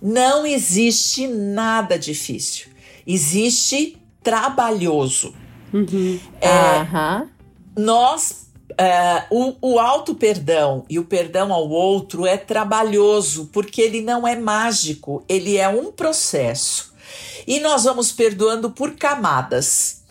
Não 0.00 0.46
existe 0.46 1.26
nada 1.26 1.98
difícil. 1.98 2.68
Existe 3.06 3.96
trabalhoso. 4.22 5.34
Aham. 6.42 7.28
Nós, 7.76 8.47
é, 8.76 9.24
o, 9.30 9.54
o 9.60 9.78
auto-perdão 9.78 10.84
e 10.88 10.98
o 10.98 11.04
perdão 11.04 11.52
ao 11.52 11.68
outro 11.68 12.26
é 12.26 12.36
trabalhoso, 12.36 13.48
porque 13.52 13.80
ele 13.80 14.02
não 14.02 14.26
é 14.26 14.36
mágico, 14.36 15.24
ele 15.28 15.56
é 15.56 15.68
um 15.68 15.90
processo. 15.92 16.92
E 17.46 17.60
nós 17.60 17.84
vamos 17.84 18.12
perdoando 18.12 18.70
por 18.70 18.94
camadas. 18.96 20.02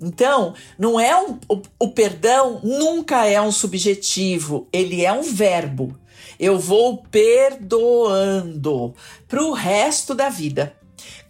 Então, 0.00 0.54
não 0.78 1.00
é 1.00 1.16
um, 1.16 1.38
o, 1.48 1.62
o 1.78 1.88
perdão 1.90 2.60
nunca 2.62 3.26
é 3.26 3.40
um 3.40 3.50
subjetivo, 3.50 4.68
ele 4.72 5.04
é 5.04 5.12
um 5.12 5.22
verbo. 5.22 5.98
Eu 6.38 6.58
vou 6.58 7.02
perdoando 7.10 8.94
para 9.26 9.42
o 9.42 9.52
resto 9.52 10.14
da 10.14 10.28
vida. 10.28 10.76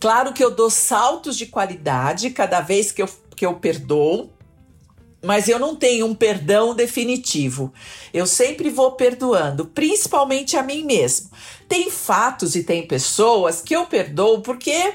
Claro 0.01 0.32
que 0.32 0.43
eu 0.43 0.51
dou 0.51 0.68
saltos 0.70 1.37
de 1.37 1.47
qualidade 1.47 2.30
cada 2.30 2.61
vez 2.61 2.91
que 2.91 3.03
eu, 3.03 3.09
que 3.37 3.47
eu 3.47 3.55
perdoo, 3.55 4.30
mas 5.25 5.49
eu 5.49 5.59
não 5.59 5.75
tenho 5.75 6.07
um 6.07 6.14
perdão 6.14 6.75
definitivo. 6.75 7.72
Eu 8.12 8.27
sempre 8.27 8.70
vou 8.70 8.93
perdoando, 8.93 9.64
principalmente 9.64 10.57
a 10.57 10.62
mim 10.62 10.85
mesmo. 10.85 11.31
Tem 11.68 11.91
fatos 11.91 12.55
e 12.55 12.62
tem 12.62 12.87
pessoas 12.87 13.61
que 13.61 13.75
eu 13.75 13.87
perdoo 13.87 14.41
porque 14.43 14.95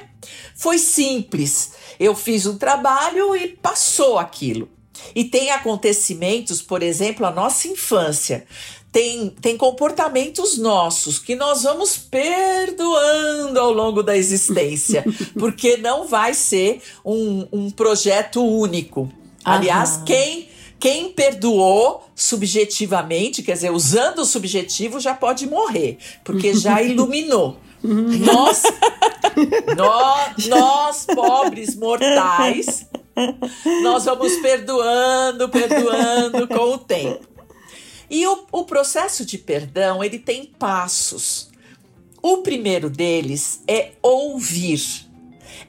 foi 0.54 0.78
simples. 0.78 1.72
Eu 1.98 2.14
fiz 2.14 2.46
um 2.46 2.56
trabalho 2.56 3.36
e 3.36 3.48
passou 3.48 4.18
aquilo. 4.18 4.68
E 5.14 5.24
tem 5.24 5.50
acontecimentos, 5.50 6.62
por 6.62 6.82
exemplo, 6.82 7.26
a 7.26 7.30
nossa 7.30 7.68
infância. 7.68 8.46
tem, 8.92 9.30
tem 9.30 9.56
comportamentos 9.56 10.58
nossos 10.58 11.18
que 11.18 11.34
nós 11.34 11.62
vamos 11.62 11.96
perdoando 11.96 13.58
ao 13.58 13.72
longo 13.72 14.02
da 14.02 14.16
existência, 14.16 15.04
porque 15.38 15.76
não 15.76 16.06
vai 16.06 16.34
ser 16.34 16.82
um, 17.04 17.46
um 17.52 17.70
projeto 17.70 18.44
único. 18.44 19.10
Aliás, 19.44 19.96
Aham. 19.96 20.04
quem, 20.04 20.48
quem 20.78 21.12
perdoou 21.12 22.04
subjetivamente, 22.14 23.42
quer 23.42 23.54
dizer, 23.54 23.70
usando 23.70 24.20
o 24.20 24.24
subjetivo, 24.24 25.00
já 25.00 25.14
pode 25.14 25.46
morrer, 25.46 25.98
porque 26.24 26.54
já 26.54 26.80
iluminou. 26.82 27.58
Nós, 27.82 28.62
nós, 29.74 30.46
nós, 30.48 31.06
pobres 31.06 31.74
mortais, 31.74 32.86
nós 33.82 34.04
vamos 34.04 34.36
perdoando, 34.36 35.48
perdoando 35.48 36.46
com 36.46 36.74
o 36.74 36.78
tempo. 36.78 37.26
E 38.10 38.26
o, 38.26 38.44
o 38.52 38.64
processo 38.64 39.24
de 39.24 39.38
perdão, 39.38 40.02
ele 40.02 40.18
tem 40.18 40.44
passos. 40.44 41.48
O 42.22 42.38
primeiro 42.38 42.90
deles 42.90 43.62
é 43.66 43.92
ouvir. 44.02 45.09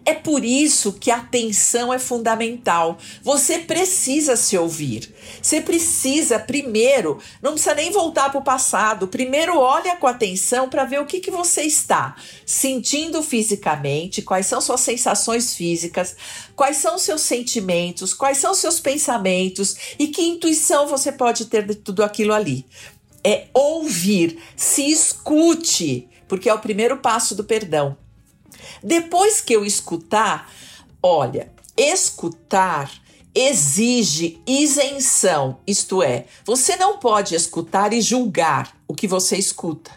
É 0.03 0.15
por 0.15 0.43
isso 0.43 0.93
que 0.93 1.11
a 1.11 1.17
atenção 1.17 1.93
é 1.93 1.99
fundamental. 1.99 2.97
Você 3.21 3.59
precisa 3.59 4.35
se 4.35 4.57
ouvir. 4.57 5.13
Você 5.39 5.61
precisa 5.61 6.39
primeiro, 6.39 7.19
não 7.39 7.51
precisa 7.51 7.75
nem 7.75 7.91
voltar 7.91 8.31
para 8.31 8.39
o 8.39 8.43
passado. 8.43 9.07
Primeiro 9.07 9.59
olha 9.59 9.95
com 9.95 10.07
atenção 10.07 10.67
para 10.67 10.85
ver 10.85 10.99
o 10.99 11.05
que, 11.05 11.19
que 11.19 11.29
você 11.29 11.61
está 11.61 12.15
sentindo 12.45 13.21
fisicamente, 13.21 14.23
quais 14.23 14.47
são 14.47 14.59
suas 14.59 14.81
sensações 14.81 15.53
físicas, 15.53 16.15
quais 16.55 16.77
são 16.77 16.97
seus 16.97 17.21
sentimentos, 17.21 18.11
quais 18.11 18.39
são 18.39 18.55
seus 18.55 18.79
pensamentos 18.79 19.75
e 19.99 20.07
que 20.07 20.23
intuição 20.23 20.87
você 20.87 21.11
pode 21.11 21.45
ter 21.45 21.65
de 21.65 21.75
tudo 21.75 22.03
aquilo 22.03 22.33
ali. 22.33 22.65
É 23.23 23.45
ouvir, 23.53 24.39
se 24.55 24.89
escute, 24.89 26.09
porque 26.27 26.49
é 26.49 26.53
o 26.53 26.59
primeiro 26.59 26.97
passo 26.97 27.35
do 27.35 27.43
perdão. 27.43 27.95
Depois 28.83 29.41
que 29.41 29.53
eu 29.53 29.65
escutar, 29.65 30.51
olha, 31.01 31.51
escutar 31.77 32.91
exige 33.33 34.41
isenção, 34.45 35.59
isto 35.65 36.03
é, 36.03 36.25
você 36.45 36.75
não 36.75 36.97
pode 36.97 37.33
escutar 37.33 37.93
e 37.93 38.01
julgar 38.01 38.75
o 38.87 38.93
que 38.93 39.07
você 39.07 39.37
escuta. 39.37 39.91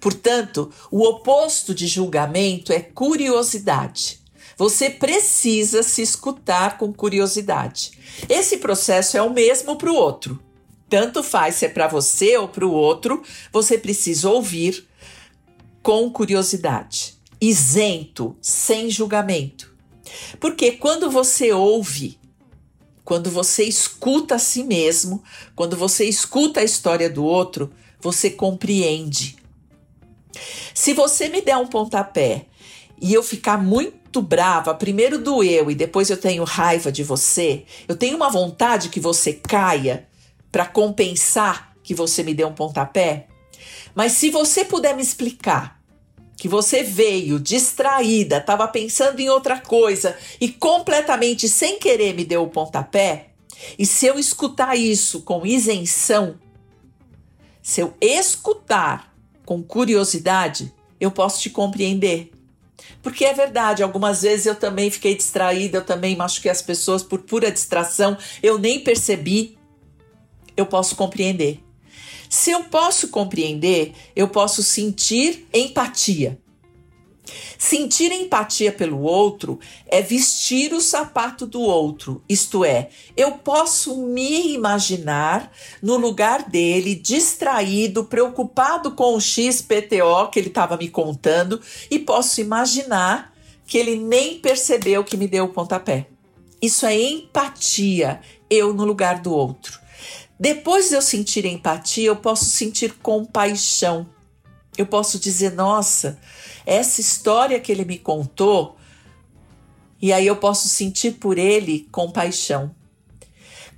Portanto, 0.00 0.70
o 0.90 1.02
oposto 1.02 1.74
de 1.74 1.86
julgamento 1.86 2.72
é 2.72 2.80
curiosidade. 2.80 4.20
Você 4.56 4.88
precisa 4.88 5.82
se 5.82 6.02
escutar 6.02 6.78
com 6.78 6.92
curiosidade. 6.92 7.92
Esse 8.28 8.58
processo 8.58 9.16
é 9.16 9.22
o 9.22 9.32
mesmo 9.32 9.76
para 9.76 9.90
o 9.90 9.96
outro. 9.96 10.38
Tanto 10.88 11.22
faz 11.22 11.56
se 11.56 11.66
é 11.66 11.68
para 11.68 11.88
você 11.88 12.36
ou 12.36 12.46
para 12.46 12.66
o 12.66 12.70
outro, 12.70 13.22
você 13.52 13.76
precisa 13.76 14.28
ouvir 14.28 14.86
com 15.82 16.08
curiosidade 16.10 17.13
isento, 17.48 18.36
sem 18.40 18.90
julgamento. 18.90 19.74
Porque 20.40 20.72
quando 20.72 21.10
você 21.10 21.52
ouve, 21.52 22.18
quando 23.04 23.30
você 23.30 23.64
escuta 23.64 24.36
a 24.36 24.38
si 24.38 24.62
mesmo, 24.62 25.22
quando 25.54 25.76
você 25.76 26.04
escuta 26.04 26.60
a 26.60 26.64
história 26.64 27.10
do 27.10 27.24
outro, 27.24 27.72
você 28.00 28.30
compreende. 28.30 29.36
Se 30.72 30.92
você 30.92 31.28
me 31.28 31.40
der 31.40 31.56
um 31.56 31.66
pontapé 31.66 32.46
e 33.00 33.12
eu 33.12 33.22
ficar 33.22 33.62
muito 33.62 34.22
brava, 34.22 34.74
primeiro 34.74 35.18
doeu 35.18 35.70
e 35.70 35.74
depois 35.74 36.10
eu 36.10 36.16
tenho 36.16 36.44
raiva 36.44 36.90
de 36.90 37.02
você, 37.02 37.64
eu 37.86 37.96
tenho 37.96 38.16
uma 38.16 38.30
vontade 38.30 38.88
que 38.88 39.00
você 39.00 39.32
caia 39.32 40.08
para 40.50 40.66
compensar 40.66 41.74
que 41.82 41.94
você 41.94 42.22
me 42.22 42.32
deu 42.32 42.48
um 42.48 42.54
pontapé. 42.54 43.26
Mas 43.94 44.12
se 44.12 44.30
você 44.30 44.64
puder 44.64 44.96
me 44.96 45.02
explicar 45.02 45.73
que 46.36 46.48
você 46.48 46.82
veio 46.82 47.38
distraída, 47.38 48.38
estava 48.38 48.66
pensando 48.68 49.20
em 49.20 49.28
outra 49.28 49.60
coisa 49.60 50.16
e 50.40 50.48
completamente 50.48 51.48
sem 51.48 51.78
querer 51.78 52.14
me 52.14 52.24
deu 52.24 52.42
o 52.42 52.50
pontapé, 52.50 53.30
e 53.78 53.86
se 53.86 54.06
eu 54.06 54.18
escutar 54.18 54.76
isso 54.76 55.22
com 55.22 55.46
isenção, 55.46 56.38
se 57.62 57.80
eu 57.80 57.94
escutar 58.00 59.14
com 59.44 59.62
curiosidade, 59.62 60.72
eu 61.00 61.10
posso 61.10 61.40
te 61.40 61.50
compreender. 61.50 62.30
Porque 63.02 63.24
é 63.24 63.32
verdade, 63.32 63.82
algumas 63.82 64.22
vezes 64.22 64.46
eu 64.46 64.54
também 64.54 64.90
fiquei 64.90 65.14
distraída, 65.14 65.78
eu 65.78 65.84
também 65.84 66.16
machuquei 66.16 66.50
as 66.50 66.62
pessoas 66.62 67.02
por 67.02 67.20
pura 67.20 67.50
distração, 67.50 68.16
eu 68.42 68.58
nem 68.58 68.80
percebi. 68.80 69.58
Eu 70.56 70.66
posso 70.66 70.94
compreender. 70.94 71.63
Se 72.34 72.50
eu 72.50 72.64
posso 72.64 73.10
compreender, 73.10 73.94
eu 74.16 74.26
posso 74.26 74.60
sentir 74.60 75.46
empatia. 75.54 76.36
Sentir 77.56 78.10
empatia 78.10 78.72
pelo 78.72 79.02
outro 79.02 79.60
é 79.86 80.02
vestir 80.02 80.74
o 80.74 80.80
sapato 80.80 81.46
do 81.46 81.60
outro, 81.60 82.24
isto 82.28 82.64
é, 82.64 82.88
eu 83.16 83.38
posso 83.38 84.04
me 84.08 84.52
imaginar 84.52 85.48
no 85.80 85.96
lugar 85.96 86.50
dele, 86.50 86.96
distraído, 86.96 88.04
preocupado 88.04 88.90
com 88.90 89.14
o 89.14 89.20
XPTO 89.20 90.28
que 90.32 90.40
ele 90.40 90.48
estava 90.48 90.76
me 90.76 90.88
contando, 90.88 91.60
e 91.88 92.00
posso 92.00 92.40
imaginar 92.40 93.32
que 93.64 93.78
ele 93.78 93.94
nem 93.94 94.40
percebeu 94.40 95.04
que 95.04 95.16
me 95.16 95.28
deu 95.28 95.44
o 95.44 95.52
pontapé. 95.52 96.08
Isso 96.60 96.84
é 96.84 97.00
empatia, 97.00 98.20
eu 98.50 98.74
no 98.74 98.84
lugar 98.84 99.20
do 99.20 99.32
outro. 99.32 99.83
Depois 100.38 100.88
de 100.88 100.94
eu 100.94 101.02
sentir 101.02 101.44
empatia, 101.44 102.08
eu 102.08 102.16
posso 102.16 102.46
sentir 102.46 102.94
compaixão. 102.94 104.08
Eu 104.76 104.86
posso 104.86 105.18
dizer, 105.18 105.52
nossa, 105.52 106.18
essa 106.66 107.00
história 107.00 107.60
que 107.60 107.70
ele 107.70 107.84
me 107.84 107.98
contou, 107.98 108.76
e 110.02 110.12
aí 110.12 110.26
eu 110.26 110.36
posso 110.36 110.68
sentir 110.68 111.12
por 111.12 111.38
ele 111.38 111.88
compaixão. 111.92 112.74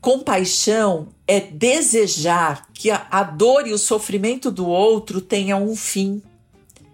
Compaixão 0.01 1.09
é 1.27 1.41
desejar 1.41 2.69
que 2.73 2.91
a, 2.91 3.23
dor 3.23 3.67
e 3.67 3.73
o 3.73 3.79
sofrimento 3.79 4.51
do 4.51 4.67
outro 4.67 5.21
tenham 5.21 5.69
um 5.69 5.77
fim. 5.77 6.23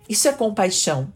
Isso 0.09 0.29
é 0.29 0.33
compaixão. 0.33 1.13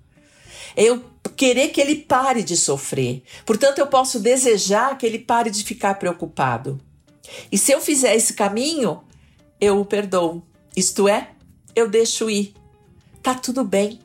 É 0.76 0.84
eu 0.84 1.03
querer 1.36 1.68
que 1.68 1.80
ele 1.80 1.97
pare 1.97 2.42
de 2.42 2.57
sofrer. 2.57 3.22
Portanto, 3.44 3.78
eu 3.78 3.86
posso 3.86 4.20
desejar 4.20 4.97
que 4.97 5.07
ele 5.07 5.18
pare 5.18 5.51
de 5.51 5.64
ficar 5.64 5.99
preocupado. 5.99 6.80
E 7.51 7.59
se 7.59 7.72
eu 7.72 7.81
fizer 7.81 8.14
esse 8.14 8.35
caminho, 8.35 9.03
eu 9.61 9.81
o 9.81 9.85
perdoo. 9.85 10.43
Isto 10.77 11.09
é, 11.09 11.31
eu 11.74 11.89
deixo 11.89 12.29
ir. 12.31 12.55
Tá 13.22 13.35
tudo 13.35 13.64
bem. 13.64 14.01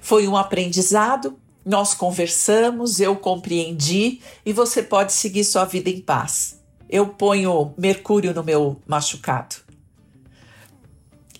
Foi 0.00 0.26
um 0.26 0.36
aprendizado, 0.36 1.38
nós 1.64 1.94
conversamos, 1.94 3.00
eu 3.00 3.16
compreendi 3.16 4.20
e 4.44 4.52
você 4.52 4.82
pode 4.82 5.12
seguir 5.12 5.44
sua 5.44 5.64
vida 5.64 5.88
em 5.88 6.00
paz. 6.00 6.60
Eu 6.88 7.08
ponho 7.08 7.72
mercúrio 7.78 8.34
no 8.34 8.44
meu 8.44 8.80
machucado. 8.86 9.56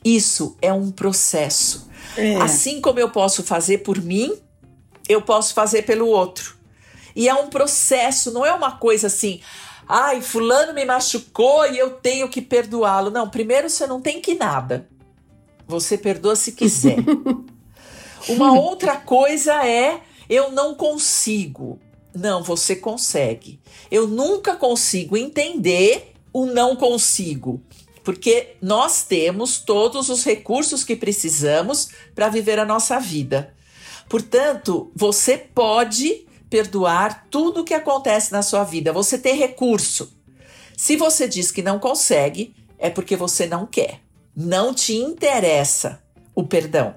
Isso 0.05 0.57
é 0.61 0.73
um 0.73 0.91
processo. 0.91 1.89
É. 2.17 2.37
Assim 2.37 2.81
como 2.81 2.99
eu 2.99 3.11
posso 3.11 3.43
fazer 3.43 3.79
por 3.79 4.01
mim, 4.01 4.35
eu 5.09 5.23
posso 5.23 5.55
fazer 5.55 5.83
pelo 5.83 6.07
outro. 6.07 6.57
E 7.17 7.29
é 7.29 7.35
um 7.35 7.49
processo, 7.49 8.33
não 8.33 8.45
é 8.45 8.53
uma 8.53 8.73
coisa 8.73 9.07
assim, 9.07 9.41
ai, 9.89 10.21
fulano 10.21 10.73
me 10.73 10.85
machucou 10.85 11.67
e 11.67 11.79
eu 11.79 11.91
tenho 11.91 12.29
que 12.29 12.41
perdoá-lo. 12.41 13.11
Não, 13.11 13.29
primeiro 13.29 13.69
você 13.69 13.87
não 13.87 14.01
tem 14.01 14.21
que 14.21 14.35
nada. 14.35 14.89
Você 15.67 15.97
perdoa 15.97 16.37
se 16.37 16.53
quiser. 16.53 16.99
Uma 18.29 18.53
outra 18.59 18.97
coisa 18.97 19.67
é 19.67 20.01
eu 20.29 20.51
não 20.53 20.75
consigo. 20.75 21.79
Não, 22.15 22.43
você 22.43 22.77
consegue. 22.77 23.61
Eu 23.91 24.07
nunca 24.07 24.57
consigo 24.57 25.17
entender 25.17 26.13
o 26.33 26.47
não 26.47 26.75
consigo, 26.75 27.63
porque 28.03 28.57
nós 28.61 29.05
temos 29.05 29.59
todos 29.59 30.09
os 30.09 30.25
recursos 30.25 30.83
que 30.85 30.97
precisamos 30.97 31.91
para 32.15 32.29
viver 32.29 32.59
a 32.59 32.65
nossa 32.65 32.99
vida. 32.99 33.55
Portanto, 34.09 34.91
você 34.95 35.39
pode 35.39 36.27
perdoar 36.55 37.27
tudo 37.33 37.63
o 37.63 37.65
que 37.65 37.75
acontece 37.75 38.31
na 38.31 38.41
sua 38.41 38.63
vida. 38.63 38.93
Você 38.93 39.19
tem 39.19 39.35
recurso. 39.35 40.13
Se 40.77 40.97
você 40.97 41.27
diz 41.27 41.51
que 41.51 41.63
não 41.63 41.81
consegue, 41.81 42.55
é 42.79 42.89
porque 42.89 43.17
você 43.17 43.45
não 43.45 43.67
quer. 43.67 44.03
Não 44.37 44.73
te 44.73 44.95
interessa 44.95 46.01
o 46.33 46.45
perdão. 46.45 46.95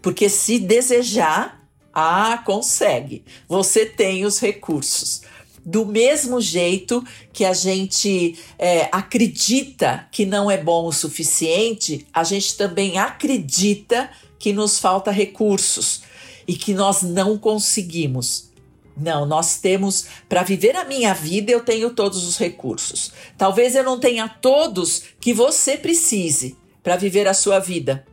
Porque 0.00 0.28
se 0.28 0.60
desejar, 0.60 1.66
ah, 1.92 2.40
consegue. 2.46 3.24
Você 3.48 3.84
tem 3.84 4.24
os 4.24 4.38
recursos. 4.38 5.22
Do 5.66 5.84
mesmo 5.84 6.40
jeito 6.40 7.04
que 7.32 7.44
a 7.44 7.52
gente 7.52 8.38
é, 8.56 8.88
acredita 8.92 10.06
que 10.12 10.24
não 10.24 10.48
é 10.48 10.58
bom 10.62 10.86
o 10.86 10.92
suficiente, 10.92 12.06
a 12.12 12.22
gente 12.22 12.56
também 12.56 12.98
acredita 12.98 14.08
que 14.38 14.52
nos 14.52 14.78
falta 14.78 15.10
recursos 15.10 16.02
e 16.46 16.54
que 16.54 16.72
nós 16.72 17.02
não 17.02 17.36
conseguimos. 17.36 18.51
Não, 18.96 19.24
nós 19.24 19.58
temos 19.58 20.06
para 20.28 20.42
viver 20.42 20.76
a 20.76 20.84
minha 20.84 21.14
vida, 21.14 21.50
eu 21.50 21.64
tenho 21.64 21.90
todos 21.90 22.26
os 22.26 22.36
recursos. 22.38 23.12
Talvez 23.38 23.74
eu 23.74 23.82
não 23.82 23.98
tenha 23.98 24.28
todos 24.28 25.04
que 25.20 25.32
você 25.32 25.76
precise, 25.76 26.56
para 26.82 26.96
viver 26.96 27.26
a 27.26 27.34
sua 27.34 27.58
vida. 27.58 28.04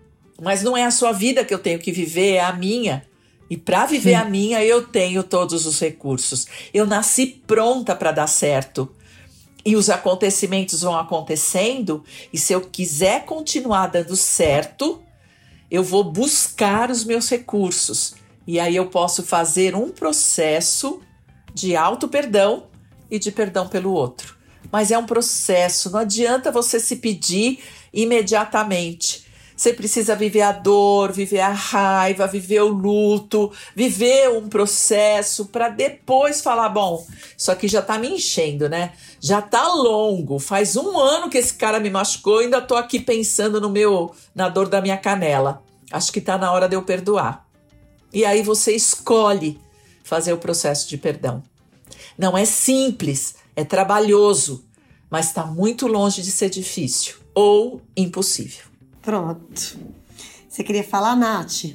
Mas 0.42 0.64
não 0.64 0.78
é 0.78 0.86
a 0.86 0.92
sua 0.92 1.12
vida 1.12 1.44
que 1.44 1.54
eu 1.54 1.60
tenho 1.60 1.80
que 1.80 1.92
viver, 1.92 2.36
é 2.36 2.40
a 2.40 2.54
minha. 2.54 3.06
E 3.50 3.58
para 3.58 3.86
viver 3.86 4.14
a 4.14 4.26
minha, 4.26 4.64
eu 4.64 4.88
tenho 4.88 5.24
todos 5.24 5.66
os 5.66 5.80
recursos. 5.80 6.48
Eu 6.74 6.86
nasci 6.86 7.26
pronta 7.26 7.96
para 7.96 8.12
dar 8.12 8.28
certo. 8.28 8.94
E 9.66 9.76
os 9.76 9.90
acontecimentos 9.90 10.82
vão 10.82 10.98
acontecendo, 10.98 12.04
e 12.32 12.38
se 12.38 12.54
eu 12.54 12.62
quiser 12.62 13.26
continuar 13.26 13.88
dando 13.88 14.16
certo, 14.16 15.04
eu 15.70 15.84
vou 15.84 16.04
buscar 16.04 16.90
os 16.90 17.04
meus 17.04 17.30
recursos. 17.30 18.16
E 18.52 18.60
aí 18.60 18.76
eu 18.76 18.88
posso 18.88 19.22
fazer 19.22 19.76
um 19.76 19.91
processo 19.91 21.02
de 21.54 21.76
auto-perdão 21.76 22.64
e 23.08 23.20
de 23.20 23.32
perdão 23.32 23.68
pelo 23.68 23.93
outro. 23.93 24.36
Mas 24.72 24.89
é 24.89 24.97
um 24.97 25.06
processo, 25.06 25.91
não 25.91 26.00
adianta 26.00 26.52
você 26.52 26.80
se 26.80 26.95
pedir 26.95 27.60
imediatamente. 27.93 29.28
Você 29.56 29.72
precisa 29.72 30.16
viver 30.16 30.41
a 30.41 30.52
dor, 30.52 31.12
viver 31.12 31.41
a 31.41 31.52
raiva, 31.52 32.26
viver 32.26 32.62
o 32.62 32.70
luto, 32.70 33.52
viver 33.76 34.32
um 34.32 34.50
processo 34.50 35.45
para 35.45 35.70
depois 35.70 36.41
falar: 36.41 36.70
bom, 36.70 37.06
isso 37.38 37.52
aqui 37.52 37.68
já 37.68 37.84
tá 37.84 38.00
me 38.00 38.10
enchendo, 38.10 38.68
né? 38.68 38.93
Já 39.20 39.43
tá 39.43 39.68
longo. 39.68 40.39
Faz 40.39 40.76
um 40.76 40.97
ano 40.97 41.30
que 41.30 41.38
esse 41.38 41.54
cara 41.54 41.80
me 41.80 41.91
machucou 41.91 42.41
e 42.41 42.45
ainda 42.45 42.60
tô 42.60 42.76
aqui 42.76 43.00
pensando 43.00 43.62
no 43.62 43.70
meu, 43.70 44.12
na 44.34 44.50
dor 44.50 44.68
da 44.68 44.82
minha 44.82 44.97
canela. 44.97 45.62
Acho 45.91 46.12
que 46.12 46.20
tá 46.20 46.36
na 46.36 46.52
hora 46.52 46.68
de 46.68 46.76
eu 46.76 46.82
perdoar. 46.82 47.47
E 48.14 48.26
aí 48.26 48.41
você 48.41 48.76
escolhe 48.76 49.60
fazer 50.03 50.34
o 50.34 50.38
processo 50.38 50.89
de 50.89 50.97
perdão. 50.97 51.43
Não 52.18 52.38
é 52.38 52.45
simples, 52.45 53.36
é 53.55 53.64
trabalhoso, 53.64 54.66
mas 55.10 55.28
está 55.28 55.45
muito 55.45 55.88
longe 55.88 56.22
de 56.22 56.32
ser 56.32 56.49
difícil 56.49 57.16
ou 57.34 57.82
impossível. 57.95 58.66
Pronto. 59.01 59.80
Você 60.47 60.64
queria 60.64 60.84
falar, 60.84 61.16
Nath? 61.16 61.66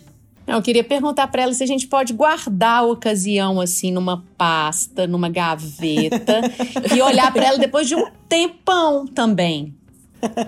Não, 0.47 0.57
eu 0.57 0.63
queria 0.63 0.85
perguntar 0.85 1.29
para 1.29 1.43
ela 1.43 1.55
se 1.55 1.65
a 1.65 1.67
gente 1.67 1.87
pode 1.87 2.13
guardar 2.13 2.81
a 2.81 2.87
ocasião 2.87 3.61
assim 3.61 3.91
numa 3.91 4.23
pasta, 4.37 5.07
numa 5.07 5.31
gaveta 5.31 6.43
e 6.95 7.01
olhar 7.01 7.33
para 7.33 7.47
ela 7.47 7.59
depois 7.59 7.89
de 7.89 7.95
um 7.95 8.07
tempão 8.29 9.07
também. 9.07 9.75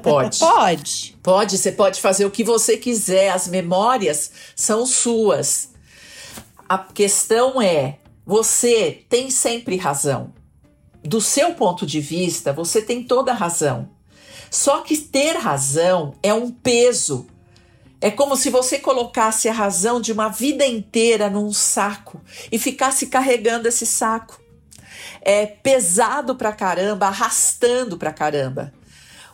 Pode. 0.03 0.39
Pode. 0.39 1.16
Pode, 1.22 1.59
você 1.59 1.72
pode 1.72 2.01
fazer 2.01 2.24
o 2.24 2.30
que 2.30 2.45
você 2.45 2.76
quiser, 2.76 3.30
as 3.30 3.49
memórias 3.49 4.30
são 4.55 4.84
suas. 4.84 5.70
A 6.69 6.79
questão 6.79 7.62
é, 7.62 8.01
você 8.25 9.05
tem 9.09 9.31
sempre 9.31 9.77
razão. 9.77 10.35
Do 11.05 11.21
seu 11.21 11.55
ponto 11.55 11.87
de 11.87 12.01
vista, 12.01 12.53
você 12.53 12.83
tem 12.83 13.05
toda 13.05 13.31
a 13.31 13.37
razão. 13.37 13.89
Só 14.51 14.81
que 14.81 14.97
ter 14.97 15.37
razão 15.37 16.14
é 16.25 16.35
um 16.35 16.51
peso. 16.51 17.29
É 18.01 18.11
como 18.11 18.37
se 18.37 18.51
você 18.51 18.81
colocasse 18.81 19.49
a 19.49 19.53
razão 19.53 20.01
de 20.01 20.11
uma 20.11 20.29
vida 20.29 20.67
inteira 20.67 21.31
num 21.31 21.53
saco 21.53 22.21
e 22.51 22.59
ficasse 22.59 23.07
carregando 23.07 23.69
esse 23.69 23.87
saco. 23.87 24.41
É 25.23 25.47
pesado 25.47 26.35
pra 26.35 26.53
caramba, 26.53 27.07
arrastando 27.07 27.97
pra 27.97 28.12
caramba. 28.12 28.75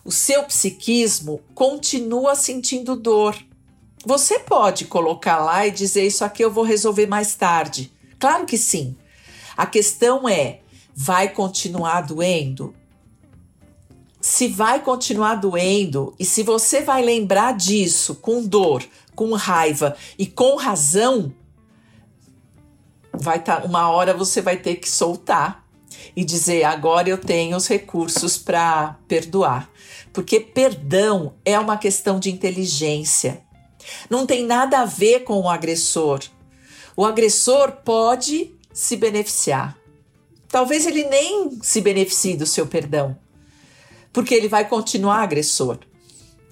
O 0.05 0.13
seu 0.13 0.43
psiquismo 0.45 1.41
continua 1.55 2.35
sentindo 2.35 2.95
dor. 2.95 3.35
Você 4.05 4.39
pode 4.41 4.87
colocar 4.87 5.39
lá 5.39 5.67
e 5.67 5.71
dizer 5.71 6.07
isso 6.07 6.25
aqui 6.25 6.43
eu 6.43 6.51
vou 6.51 6.65
resolver 6.65 7.07
mais 7.07 7.35
tarde. 7.35 7.93
Claro 8.19 8.47
que 8.47 8.59
sim. 8.59 8.97
A 9.57 9.67
questão 9.67 10.29
é: 10.29 10.61
vai 10.95 11.29
continuar 11.29 12.03
doendo? 12.03 12.75
se 14.23 14.47
vai 14.47 14.81
continuar 14.81 15.35
doendo 15.35 16.15
e 16.17 16.25
se 16.25 16.45
você 16.45 16.81
vai 16.81 17.03
lembrar 17.03 17.57
disso 17.57 18.15
com 18.15 18.41
dor, 18.41 18.85
com 19.17 19.35
raiva 19.35 19.97
e 20.17 20.27
com 20.29 20.55
razão, 20.55 21.35
vai 23.13 23.43
tá, 23.43 23.65
uma 23.65 23.91
hora 23.91 24.15
você 24.15 24.41
vai 24.41 24.57
ter 24.57 24.77
que 24.77 24.89
soltar 24.89 25.67
e 26.15 26.25
dizer 26.25 26.63
agora 26.63 27.09
eu 27.09 27.19
tenho 27.19 27.57
os 27.57 27.67
recursos 27.67 28.39
para 28.39 28.97
perdoar, 29.09 29.69
porque 30.13 30.39
perdão 30.39 31.35
é 31.45 31.59
uma 31.59 31.77
questão 31.77 32.21
de 32.21 32.31
inteligência. 32.31 33.43
Não 34.09 34.27
tem 34.27 34.45
nada 34.45 34.81
a 34.81 34.85
ver 34.85 35.21
com 35.21 35.41
o 35.41 35.49
agressor. 35.49 36.21
O 36.97 37.05
agressor 37.05 37.73
pode 37.85 38.55
se 38.73 38.97
beneficiar. 38.97 39.77
Talvez 40.49 40.87
ele 40.87 41.05
nem 41.05 41.59
se 41.63 41.81
beneficie 41.81 42.37
do 42.37 42.47
seu 42.47 42.67
perdão 42.67 43.17
porque 44.13 44.35
ele 44.35 44.49
vai 44.49 44.69
continuar 44.69 45.23
agressor. 45.23 45.79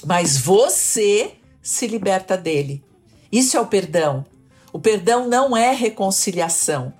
Mas 0.05 0.39
você 0.39 1.33
se 1.63 1.87
liberta 1.87 2.37
dele. 2.37 2.83
Isso 3.31 3.57
é 3.57 3.61
o 3.61 3.67
perdão. 3.67 4.25
O 4.73 4.79
perdão 4.79 5.29
não 5.29 5.57
é 5.57 5.73
reconciliação. 5.73 6.93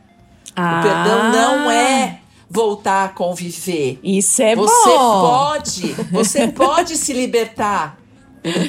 Ah. 0.55 0.81
O 0.81 0.83
perdão 0.83 1.33
não 1.33 1.71
é 1.71 2.21
voltar 2.49 3.05
a 3.05 3.09
conviver. 3.09 3.99
Isso 4.03 4.43
é 4.43 4.55
você 4.55 4.89
bom. 4.89 5.21
pode, 5.21 5.93
você 6.11 6.49
pode 6.49 6.97
se 6.97 7.13
libertar. 7.13 7.99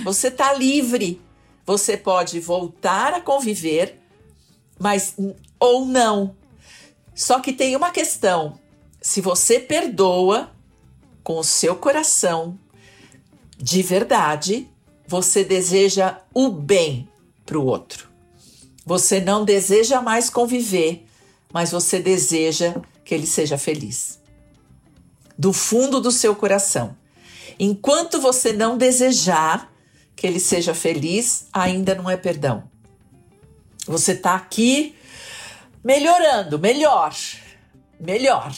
Você 0.04 0.28
está 0.28 0.54
livre. 0.54 1.22
Você 1.72 1.96
pode 1.96 2.38
voltar 2.42 3.14
a 3.14 3.22
conviver, 3.22 3.98
mas 4.78 5.16
ou 5.58 5.86
não. 5.86 6.36
Só 7.16 7.40
que 7.40 7.54
tem 7.54 7.78
uma 7.78 7.92
questão. 7.92 8.60
Se 9.02 9.22
você 9.22 9.58
perdoa, 9.58 10.52
com 11.24 11.40
o 11.40 11.46
seu 11.46 11.78
coração, 11.78 12.60
de 13.58 13.82
verdade, 13.82 14.68
você 15.08 15.46
deseja 15.46 16.18
o 16.34 16.50
bem 16.50 17.08
para 17.46 17.58
o 17.58 17.66
outro. 17.66 18.10
Você 18.86 19.22
não 19.22 19.46
deseja 19.46 20.02
mais 20.02 20.30
conviver, 20.30 21.06
mas 21.54 21.72
você 21.72 22.00
deseja 22.00 22.82
que 23.06 23.16
ele 23.16 23.26
seja 23.26 23.58
feliz. 23.58 24.20
Do 25.40 25.54
fundo 25.54 26.02
do 26.02 26.12
seu 26.12 26.36
coração. 26.36 26.98
Enquanto 27.58 28.20
você 28.20 28.52
não 28.52 28.78
desejar 28.78 29.71
que 30.16 30.28
ele 30.28 30.40
seja 30.40 30.74
feliz, 30.74 31.48
ainda 31.52 31.96
não 31.96 32.10
é 32.10 32.18
perdão. 32.18 32.64
Você 33.88 34.12
está 34.12 34.36
aqui 34.36 34.96
melhorando, 35.84 36.60
melhor, 36.60 37.16
melhor. 38.00 38.54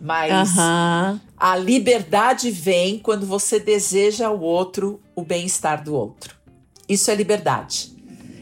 Mas 0.00 0.50
uhum. 0.50 1.20
a 1.36 1.56
liberdade 1.56 2.50
vem 2.50 2.98
quando 2.98 3.26
você 3.26 3.60
deseja 3.60 4.26
ao 4.26 4.40
outro 4.40 5.00
o 5.14 5.22
bem-estar 5.22 5.82
do 5.82 5.94
outro. 5.94 6.36
Isso 6.88 7.10
é 7.10 7.14
liberdade. 7.14 7.94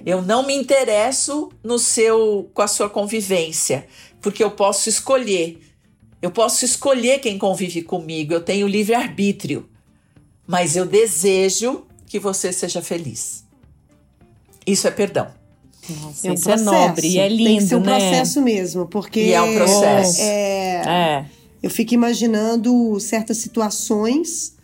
Eu 0.04 0.20
não 0.20 0.44
me 0.44 0.54
interesso 0.54 1.52
no 1.62 1.78
seu 1.78 2.50
com 2.52 2.62
a 2.62 2.66
sua 2.66 2.90
convivência, 2.90 3.86
porque 4.20 4.42
eu 4.42 4.50
posso 4.50 4.88
escolher. 4.88 5.60
Eu 6.20 6.30
posso 6.30 6.64
escolher 6.64 7.18
quem 7.18 7.38
convive 7.38 7.82
comigo, 7.82 8.32
eu 8.32 8.40
tenho 8.40 8.66
livre 8.66 8.94
arbítrio. 8.94 9.68
Mas 10.46 10.74
eu 10.74 10.84
desejo 10.84 11.86
que 12.12 12.18
você 12.18 12.52
seja 12.52 12.82
feliz. 12.82 13.42
Isso 14.66 14.86
é 14.86 14.90
perdão. 14.90 15.28
Nossa, 15.88 16.28
é 16.28 16.30
um 16.30 16.34
isso 16.34 16.44
processo. 16.44 16.68
é 16.68 16.86
nobre 16.86 17.08
e 17.08 17.18
é 17.18 17.26
lindo, 17.26 17.44
Tem 17.44 17.56
que 17.56 17.64
ser 17.64 17.76
um 17.76 17.80
né? 17.80 17.84
processo 17.86 18.42
mesmo, 18.42 18.86
porque 18.86 19.20
e 19.20 19.32
é 19.32 19.40
um 19.40 19.54
processo. 19.54 20.20
É, 20.20 20.82
é. 20.86 21.26
Eu 21.62 21.70
fico 21.70 21.94
imaginando 21.94 23.00
certas 23.00 23.38
situações 23.38 24.54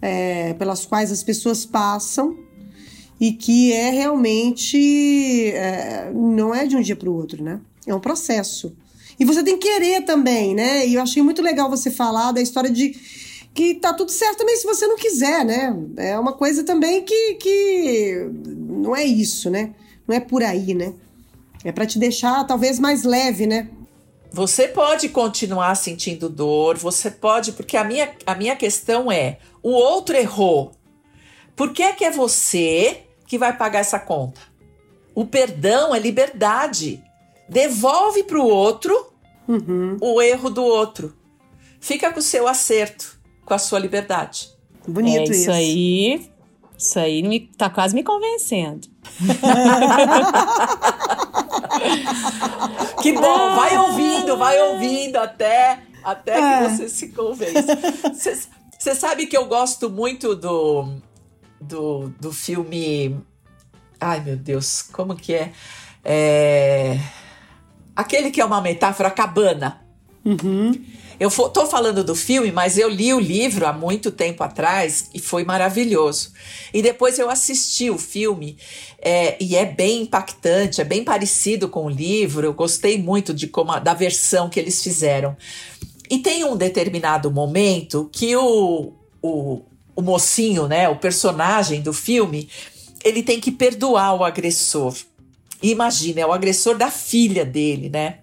é, 0.00 0.54
pelas 0.54 0.86
quais 0.86 1.10
as 1.10 1.24
pessoas 1.24 1.66
passam 1.66 2.38
e 3.20 3.32
que 3.32 3.72
é 3.72 3.90
realmente 3.90 5.50
é, 5.50 6.12
não 6.14 6.54
é 6.54 6.64
de 6.64 6.76
um 6.76 6.80
dia 6.80 6.94
para 6.94 7.10
o 7.10 7.16
outro, 7.16 7.42
né? 7.42 7.60
É 7.84 7.92
um 7.92 7.98
processo. 7.98 8.72
E 9.18 9.24
você 9.24 9.42
tem 9.42 9.58
que 9.58 9.66
querer 9.68 10.02
também, 10.02 10.54
né? 10.54 10.86
E 10.86 10.94
eu 10.94 11.02
achei 11.02 11.24
muito 11.24 11.42
legal 11.42 11.68
você 11.68 11.90
falar 11.90 12.30
da 12.30 12.40
história 12.40 12.70
de 12.70 12.94
que 13.54 13.74
tá 13.74 13.94
tudo 13.94 14.10
certo 14.10 14.38
também 14.38 14.56
se 14.56 14.66
você 14.66 14.86
não 14.86 14.96
quiser, 14.96 15.44
né? 15.44 15.74
É 15.96 16.18
uma 16.18 16.32
coisa 16.32 16.64
também 16.64 17.04
que, 17.04 17.34
que 17.34 18.28
não 18.44 18.96
é 18.96 19.04
isso, 19.04 19.48
né? 19.48 19.72
Não 20.06 20.16
é 20.16 20.20
por 20.20 20.42
aí, 20.42 20.74
né? 20.74 20.92
É 21.64 21.70
para 21.70 21.86
te 21.86 21.98
deixar 21.98 22.44
talvez 22.44 22.80
mais 22.80 23.04
leve, 23.04 23.46
né? 23.46 23.70
Você 24.32 24.66
pode 24.66 25.08
continuar 25.08 25.76
sentindo 25.76 26.28
dor, 26.28 26.76
você 26.76 27.08
pode, 27.08 27.52
porque 27.52 27.76
a 27.76 27.84
minha, 27.84 28.12
a 28.26 28.34
minha 28.34 28.56
questão 28.56 29.10
é: 29.10 29.38
o 29.62 29.70
outro 29.70 30.16
errou. 30.16 30.72
Por 31.54 31.72
que 31.72 31.84
é 31.84 31.92
que 31.92 32.04
é 32.04 32.10
você 32.10 33.02
que 33.28 33.38
vai 33.38 33.56
pagar 33.56 33.78
essa 33.78 34.00
conta? 34.00 34.40
O 35.14 35.24
perdão 35.24 35.94
é 35.94 36.00
liberdade. 36.00 37.00
Devolve 37.48 38.24
para 38.24 38.38
o 38.38 38.48
outro 38.48 39.12
uhum. 39.46 39.96
o 40.00 40.20
erro 40.20 40.50
do 40.50 40.64
outro. 40.64 41.14
Fica 41.78 42.12
com 42.12 42.18
o 42.18 42.22
seu 42.22 42.48
acerto, 42.48 43.20
com 43.44 43.54
a 43.54 43.58
sua 43.58 43.78
liberdade. 43.78 44.48
Bonito 44.86 45.18
é 45.18 45.22
isso. 45.24 45.32
isso 45.32 45.50
aí. 45.50 46.30
Isso 46.76 46.98
aí 46.98 47.22
me, 47.22 47.40
tá 47.40 47.70
quase 47.70 47.94
me 47.94 48.02
convencendo. 48.02 48.88
que 53.00 53.12
bom, 53.12 53.54
vai 53.54 53.78
ouvindo, 53.78 54.36
vai 54.36 54.60
ouvindo 54.60 55.16
até, 55.16 55.78
até 56.02 56.34
que 56.34 56.40
é. 56.40 56.68
você 56.68 56.88
se 56.88 57.10
convença. 57.10 57.78
Você 58.78 58.94
sabe 58.94 59.26
que 59.26 59.36
eu 59.36 59.46
gosto 59.46 59.88
muito 59.88 60.34
do, 60.34 60.96
do, 61.60 62.12
do 62.20 62.32
filme. 62.32 63.16
Ai 64.00 64.20
meu 64.20 64.36
Deus, 64.36 64.82
como 64.82 65.16
que 65.16 65.32
é? 65.32 65.52
é... 66.04 66.98
Aquele 67.96 68.30
que 68.30 68.40
é 68.40 68.44
uma 68.44 68.60
metáfora, 68.60 69.10
cabana. 69.10 69.80
Uhum. 70.24 70.72
Eu 71.18 71.30
tô 71.30 71.66
falando 71.66 72.02
do 72.02 72.14
filme, 72.14 72.50
mas 72.50 72.76
eu 72.76 72.88
li 72.88 73.12
o 73.14 73.20
livro 73.20 73.66
há 73.66 73.72
muito 73.72 74.10
tempo 74.10 74.42
atrás 74.42 75.10
e 75.14 75.20
foi 75.20 75.44
maravilhoso. 75.44 76.32
E 76.72 76.82
depois 76.82 77.18
eu 77.18 77.30
assisti 77.30 77.88
o 77.88 77.98
filme 77.98 78.56
é, 79.00 79.36
e 79.40 79.54
é 79.54 79.64
bem 79.64 80.02
impactante, 80.02 80.80
é 80.80 80.84
bem 80.84 81.04
parecido 81.04 81.68
com 81.68 81.86
o 81.86 81.90
livro. 81.90 82.46
Eu 82.46 82.52
gostei 82.52 82.98
muito 82.98 83.32
de 83.32 83.46
como 83.46 83.78
da 83.78 83.94
versão 83.94 84.48
que 84.48 84.58
eles 84.58 84.82
fizeram. 84.82 85.36
E 86.10 86.18
tem 86.18 86.44
um 86.44 86.56
determinado 86.56 87.30
momento 87.30 88.10
que 88.12 88.36
o, 88.36 88.92
o, 89.22 89.62
o 89.94 90.02
mocinho, 90.02 90.66
né, 90.66 90.88
o 90.88 90.96
personagem 90.96 91.80
do 91.80 91.92
filme, 91.92 92.48
ele 93.04 93.22
tem 93.22 93.40
que 93.40 93.52
perdoar 93.52 94.14
o 94.14 94.24
agressor. 94.24 94.94
imagina, 95.62 96.20
é 96.20 96.26
o 96.26 96.32
agressor 96.32 96.76
da 96.76 96.90
filha 96.90 97.44
dele, 97.44 97.88
né? 97.88 98.18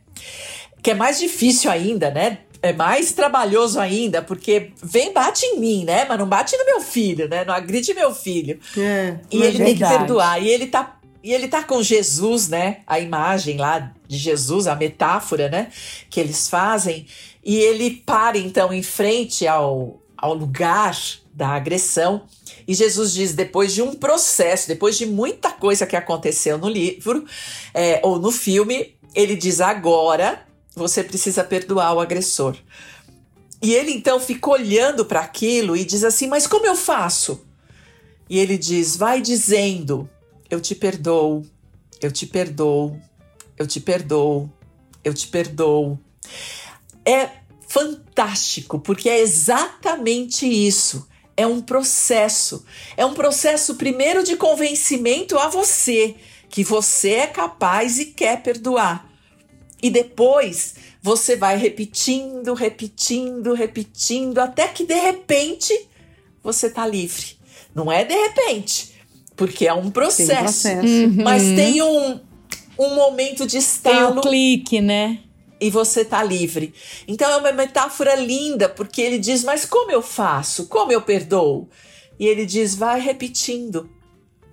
Que 0.81 0.91
é 0.91 0.93
mais 0.93 1.19
difícil 1.19 1.71
ainda, 1.71 2.11
né? 2.11 2.39
É 2.61 2.71
mais 2.71 3.11
trabalhoso 3.11 3.79
ainda, 3.79 4.21
porque 4.21 4.71
vem, 4.81 5.11
bate 5.11 5.45
em 5.45 5.59
mim, 5.59 5.83
né? 5.83 6.05
Mas 6.07 6.19
não 6.19 6.27
bate 6.27 6.55
no 6.55 6.65
meu 6.65 6.81
filho, 6.81 7.27
né? 7.27 7.43
Não 7.43 7.53
agride 7.53 7.93
meu 7.93 8.13
filho. 8.13 8.59
É, 8.77 9.17
e 9.31 9.41
ele 9.41 9.57
tem 9.57 9.75
que 9.75 9.87
perdoar. 9.87 10.41
E 10.41 10.47
ele 10.47 10.67
tá. 10.67 10.97
E 11.23 11.33
ele 11.33 11.47
tá 11.47 11.63
com 11.63 11.83
Jesus, 11.83 12.47
né? 12.47 12.79
A 12.87 12.99
imagem 12.99 13.57
lá 13.57 13.91
de 14.07 14.17
Jesus, 14.17 14.65
a 14.65 14.75
metáfora, 14.75 15.49
né? 15.49 15.69
Que 16.09 16.19
eles 16.19 16.49
fazem. 16.49 17.05
E 17.43 17.57
ele 17.57 18.01
para 18.05 18.37
então 18.37 18.71
em 18.73 18.83
frente 18.83 19.47
ao, 19.47 20.01
ao 20.17 20.33
lugar 20.33 20.97
da 21.33 21.49
agressão. 21.49 22.23
E 22.67 22.73
Jesus 22.73 23.13
diz: 23.13 23.33
depois 23.33 23.73
de 23.73 23.81
um 23.81 23.93
processo, 23.93 24.67
depois 24.67 24.97
de 24.97 25.05
muita 25.05 25.51
coisa 25.51 25.85
que 25.85 25.95
aconteceu 25.95 26.57
no 26.57 26.69
livro 26.69 27.25
é, 27.73 27.99
ou 28.03 28.19
no 28.19 28.31
filme, 28.31 28.95
ele 29.15 29.35
diz: 29.35 29.61
agora 29.61 30.45
você 30.75 31.03
precisa 31.03 31.43
perdoar 31.43 31.93
o 31.93 31.99
agressor. 31.99 32.55
E 33.61 33.73
ele 33.73 33.91
então 33.91 34.19
fica 34.19 34.49
olhando 34.49 35.05
para 35.05 35.19
aquilo 35.19 35.75
e 35.77 35.85
diz 35.85 36.03
assim: 36.03 36.27
Mas 36.27 36.47
como 36.47 36.65
eu 36.65 36.75
faço? 36.75 37.45
E 38.29 38.39
ele 38.39 38.57
diz: 38.57 38.95
Vai 38.95 39.21
dizendo: 39.21 40.09
Eu 40.49 40.59
te 40.59 40.73
perdoo, 40.73 41.45
eu 42.01 42.11
te 42.11 42.25
perdoo, 42.25 42.99
eu 43.57 43.67
te 43.67 43.79
perdoo, 43.79 44.49
eu 45.03 45.13
te 45.13 45.27
perdoo. 45.27 45.99
É 47.05 47.29
fantástico, 47.67 48.79
porque 48.79 49.09
é 49.09 49.19
exatamente 49.19 50.45
isso. 50.47 51.07
É 51.37 51.45
um 51.45 51.61
processo. 51.61 52.65
É 52.97 53.05
um 53.05 53.13
processo, 53.13 53.75
primeiro, 53.75 54.23
de 54.23 54.35
convencimento 54.35 55.37
a 55.37 55.47
você 55.47 56.15
que 56.49 56.63
você 56.63 57.11
é 57.11 57.27
capaz 57.27 57.97
e 57.97 58.07
quer 58.07 58.43
perdoar. 58.43 59.10
E 59.81 59.89
depois 59.89 60.75
você 61.01 61.35
vai 61.35 61.57
repetindo, 61.57 62.53
repetindo, 62.53 63.53
repetindo, 63.53 64.39
até 64.39 64.67
que 64.67 64.85
de 64.85 64.93
repente 64.93 65.73
você 66.43 66.69
tá 66.69 66.85
livre. 66.85 67.37
Não 67.73 67.91
é 67.91 68.03
de 68.03 68.13
repente, 68.13 68.93
porque 69.35 69.67
é 69.67 69.73
um 69.73 69.89
processo. 69.89 70.27
Tem 70.27 70.37
um 70.37 70.43
processo. 70.43 70.87
Uhum. 70.87 71.23
Mas 71.23 71.43
tem 71.43 71.81
um, 71.81 72.19
um 72.77 72.95
momento 72.95 73.47
de 73.47 73.57
estalo. 73.57 74.11
Tem 74.11 74.17
o 74.19 74.21
clique, 74.21 74.81
né? 74.81 75.19
E 75.59 75.69
você 75.69 76.03
tá 76.03 76.23
livre. 76.23 76.73
Então 77.07 77.29
é 77.31 77.37
uma 77.37 77.51
metáfora 77.51 78.15
linda, 78.15 78.67
porque 78.67 79.01
ele 79.01 79.17
diz: 79.17 79.43
Mas 79.43 79.65
como 79.65 79.91
eu 79.91 80.01
faço? 80.01 80.67
Como 80.67 80.91
eu 80.91 81.01
perdoo? 81.01 81.69
E 82.19 82.27
ele 82.27 82.45
diz: 82.45 82.75
Vai 82.75 82.99
repetindo. 82.99 83.89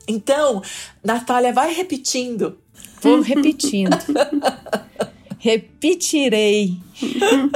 Então, 0.06 0.62
Natália, 1.04 1.52
vai 1.52 1.74
repetindo. 1.74 2.58
Vou 3.02 3.20
repetindo. 3.20 3.96
Repetirei. 5.38 6.76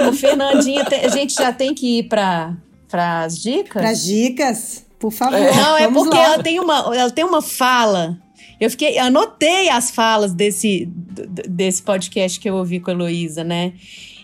o 0.09 0.13
Fernandinha, 0.13 0.85
a 1.05 1.09
gente 1.09 1.35
já 1.35 1.53
tem 1.53 1.75
que 1.75 1.99
ir 1.99 2.05
para 2.05 2.57
as 2.93 3.41
dicas? 3.41 3.83
Para 3.83 3.91
as 3.91 4.05
dicas, 4.05 4.87
por 4.99 5.11
favor. 5.11 5.39
Não, 5.39 5.77
é 5.77 5.91
porque 5.91 6.17
ela 6.17 6.43
tem, 6.43 6.61
uma, 6.61 6.95
ela 6.95 7.11
tem 7.11 7.25
uma 7.25 7.43
fala. 7.43 8.19
Eu 8.61 8.71
fiquei, 8.71 8.99
anotei 8.99 9.69
as 9.69 9.91
falas 9.91 10.33
desse, 10.33 10.89
desse 11.49 11.83
podcast 11.83 12.39
que 12.39 12.49
eu 12.49 12.55
ouvi 12.55 12.79
com 12.79 12.91
a 12.91 12.95
Heloísa, 12.95 13.43
né? 13.43 13.73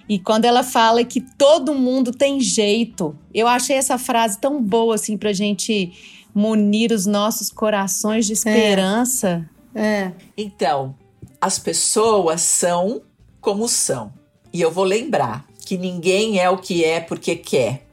E 0.09 0.19
quando 0.19 0.45
ela 0.45 0.63
fala 0.63 1.05
que 1.05 1.21
todo 1.21 1.75
mundo 1.75 2.13
tem 2.13 2.41
jeito, 2.41 3.19
eu 3.35 3.47
achei 3.47 3.77
essa 3.77 3.99
frase 3.99 4.39
tão 4.39 4.63
boa 4.63 4.95
assim 4.95 5.19
pra 5.19 5.33
gente 5.33 5.93
munir 6.35 6.93
os 6.93 7.05
nossos 7.05 7.51
corações 7.51 8.27
de 8.27 8.33
esperança. 8.33 9.49
É. 9.75 9.81
é. 9.83 10.13
Então, 10.37 10.95
as 11.41 11.59
pessoas 11.59 12.41
são 12.41 13.03
como 13.49 13.67
são. 13.67 14.13
E 14.53 14.61
eu 14.61 14.71
vou 14.71 14.85
lembrar 14.85 15.49
que 15.65 15.79
ninguém 15.79 16.39
é 16.39 16.51
o 16.51 16.59
que 16.59 16.85
é 16.85 17.01
porque 17.01 17.35
quer. 17.35 17.87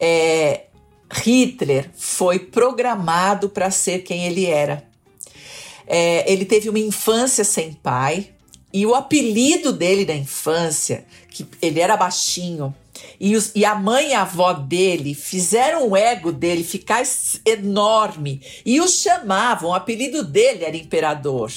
É, 0.00 0.64
Hitler 1.12 1.88
foi 1.96 2.40
programado 2.40 3.48
para 3.48 3.70
ser 3.70 4.00
quem 4.00 4.24
ele 4.24 4.46
era. 4.46 4.84
É, 5.86 6.28
ele 6.30 6.44
teve 6.44 6.68
uma 6.68 6.78
infância 6.80 7.44
sem 7.44 7.72
pai 7.72 8.30
e 8.72 8.84
o 8.84 8.96
apelido 8.96 9.72
dele 9.72 10.04
na 10.04 10.14
infância, 10.14 11.06
que 11.30 11.46
ele 11.62 11.78
era 11.78 11.96
baixinho, 11.96 12.74
e, 13.20 13.36
os, 13.36 13.52
e, 13.54 13.64
a 13.64 13.76
mãe 13.76 14.08
e 14.08 14.14
a 14.14 14.22
avó 14.22 14.52
dele 14.54 15.14
fizeram 15.14 15.88
o 15.88 15.96
ego 15.96 16.32
dele 16.32 16.64
ficar 16.64 17.04
enorme 17.46 18.42
e 18.66 18.80
o 18.80 18.88
chamavam, 18.88 19.70
o 19.70 19.74
apelido 19.74 20.24
dele 20.24 20.64
era 20.64 20.76
imperador. 20.76 21.52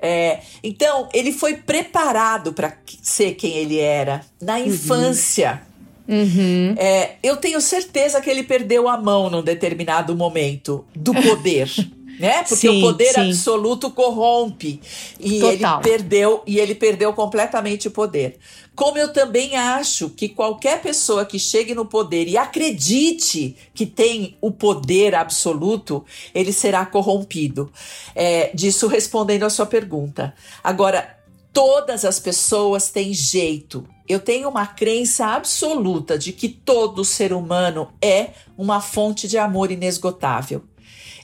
É, 0.00 0.40
então, 0.62 1.08
ele 1.12 1.32
foi 1.32 1.56
preparado 1.56 2.52
para 2.52 2.76
ser 3.02 3.34
quem 3.34 3.56
ele 3.56 3.78
era 3.78 4.20
na 4.40 4.56
uhum. 4.56 4.66
infância. 4.66 5.62
Uhum. 6.08 6.74
É, 6.78 7.16
eu 7.22 7.36
tenho 7.36 7.60
certeza 7.60 8.20
que 8.20 8.30
ele 8.30 8.42
perdeu 8.42 8.88
a 8.88 8.96
mão 8.96 9.28
num 9.28 9.42
determinado 9.42 10.14
momento 10.14 10.84
do 10.94 11.12
poder. 11.14 11.70
né? 12.18 12.42
Porque 12.42 12.68
sim, 12.68 12.78
o 12.78 12.80
poder 12.80 13.12
sim. 13.12 13.30
absoluto 13.30 13.90
corrompe 13.90 14.80
e 15.18 15.40
Total. 15.40 15.80
ele 15.80 15.82
perdeu 15.82 16.42
e 16.46 16.58
ele 16.58 16.74
perdeu 16.74 17.12
completamente 17.12 17.88
o 17.88 17.90
poder. 17.90 18.38
Como 18.74 18.98
eu 18.98 19.10
também 19.10 19.56
acho 19.56 20.10
que 20.10 20.28
qualquer 20.28 20.82
pessoa 20.82 21.24
que 21.24 21.38
chegue 21.38 21.74
no 21.74 21.86
poder 21.86 22.28
e 22.28 22.36
acredite 22.36 23.56
que 23.74 23.86
tem 23.86 24.36
o 24.40 24.50
poder 24.50 25.14
absoluto, 25.14 26.04
ele 26.34 26.52
será 26.52 26.84
corrompido. 26.84 27.72
É, 28.14 28.50
disso 28.54 28.86
respondendo 28.86 29.44
a 29.44 29.50
sua 29.50 29.64
pergunta. 29.64 30.34
Agora, 30.62 31.16
todas 31.54 32.04
as 32.04 32.20
pessoas 32.20 32.90
têm 32.90 33.14
jeito. 33.14 33.88
Eu 34.06 34.20
tenho 34.20 34.46
uma 34.46 34.66
crença 34.66 35.28
absoluta 35.28 36.18
de 36.18 36.30
que 36.30 36.46
todo 36.46 37.02
ser 37.02 37.32
humano 37.32 37.88
é 38.00 38.32
uma 38.58 38.82
fonte 38.82 39.26
de 39.26 39.38
amor 39.38 39.70
inesgotável. 39.70 40.62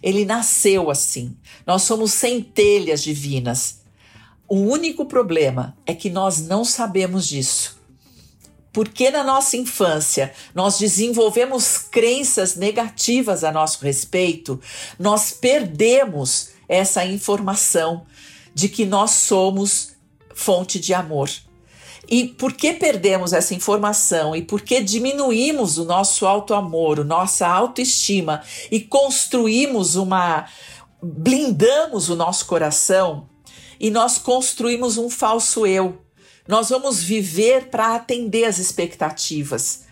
Ele 0.02 0.24
nasceu 0.24 0.90
assim. 0.90 1.36
Nós 1.66 1.82
somos 1.82 2.12
centelhas 2.12 3.02
divinas. 3.02 3.82
O 4.48 4.56
único 4.56 5.06
problema 5.06 5.76
é 5.86 5.94
que 5.94 6.10
nós 6.10 6.46
não 6.46 6.64
sabemos 6.64 7.26
disso. 7.26 7.80
Porque 8.72 9.10
na 9.10 9.22
nossa 9.22 9.56
infância 9.56 10.32
nós 10.54 10.78
desenvolvemos 10.78 11.78
crenças 11.78 12.56
negativas 12.56 13.44
a 13.44 13.52
nosso 13.52 13.84
respeito, 13.84 14.60
nós 14.98 15.30
perdemos 15.30 16.50
essa 16.68 17.04
informação 17.04 18.06
de 18.54 18.68
que 18.68 18.86
nós 18.86 19.10
somos 19.10 19.92
fonte 20.34 20.80
de 20.80 20.94
amor. 20.94 21.30
E 22.08 22.26
por 22.26 22.52
que 22.52 22.72
perdemos 22.72 23.32
essa 23.32 23.54
informação 23.54 24.34
e 24.34 24.42
por 24.42 24.60
que 24.60 24.80
diminuímos 24.80 25.78
o 25.78 25.84
nosso 25.84 26.26
auto-amor, 26.26 27.04
nossa 27.04 27.46
autoestima 27.46 28.42
e 28.70 28.80
construímos 28.80 29.94
uma. 29.94 30.46
blindamos 31.02 32.08
o 32.08 32.16
nosso 32.16 32.46
coração 32.46 33.28
e 33.78 33.90
nós 33.90 34.18
construímos 34.18 34.96
um 34.98 35.08
falso 35.08 35.66
eu. 35.66 35.98
Nós 36.46 36.70
vamos 36.70 37.02
viver 37.02 37.68
para 37.68 37.94
atender 37.94 38.44
as 38.44 38.58
expectativas 38.58 39.84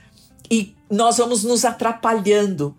e 0.51 0.75
nós 0.91 1.19
vamos 1.19 1.45
nos 1.45 1.65
atrapalhando. 1.65 2.77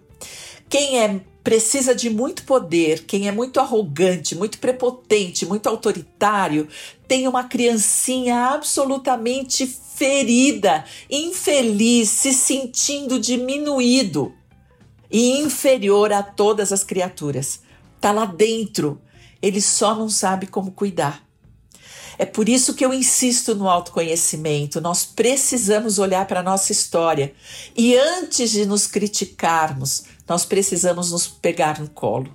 Quem 0.70 1.00
é 1.00 1.22
precisa 1.44 1.96
de 1.96 2.10
muito 2.10 2.44
poder, 2.44 3.06
quem 3.06 3.28
é 3.28 3.32
muito 3.32 3.60
arrogante, 3.60 4.36
muito 4.36 4.60
prepotente, 4.60 5.46
muito 5.46 5.68
autoritário, 5.68 6.68
tem 7.08 7.28
uma 7.28 7.44
criancinha 7.44 8.50
absolutamente 8.50 9.66
ferida, 9.68 10.86
infeliz, 11.10 12.10
se 12.10 12.34
sentindo 12.34 13.20
diminuído 13.20 14.34
e 15.10 15.40
inferior 15.40 16.14
a 16.14 16.24
todas 16.24 16.72
as 16.72 16.84
criaturas. 16.84 17.62
Tá 18.00 18.12
lá 18.12 18.26
dentro 18.26 19.02
ele 19.42 19.60
só 19.60 19.96
não 19.96 20.10
sabe 20.10 20.48
como 20.48 20.72
cuidar. 20.72 21.26
É 22.18 22.26
por 22.26 22.48
isso 22.48 22.76
que 22.76 22.86
eu 22.86 22.94
insisto 22.94 23.56
no 23.56 23.68
autoconhecimento. 23.68 24.80
Nós 24.80 25.04
precisamos 25.04 25.98
olhar 25.98 26.28
para 26.28 26.42
a 26.42 26.44
nossa 26.44 26.72
história. 26.72 27.34
E 27.76 27.98
antes 27.98 28.52
de 28.52 28.66
nos 28.66 28.86
criticarmos, 28.86 30.04
nós 30.32 30.46
precisamos 30.46 31.12
nos 31.12 31.28
pegar 31.28 31.78
no 31.78 31.90
colo. 31.90 32.34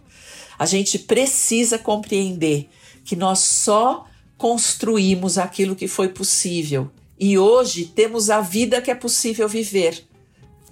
A 0.59 0.67
gente 0.67 0.99
precisa 0.99 1.79
compreender 1.79 2.69
que 3.03 3.17
nós 3.17 3.39
só 3.39 4.05
construímos 4.37 5.39
aquilo 5.39 5.75
que 5.75 5.89
foi 5.89 6.11
possível. 6.11 6.91
E 7.19 7.39
hoje 7.39 7.87
temos 7.87 8.29
a 8.29 8.43
vida 8.43 8.83
que 8.83 8.91
é 8.91 8.95
possível 8.95 9.49
viver, 9.49 10.07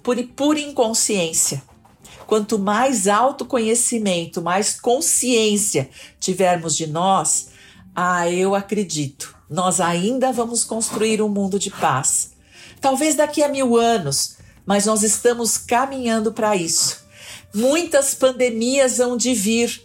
por 0.03 0.21
pura 0.35 0.59
inconsciência. 0.59 1.63
Quanto 2.27 2.59
mais 2.59 3.07
autoconhecimento, 3.07 4.39
mais 4.39 4.79
consciência 4.79 5.89
tivermos 6.19 6.77
de 6.77 6.85
nós, 6.85 7.47
ah, 7.95 8.29
eu 8.29 8.53
acredito, 8.53 9.35
nós 9.49 9.81
ainda 9.81 10.31
vamos 10.31 10.63
construir 10.63 11.23
um 11.23 11.29
mundo 11.29 11.57
de 11.57 11.71
paz. 11.71 12.33
Talvez 12.79 13.15
daqui 13.15 13.41
a 13.41 13.47
mil 13.47 13.75
anos, 13.75 14.37
mas 14.63 14.85
nós 14.85 15.01
estamos 15.01 15.57
caminhando 15.57 16.31
para 16.31 16.55
isso. 16.55 17.04
Muitas 17.55 18.13
pandemias 18.13 18.97
vão 18.97 19.15
de 19.15 19.33
vir 19.33 19.81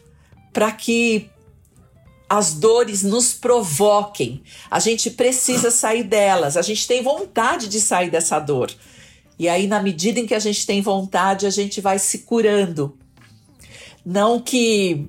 para 0.52 0.72
que 0.72 1.30
as 2.28 2.54
dores 2.54 3.02
nos 3.02 3.32
provoquem. 3.32 4.42
A 4.70 4.78
gente 4.80 5.10
precisa 5.10 5.70
sair 5.70 6.02
delas, 6.02 6.56
a 6.56 6.62
gente 6.62 6.86
tem 6.86 7.02
vontade 7.02 7.68
de 7.68 7.80
sair 7.80 8.10
dessa 8.10 8.38
dor. 8.38 8.70
E 9.38 9.48
aí, 9.48 9.66
na 9.66 9.82
medida 9.82 10.20
em 10.20 10.26
que 10.26 10.34
a 10.34 10.38
gente 10.38 10.66
tem 10.66 10.82
vontade, 10.82 11.46
a 11.46 11.50
gente 11.50 11.80
vai 11.80 11.98
se 11.98 12.18
curando. 12.18 12.96
Não 14.04 14.40
que 14.40 15.08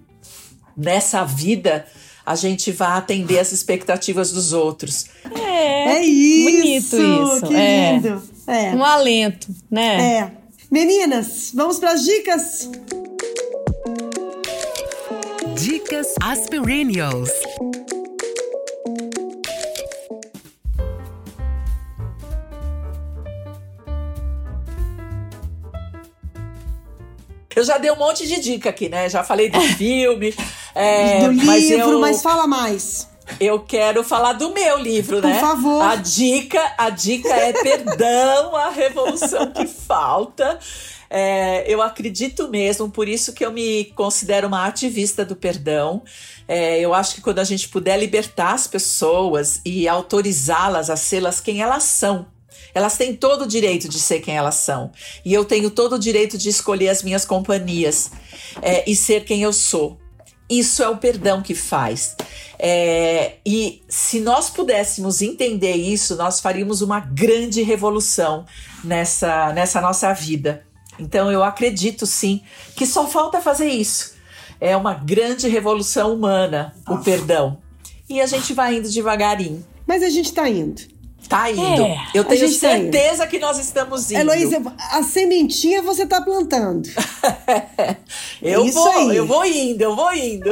nessa 0.78 1.24
vida 1.26 1.86
a 2.26 2.36
gente 2.36 2.72
vai 2.72 2.98
atender 2.98 3.40
as 3.40 3.52
expectativas 3.52 4.32
dos 4.32 4.54
outros. 4.54 5.08
É, 5.36 5.98
É 5.98 6.06
isso! 6.06 6.52
bonito 6.52 7.36
isso. 7.36 7.48
Que 7.48 7.56
é. 7.56 7.92
lindo! 7.94 8.24
É. 8.48 8.76
Um 8.76 8.84
alento, 8.84 9.48
né? 9.70 10.18
É. 10.18 10.41
Meninas, 10.72 11.52
vamos 11.54 11.80
para 11.80 11.92
as 11.92 12.04
dicas? 12.06 12.70
Dicas 15.54 16.16
Aspirinios. 16.22 17.30
Eu 27.54 27.66
já 27.66 27.78
dei 27.78 27.92
um 27.92 27.98
monte 27.98 28.26
de 28.26 28.40
dica 28.40 28.70
aqui, 28.70 28.88
né? 28.88 29.10
Já 29.10 29.24
falei 29.24 29.50
do 29.50 29.60
filme. 29.60 30.34
é, 30.74 31.28
Do 31.28 31.34
mas 31.46 31.64
livro, 31.70 31.92
eu, 31.92 32.00
mas 32.00 32.22
fala 32.22 32.48
mais. 32.48 33.11
Eu 33.40 33.60
quero 33.60 34.04
falar 34.04 34.34
do 34.34 34.52
meu 34.52 34.78
livro, 34.78 35.22
Por 35.22 35.28
né? 35.28 35.40
favor. 35.40 35.82
A 35.84 35.96
dica, 35.96 36.60
a 36.78 36.90
dica 36.90 37.30
é 37.30 37.54
perdão, 37.54 38.56
a 38.56 38.70
revolução 38.70 39.52
que 39.52 39.68
falta. 39.68 40.60
É, 41.14 41.66
eu 41.68 41.82
acredito 41.82 42.48
mesmo, 42.48 42.90
por 42.90 43.08
isso 43.08 43.34
que 43.34 43.46
eu 43.46 43.52
me 43.52 43.86
considero 43.96 44.48
uma 44.48 44.66
ativista 44.66 45.26
do 45.26 45.36
perdão. 45.36 46.04
É, 46.48 46.80
eu 46.80 46.94
acho 46.94 47.16
que 47.16 47.22
quando 47.22 47.40
a 47.40 47.44
gente 47.44 47.68
puder 47.68 47.98
libertar 48.00 48.54
as 48.54 48.66
pessoas 48.66 49.60
e 49.66 49.88
autorizá-las 49.90 50.90
a 50.90 50.96
sê-las 50.96 51.42
quem 51.42 51.62
elas 51.62 51.84
são, 51.84 52.28
elas 52.74 52.98
têm 52.98 53.14
todo 53.14 53.44
o 53.44 53.48
direito 53.48 53.90
de 53.90 54.00
ser 54.00 54.22
quem 54.22 54.38
elas 54.38 54.56
são. 54.56 54.92
E 55.26 55.34
eu 55.34 55.44
tenho 55.44 55.70
todo 55.70 55.96
o 55.96 56.00
direito 56.00 56.38
de 56.38 56.48
escolher 56.48 56.88
as 56.88 57.04
minhas 57.04 57.26
companhias 57.26 58.12
é, 58.62 58.90
e 58.90 58.96
ser 58.96 59.26
quem 59.26 59.44
eu 59.44 59.52
sou. 59.52 60.00
Isso 60.52 60.84
é 60.84 60.90
o 60.90 60.98
perdão 60.98 61.42
que 61.42 61.56
faz. 61.56 62.18
É, 62.60 63.38
e 63.46 63.82
se 63.88 64.20
nós 64.20 64.50
pudéssemos 64.50 65.22
entender 65.22 65.76
isso, 65.76 66.18
nós 66.18 66.42
faríamos 66.42 66.82
uma 66.82 67.00
grande 67.00 67.62
revolução 67.62 68.46
nessa, 68.84 69.54
nessa 69.54 69.80
nossa 69.80 70.12
vida. 70.12 70.64
Então 71.00 71.32
eu 71.32 71.42
acredito 71.42 72.06
sim 72.06 72.42
que 72.76 72.86
só 72.86 73.08
falta 73.08 73.40
fazer 73.40 73.70
isso. 73.70 74.14
É 74.60 74.76
uma 74.76 74.94
grande 74.94 75.48
revolução 75.48 76.14
humana, 76.14 76.76
o 76.86 76.98
perdão. 76.98 77.58
E 78.10 78.20
a 78.20 78.26
gente 78.26 78.54
vai 78.54 78.76
indo 78.76 78.90
devagarinho. 78.90 79.66
Mas 79.88 80.04
a 80.04 80.10
gente 80.10 80.34
tá 80.34 80.50
indo. 80.50 80.82
Tá 81.28 81.50
indo. 81.50 81.84
É, 81.84 81.98
eu 82.14 82.26
tenho 82.26 82.52
tá 82.52 82.60
certeza 82.60 83.26
que 83.26 83.40
nós 83.40 83.58
estamos 83.58 84.12
indo. 84.12 84.20
Heloísa, 84.20 84.62
a 84.92 85.02
sementinha 85.04 85.82
você 85.82 86.06
tá 86.06 86.22
plantando. 86.22 86.90
eu 88.42 88.66
isso 88.66 88.76
vou, 88.76 88.92
aí. 88.92 89.16
eu 89.16 89.26
vou 89.26 89.46
indo, 89.46 89.82
eu 89.82 89.96
vou 89.96 90.14
indo. 90.14 90.50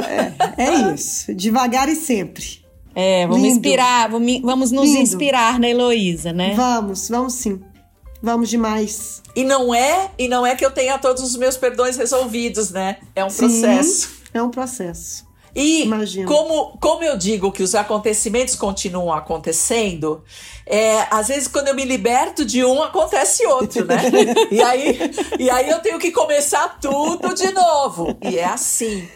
É 0.56 0.92
isso. 0.94 1.34
Devagar 1.34 1.88
e 1.88 1.96
sempre. 1.96 2.60
É, 2.94 3.26
vamos 3.26 3.42
Lindo. 3.42 3.56
inspirar, 3.56 4.10
vamos, 4.10 4.40
vamos 4.40 4.70
nos 4.72 4.86
Lindo. 4.86 5.00
inspirar 5.00 5.60
na 5.60 5.68
Heloísa, 5.68 6.32
né? 6.32 6.54
Vamos, 6.56 7.08
vamos 7.08 7.34
sim. 7.34 7.60
Vamos 8.22 8.50
demais. 8.50 9.22
E 9.34 9.44
não 9.44 9.74
é, 9.74 10.10
e 10.18 10.28
não 10.28 10.46
é 10.46 10.54
que 10.54 10.64
eu 10.64 10.70
tenha 10.70 10.98
todos 10.98 11.22
os 11.22 11.36
meus 11.36 11.56
perdões 11.56 11.96
resolvidos, 11.96 12.70
né? 12.70 12.98
É 13.14 13.24
um 13.24 13.30
Sim, 13.30 13.38
processo. 13.38 14.10
É 14.34 14.42
um 14.42 14.50
processo. 14.50 15.24
E 15.54 15.82
Imagino. 15.84 16.28
como, 16.28 16.78
como 16.78 17.02
eu 17.02 17.16
digo 17.16 17.50
que 17.50 17.62
os 17.62 17.74
acontecimentos 17.74 18.54
continuam 18.54 19.12
acontecendo, 19.12 20.22
é, 20.66 21.06
às 21.10 21.28
vezes 21.28 21.48
quando 21.48 21.68
eu 21.68 21.74
me 21.74 21.84
liberto 21.84 22.44
de 22.44 22.64
um, 22.64 22.82
acontece 22.82 23.44
outro, 23.46 23.84
né? 23.84 24.00
e, 24.50 24.62
aí, 24.62 24.98
e 25.38 25.50
aí 25.50 25.68
eu 25.68 25.80
tenho 25.80 25.98
que 25.98 26.10
começar 26.12 26.78
tudo 26.80 27.34
de 27.34 27.50
novo. 27.52 28.16
E 28.22 28.38
é 28.38 28.44
assim. 28.44 29.08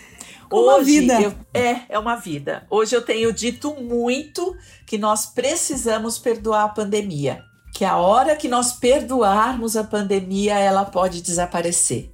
Hoje 0.51 1.01
vida. 1.01 1.20
eu- 1.20 1.35
é, 1.53 1.80
é 1.89 1.99
uma 1.99 2.16
vida. 2.16 2.66
Hoje 2.70 2.95
eu 2.95 3.03
tenho 3.03 3.32
dito 3.32 3.74
muito 3.80 4.57
que 4.87 4.99
nós 4.99 5.26
precisamos 5.26 6.18
perdoar 6.18 6.64
a 6.64 6.68
pandemia. 6.68 7.43
Que 7.74 7.85
a 7.85 7.97
hora 7.97 8.37
que 8.37 8.47
nós 8.47 8.72
perdoarmos 8.72 9.76
a 9.76 9.82
pandemia, 9.82 10.57
ela 10.59 10.85
pode 10.85 11.20
desaparecer. 11.22 12.12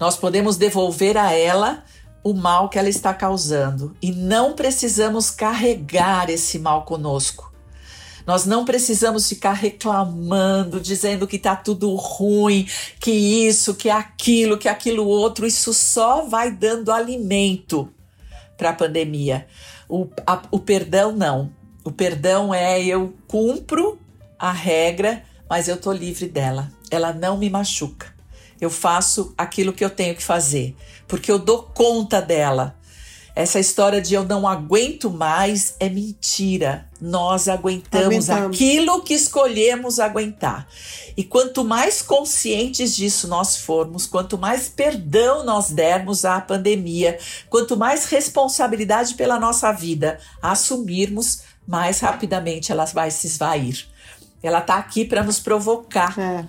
Nós 0.00 0.16
podemos 0.16 0.56
devolver 0.56 1.16
a 1.18 1.32
ela 1.32 1.84
o 2.26 2.34
mal 2.34 2.68
que 2.68 2.76
ela 2.76 2.88
está 2.88 3.14
causando 3.14 3.96
e 4.02 4.10
não 4.10 4.52
precisamos 4.54 5.30
carregar 5.30 6.28
esse 6.28 6.58
mal 6.58 6.84
conosco. 6.84 7.52
Nós 8.26 8.44
não 8.44 8.64
precisamos 8.64 9.28
ficar 9.28 9.52
reclamando, 9.52 10.80
dizendo 10.80 11.28
que 11.28 11.38
tá 11.38 11.54
tudo 11.54 11.94
ruim, 11.94 12.66
que 12.98 13.12
isso, 13.12 13.76
que 13.76 13.88
aquilo, 13.88 14.58
que 14.58 14.68
aquilo 14.68 15.06
outro. 15.06 15.46
Isso 15.46 15.72
só 15.72 16.24
vai 16.24 16.50
dando 16.50 16.90
alimento 16.90 17.88
para 18.58 18.70
a 18.70 18.74
pandemia. 18.74 19.46
O, 19.88 20.08
a- 20.26 20.42
o 20.50 20.58
perdão 20.58 21.12
não. 21.12 21.52
O 21.84 21.92
perdão 21.92 22.52
é 22.52 22.84
eu 22.84 23.14
cumpro 23.28 24.00
a 24.36 24.50
regra, 24.50 25.22
mas 25.48 25.68
eu 25.68 25.76
tô 25.76 25.92
livre 25.92 26.26
dela. 26.26 26.72
Ela 26.90 27.12
não 27.12 27.38
me 27.38 27.48
machuca. 27.48 28.15
Eu 28.60 28.70
faço 28.70 29.34
aquilo 29.36 29.72
que 29.72 29.84
eu 29.84 29.90
tenho 29.90 30.14
que 30.14 30.22
fazer, 30.22 30.74
porque 31.06 31.30
eu 31.30 31.38
dou 31.38 31.62
conta 31.62 32.20
dela. 32.20 32.76
Essa 33.36 33.60
história 33.60 34.00
de 34.00 34.14
eu 34.14 34.24
não 34.24 34.48
aguento 34.48 35.10
mais 35.10 35.74
é 35.78 35.90
mentira. 35.90 36.88
Nós 36.98 37.48
aguentamos, 37.48 38.30
Aguentamos. 38.30 38.56
aquilo 38.56 39.02
que 39.02 39.12
escolhemos 39.12 40.00
aguentar. 40.00 40.66
E 41.14 41.22
quanto 41.22 41.62
mais 41.62 42.00
conscientes 42.00 42.96
disso 42.96 43.28
nós 43.28 43.58
formos, 43.58 44.06
quanto 44.06 44.38
mais 44.38 44.70
perdão 44.70 45.44
nós 45.44 45.70
dermos 45.70 46.24
à 46.24 46.40
pandemia, 46.40 47.18
quanto 47.50 47.76
mais 47.76 48.06
responsabilidade 48.06 49.14
pela 49.14 49.38
nossa 49.38 49.70
vida 49.70 50.18
assumirmos, 50.40 51.42
mais 51.68 52.00
rapidamente 52.00 52.72
ela 52.72 52.86
vai 52.86 53.10
se 53.10 53.26
esvair. 53.26 53.86
Ela 54.42 54.60
está 54.60 54.76
aqui 54.76 55.04
para 55.04 55.22
nos 55.22 55.38
provocar. 55.38 56.18
É, 56.18 56.44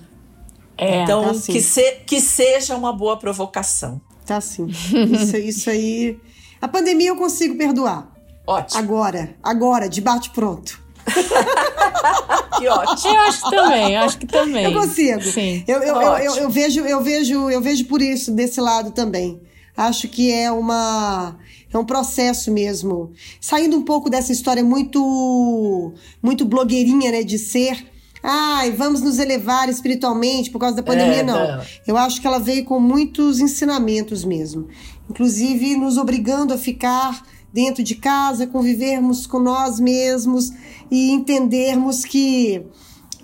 É, 0.78 1.04
então, 1.04 1.24
tá 1.24 1.34
sim. 1.34 1.52
que, 1.52 1.62
se- 1.62 1.98
que 2.06 2.22
seja 2.22 2.76
uma 2.76 2.94
boa 2.94 3.18
provocação. 3.18 4.00
tá 4.26 4.40
sim. 4.42 4.68
Isso, 4.68 5.38
isso 5.38 5.70
aí. 5.70 6.18
A 6.62 6.68
pandemia 6.68 7.10
eu 7.10 7.16
consigo 7.16 7.58
perdoar. 7.58 8.12
Ótimo, 8.46 8.80
Agora, 8.80 9.36
agora, 9.44 9.90
de 9.90 10.00
bate 10.02 10.30
pronto. 10.30 10.80
que 12.58 12.68
ótimo. 12.68 13.14
Eu 13.14 13.20
acho 13.22 13.44
que 13.44 13.50
também, 13.52 13.94
eu 13.94 14.02
acho 14.02 14.18
que 14.20 14.26
também. 14.28 14.64
Eu 14.66 14.74
consigo. 14.74 15.22
Sim. 15.22 15.64
Eu, 15.68 15.82
eu, 15.82 15.96
eu, 16.02 16.18
eu, 16.18 16.36
eu 16.36 16.50
vejo, 16.50 16.82
eu 16.82 17.02
vejo, 17.02 17.50
eu 17.50 17.62
vejo 17.62 17.86
por 17.86 18.02
isso 18.02 18.32
desse 18.32 18.60
lado 18.62 18.92
também. 18.92 19.42
Acho 19.76 20.08
que 20.08 20.32
é 20.32 20.52
uma 20.52 21.38
é 21.72 21.78
um 21.78 21.86
processo 21.86 22.52
mesmo. 22.52 23.12
Saindo 23.40 23.78
um 23.78 23.84
pouco 23.84 24.10
dessa 24.10 24.32
história 24.32 24.64
muito 24.64 25.94
muito 26.22 26.46
blogueirinha, 26.46 27.12
né, 27.12 27.24
de 27.24 27.38
ser 27.38 27.86
Ai, 28.22 28.72
vamos 28.72 29.02
nos 29.02 29.20
elevar 29.20 29.70
espiritualmente 29.70 30.50
por 30.50 30.60
causa 30.60 30.76
da 30.76 30.84
pandemia, 30.84 31.18
É, 31.18 31.24
não. 31.24 31.58
não. 31.58 31.64
Eu 31.86 31.98
acho 31.98 32.20
que 32.20 32.28
ela 32.28 32.40
veio 32.40 32.66
com 32.66 32.80
muitos 32.80 33.40
ensinamentos 33.40 34.24
mesmo. 34.26 34.68
Inclusive 35.10 35.76
nos 35.78 35.98
obrigando 35.98 36.54
a 36.54 36.58
ficar 36.58 37.24
dentro 37.54 37.84
de 37.84 37.96
casa, 37.96 38.46
convivermos 38.46 39.26
com 39.26 39.40
nós 39.40 39.80
mesmos 39.80 40.52
e 40.92 41.12
entendermos 41.12 42.04
que, 42.04 42.62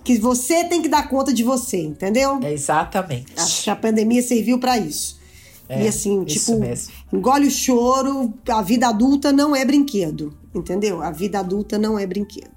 que 0.04 0.18
você 0.18 0.64
tem 0.64 0.82
que 0.82 0.90
dar 0.90 1.10
conta 1.10 1.34
de 1.34 1.44
você, 1.44 1.78
entendeu? 1.82 2.40
É 2.42 2.52
exatamente. 2.54 3.34
Acho 3.38 3.64
que 3.64 3.70
a 3.70 3.76
pandemia 3.76 4.22
serviu 4.22 4.60
para 4.60 4.78
isso. 4.78 5.22
É, 5.68 5.84
e 5.84 5.88
assim, 5.88 6.24
tipo, 6.26 6.52
engole 7.12 7.48
o 7.48 7.52
choro, 7.52 8.34
a 8.50 8.62
vida 8.62 8.88
adulta 8.88 9.32
não 9.32 9.56
é 9.56 9.64
brinquedo, 9.64 10.38
entendeu? 10.54 11.02
A 11.02 11.10
vida 11.10 11.40
adulta 11.40 11.78
não 11.78 11.98
é 11.98 12.06
brinquedo. 12.06 12.52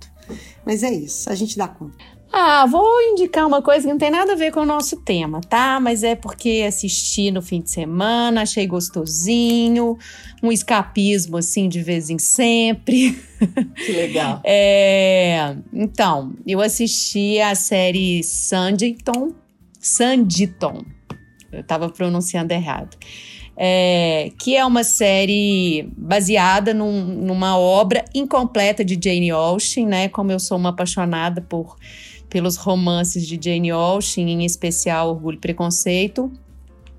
Mas 0.65 0.83
é 0.83 0.93
isso, 0.93 1.31
a 1.31 1.35
gente 1.35 1.57
dá 1.57 1.69
conta. 1.69 2.16
Ah, 2.33 2.67
vou 2.67 2.85
indicar 3.13 3.47
uma 3.47 3.63
coisa 3.63 3.83
que 3.87 3.93
não 3.93 3.99
tem 3.99 4.11
nada 4.11 4.33
a 4.33 4.37
ver 4.37 4.53
com 4.53 4.61
o 4.61 4.67
nosso 4.67 4.97
tema, 5.03 5.41
tá? 5.41 5.81
Mas 5.81 6.03
é 6.03 6.15
porque 6.15 6.65
assisti 6.67 7.31
no 7.31 7.41
fim 7.41 7.63
de 7.63 7.71
semana, 7.71 8.43
achei 8.43 8.67
gostosinho, 8.67 9.97
um 10.43 10.53
escapismo 10.53 11.39
assim 11.39 11.69
de 11.69 11.81
vez 11.83 12.11
em 12.11 12.19
sempre. 12.19 13.19
Que 13.77 13.93
legal. 13.93 14.41
É, 14.45 15.57
então, 15.73 16.33
eu 16.47 16.61
assisti 16.63 17.39
a 17.39 17.55
série 17.55 18.23
Sanditon, 18.23 19.33
Sanditon. 19.79 20.83
Eu 21.53 21.63
tava 21.63 21.91
pronunciando 21.91 22.53
errado. 22.55 22.97
É, 23.59 24.33
que 24.39 24.57
é 24.57 24.65
uma 24.65 24.83
série 24.85 25.89
baseada 25.97 26.73
num- 26.75 27.05
numa 27.07 27.59
obra 27.59 28.05
incompleta 28.15 28.83
de 28.85 28.99
Jane 29.03 29.31
Austen, 29.31 29.87
né? 29.87 30.09
Como 30.09 30.33
eu 30.33 30.39
sou 30.41 30.57
uma 30.59 30.71
apaixonada 30.71 31.41
por 31.43 31.77
pelos 32.37 32.57
romances 32.57 33.27
de 33.27 33.41
Jane 33.43 33.71
Austen, 33.71 34.29
em 34.31 34.45
especial 34.45 35.09
Orgulho 35.09 35.39
e 35.39 35.41
Preconceito, 35.41 36.31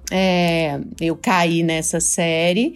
é, 0.10 0.80
eu 1.00 1.16
caí 1.16 1.62
nessa 1.62 2.00
série 2.00 2.74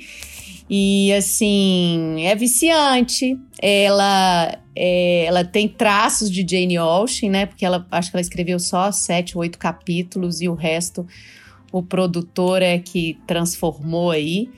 e 0.70 1.12
assim 1.12 2.24
é 2.24 2.36
viciante. 2.36 3.36
Ela 3.60 4.60
é, 4.76 5.26
ela 5.26 5.44
tem 5.44 5.68
traços 5.68 6.30
de 6.30 6.46
Jane 6.48 6.78
Austen, 6.78 7.32
né? 7.32 7.48
Porque 7.48 7.66
ela 7.66 7.88
acho 7.90 8.12
que 8.12 8.16
ela 8.16 8.22
escreveu 8.22 8.60
só 8.60 8.92
sete, 8.92 9.36
oito 9.36 9.58
capítulos 9.58 10.40
e 10.40 10.48
o 10.48 10.54
resto 10.54 11.08
o 11.72 11.82
produtor 11.82 12.62
é 12.62 12.78
que 12.78 13.18
transformou 13.26 14.12
aí. 14.12 14.52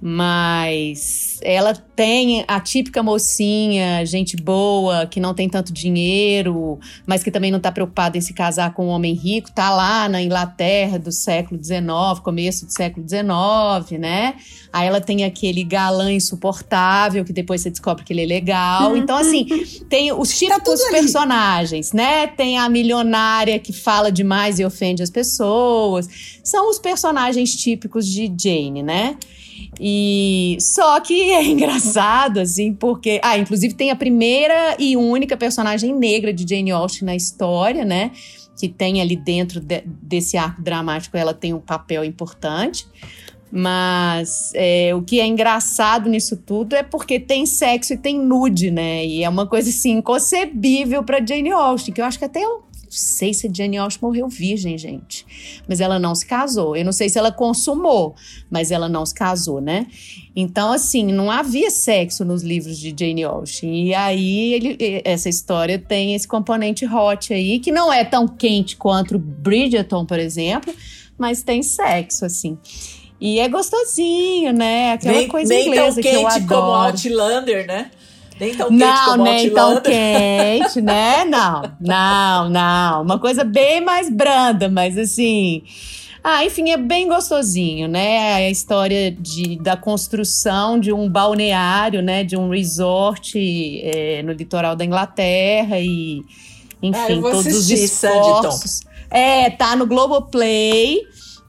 Mas 0.00 1.38
ela 1.42 1.74
tem 1.74 2.44
a 2.46 2.60
típica 2.60 3.02
mocinha, 3.02 4.04
gente 4.04 4.36
boa, 4.36 5.06
que 5.06 5.18
não 5.18 5.32
tem 5.32 5.48
tanto 5.48 5.72
dinheiro, 5.72 6.78
mas 7.06 7.22
que 7.22 7.30
também 7.30 7.50
não 7.50 7.56
está 7.56 7.72
preocupada 7.72 8.18
em 8.18 8.20
se 8.20 8.34
casar 8.34 8.74
com 8.74 8.86
um 8.86 8.90
homem 8.90 9.14
rico, 9.14 9.50
tá 9.50 9.70
lá 9.70 10.08
na 10.08 10.20
Inglaterra 10.20 10.98
do 10.98 11.10
século 11.10 11.62
XIX, 11.62 12.20
começo 12.22 12.66
do 12.66 12.72
século 12.72 13.06
XIX, 13.08 13.98
né? 13.98 14.34
Aí 14.72 14.88
ela 14.88 15.00
tem 15.00 15.24
aquele 15.24 15.64
galã 15.64 16.12
insuportável, 16.12 17.24
que 17.24 17.32
depois 17.32 17.62
você 17.62 17.70
descobre 17.70 18.04
que 18.04 18.12
ele 18.12 18.24
é 18.24 18.26
legal. 18.26 18.96
Então, 18.96 19.16
assim, 19.16 19.46
tem 19.88 20.12
os 20.12 20.36
típicos 20.36 20.64
tudo 20.64 20.82
ali. 20.88 21.00
personagens, 21.00 21.92
né? 21.92 22.26
Tem 22.26 22.58
a 22.58 22.68
milionária 22.68 23.58
que 23.58 23.72
fala 23.72 24.10
demais 24.10 24.58
e 24.58 24.64
ofende 24.64 25.02
as 25.02 25.10
pessoas. 25.10 26.08
São 26.42 26.68
os 26.68 26.78
personagens 26.78 27.54
típicos 27.54 28.06
de 28.06 28.26
Jane, 28.36 28.82
né? 28.82 29.16
E 29.80 30.56
só 30.60 31.00
que 31.00 31.30
é 31.32 31.42
engraçado, 31.46 32.38
assim, 32.40 32.72
porque. 32.72 33.20
Ah, 33.22 33.38
inclusive 33.38 33.74
tem 33.74 33.90
a 33.90 33.96
primeira 33.96 34.76
e 34.78 34.96
única 34.96 35.36
personagem 35.36 35.94
negra 35.94 36.32
de 36.32 36.46
Jane 36.48 36.70
Austen 36.70 37.06
na 37.06 37.14
história, 37.16 37.84
né? 37.84 38.10
Que 38.58 38.68
tem 38.68 39.00
ali 39.00 39.16
dentro 39.16 39.60
de- 39.60 39.82
desse 39.86 40.36
arco 40.36 40.62
dramático, 40.62 41.16
ela 41.16 41.34
tem 41.34 41.52
um 41.52 41.60
papel 41.60 42.04
importante. 42.04 42.86
Mas 43.56 44.50
é, 44.54 44.92
o 44.94 45.02
que 45.02 45.20
é 45.20 45.26
engraçado 45.26 46.10
nisso 46.10 46.36
tudo 46.36 46.74
é 46.74 46.82
porque 46.82 47.20
tem 47.20 47.46
sexo 47.46 47.92
e 47.92 47.96
tem 47.96 48.18
nude, 48.18 48.68
né? 48.70 49.06
E 49.06 49.22
é 49.22 49.28
uma 49.28 49.46
coisa 49.46 49.70
assim 49.70 49.92
inconcebível 49.92 51.04
para 51.04 51.24
Jane 51.24 51.52
Austen, 51.52 51.94
que 51.94 52.00
eu 52.00 52.04
acho 52.04 52.18
que 52.18 52.24
até 52.24 52.40
não 52.40 52.62
sei 52.94 53.34
se 53.34 53.46
a 53.46 53.50
Jane 53.52 53.76
Austen 53.76 54.00
morreu 54.02 54.28
virgem, 54.28 54.78
gente. 54.78 55.26
Mas 55.68 55.80
ela 55.80 55.98
não 55.98 56.14
se 56.14 56.24
casou. 56.24 56.76
Eu 56.76 56.84
não 56.84 56.92
sei 56.92 57.08
se 57.08 57.18
ela 57.18 57.30
consumou, 57.32 58.14
mas 58.50 58.70
ela 58.70 58.88
não 58.88 59.04
se 59.04 59.14
casou, 59.14 59.60
né? 59.60 59.86
Então, 60.36 60.72
assim, 60.72 61.04
não 61.04 61.30
havia 61.30 61.70
sexo 61.70 62.24
nos 62.24 62.42
livros 62.42 62.78
de 62.78 62.94
Jane 62.98 63.22
Austen. 63.24 63.86
E 63.88 63.94
aí, 63.94 64.52
ele- 64.54 65.02
essa 65.04 65.28
história 65.28 65.78
tem 65.78 66.14
esse 66.14 66.26
componente 66.26 66.86
hot 66.86 67.32
aí, 67.32 67.58
que 67.60 67.70
não 67.70 67.92
é 67.92 68.04
tão 68.04 68.26
quente 68.26 68.76
quanto 68.76 69.18
Bridgerton, 69.18 70.04
por 70.06 70.18
exemplo, 70.18 70.74
mas 71.18 71.42
tem 71.42 71.62
sexo, 71.62 72.24
assim. 72.24 72.58
E 73.20 73.38
é 73.38 73.48
gostosinho, 73.48 74.52
né? 74.52 74.92
Aquela 74.92 75.18
nem 75.18 75.28
coisa 75.28 75.48
nem 75.54 75.64
tão 75.64 75.72
inglesa 75.72 76.02
que 76.02 76.08
eu 76.08 76.12
quente 76.28 76.46
como 76.46 76.60
adoro. 76.72 76.86
Outlander, 76.88 77.66
né? 77.66 77.90
Nem 78.44 78.54
tão 78.54 78.68
quente 78.68 78.78
Não, 78.78 79.04
como 79.06 79.24
nem 79.24 79.50
tão 79.50 79.80
quente, 79.80 80.80
né? 80.80 81.24
Não, 81.24 81.62
não, 81.80 82.48
não. 82.50 83.02
Uma 83.02 83.18
coisa 83.18 83.42
bem 83.44 83.80
mais 83.80 84.10
branda, 84.10 84.68
mas 84.68 84.98
assim. 84.98 85.62
Ah, 86.22 86.44
enfim, 86.44 86.70
é 86.70 86.76
bem 86.78 87.06
gostosinho, 87.06 87.86
né? 87.86 88.34
A 88.34 88.50
história 88.50 89.10
de, 89.10 89.56
da 89.60 89.76
construção 89.76 90.80
de 90.80 90.92
um 90.92 91.08
balneário, 91.08 92.00
né? 92.02 92.24
De 92.24 92.36
um 92.36 92.48
resort 92.48 93.38
é, 93.82 94.22
no 94.22 94.32
litoral 94.32 94.74
da 94.74 94.84
Inglaterra 94.84 95.78
e, 95.80 96.22
Ah, 96.24 96.76
enfim, 96.82 97.20
todos 97.20 97.40
os 97.46 97.46
assistir, 97.46 97.88
Sanditon. 97.88 98.38
esforços. 98.48 98.80
É, 99.10 99.50
tá 99.50 99.76
no 99.76 99.86
Globoplay. 99.86 101.00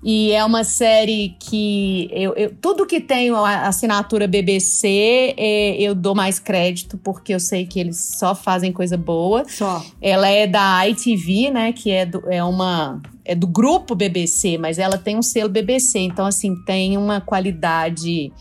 E 0.07 0.31
é 0.33 0.45
uma 0.45 0.63
série 0.63 1.35
que 1.39 2.07
eu, 2.11 2.31
eu- 2.35 2.53
tudo 2.61 2.85
que 2.85 3.01
tem 3.01 3.31
a 3.31 3.67
assinatura 3.67 4.27
BBC 4.27 5.33
é, 5.35 5.81
eu 5.81 5.95
dou 5.95 6.13
mais 6.13 6.37
crédito, 6.37 6.95
porque 7.03 7.33
eu 7.33 7.39
sei 7.39 7.65
que 7.65 7.79
eles 7.79 7.97
só 8.19 8.35
fazem 8.35 8.71
coisa 8.71 8.95
boa. 8.97 9.43
Só. 9.49 9.83
Ela 9.99 10.29
é 10.29 10.45
da 10.45 10.87
ITV, 10.87 11.49
né? 11.49 11.73
Que 11.73 11.89
é 11.89 12.05
do, 12.05 12.21
é 12.31 12.43
uma. 12.43 13.01
É 13.27 13.33
do 13.33 13.47
grupo 13.47 13.95
BBC, 13.95 14.59
mas 14.59 14.77
ela 14.77 14.99
tem 14.99 15.17
um 15.17 15.23
selo 15.23 15.49
BBC. 15.49 15.97
Então, 15.97 16.27
assim, 16.27 16.53
tem 16.65 16.95
uma 16.95 17.19
qualidade 17.19 18.31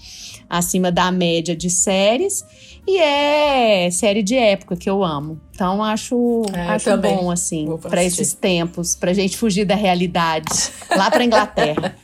acima 0.51 0.93
da 0.93 1.11
média 1.11 1.57
de 1.57 1.71
séries. 1.71 2.45
E 2.87 2.99
é 2.99 3.91
série 3.91 4.23
de 4.23 4.37
época 4.37 4.77
que 4.77 4.89
eu 4.91 5.03
amo. 5.03 5.41
Então, 5.55 5.83
acho, 5.83 6.43
É, 6.53 6.61
acho 6.69 6.85
também. 6.85 7.17
bom, 7.17 7.31
assim, 7.31 7.67
para 7.81 8.05
esses 8.05 8.35
tempos, 8.35 8.95
pra 8.95 9.13
gente 9.15 9.37
fugir 9.37 9.65
da 9.65 9.75
realidade. 9.75 10.51
Lá 10.95 11.11
pra 11.11 11.25
Inglaterra. 11.25 11.97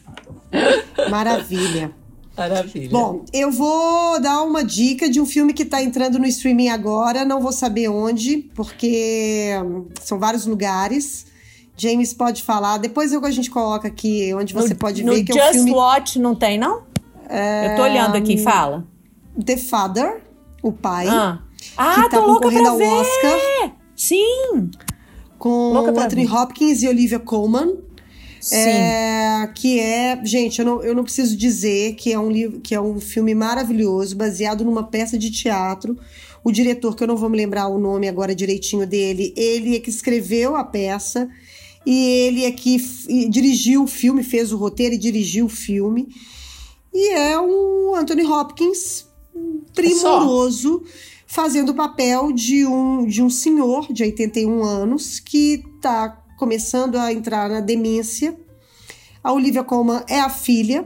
Maravilha. 1.11 1.93
Maravilha. 2.37 2.89
Bom, 2.91 3.25
eu 3.33 3.51
vou 3.51 4.21
dar 4.21 4.43
uma 4.43 4.65
dica 4.65 5.11
de 5.11 5.21
um 5.21 5.27
filme 5.27 5.53
que 5.53 5.65
tá 5.65 5.83
entrando 5.83 6.19
no 6.19 6.27
streaming 6.27 6.69
agora, 6.69 7.25
não 7.25 7.41
vou 7.41 7.53
saber 7.53 7.89
onde, 7.89 8.39
porque 8.55 9.51
são 10.01 10.19
vários 10.19 10.47
lugares. 10.47 11.27
James 11.77 12.15
pode 12.15 12.43
falar, 12.43 12.79
depois 12.79 13.13
eu, 13.13 13.25
a 13.25 13.31
gente 13.31 13.51
coloca 13.51 13.89
aqui 13.89 14.33
onde 14.35 14.55
você 14.55 14.71
no, 14.71 14.77
pode 14.77 15.03
no 15.03 15.13
ver 15.15 15.25
que 15.25 15.33
é 15.33 15.35
Just 15.35 15.49
o 15.51 15.53
filme 15.55 15.71
Watch 15.73 16.19
não 16.19 16.35
tem, 16.35 16.59
não? 16.59 16.83
Eu 17.29 17.77
tô 17.77 17.83
olhando 17.83 18.17
aqui, 18.17 18.39
fala. 18.39 18.87
The 19.45 19.57
Father, 19.57 20.23
o 20.63 20.73
pai, 20.73 21.07
Ah, 21.09 21.41
ah 21.77 22.03
que 22.03 22.11
tá 22.11 22.21
concorrendo 22.21 22.69
ao 22.69 22.79
ver. 22.79 22.87
Oscar 22.87 23.71
Sim, 24.01 24.71
com 25.39 25.77
Anthony 25.77 26.25
ver. 26.25 26.35
Hopkins 26.35 26.83
e 26.83 26.89
Olivia 26.89 27.19
Colman. 27.19 27.77
sim. 28.41 28.57
É, 28.57 29.51
que 29.55 29.79
é, 29.79 30.19
gente, 30.25 30.59
eu 30.59 30.65
não, 30.65 30.83
eu 30.83 30.95
não 30.95 31.05
preciso 31.05 31.37
dizer 31.37 31.97
que 31.97 32.11
é 32.11 32.19
um 32.19 32.31
livro, 32.31 32.61
que 32.61 32.75
é 32.75 32.81
um 32.81 32.99
filme 32.99 33.35
maravilhoso, 33.35 34.17
baseado 34.17 34.65
numa 34.65 34.85
peça 34.85 35.19
de 35.19 35.31
teatro. 35.31 35.99
O 36.43 36.51
diretor, 36.51 36.97
que 36.97 37.03
eu 37.03 37.07
não 37.07 37.17
vou 37.17 37.29
me 37.29 37.37
lembrar 37.37 37.69
o 37.69 37.79
nome 37.79 38.09
agora 38.09 38.35
direitinho 38.35 38.87
dele, 38.87 39.35
ele 39.37 39.77
é 39.77 39.81
que 39.81 39.91
escreveu 39.91 40.57
a 40.57 40.65
peça 40.65 41.29
e 41.85 42.07
ele 42.07 42.45
é 42.47 42.51
que 42.51 42.79
dirigiu 43.29 43.83
o 43.83 43.87
filme, 43.87 44.23
fez 44.23 44.51
o 44.51 44.57
roteiro 44.57 44.95
e 44.95 44.99
dirigiu 44.99 45.45
o 45.45 45.51
filme. 45.51 46.09
E 46.91 47.13
é 47.13 47.39
o 47.39 47.95
Anthony 47.95 48.25
Hopkins 48.25 49.10
primoroso 49.75 50.83
fazendo 51.31 51.71
o 51.71 51.75
papel 51.75 52.33
de 52.33 52.67
um, 52.67 53.07
de 53.07 53.23
um 53.23 53.31
senhor 53.31 53.93
de 53.93 54.03
81 54.03 54.65
anos 54.65 55.21
que 55.21 55.63
está 55.77 56.09
começando 56.37 56.97
a 56.97 57.13
entrar 57.13 57.49
na 57.49 57.61
demência. 57.61 58.37
A 59.23 59.33
Olivia 59.33 59.63
Colman 59.63 60.03
é 60.09 60.19
a 60.19 60.29
filha. 60.29 60.85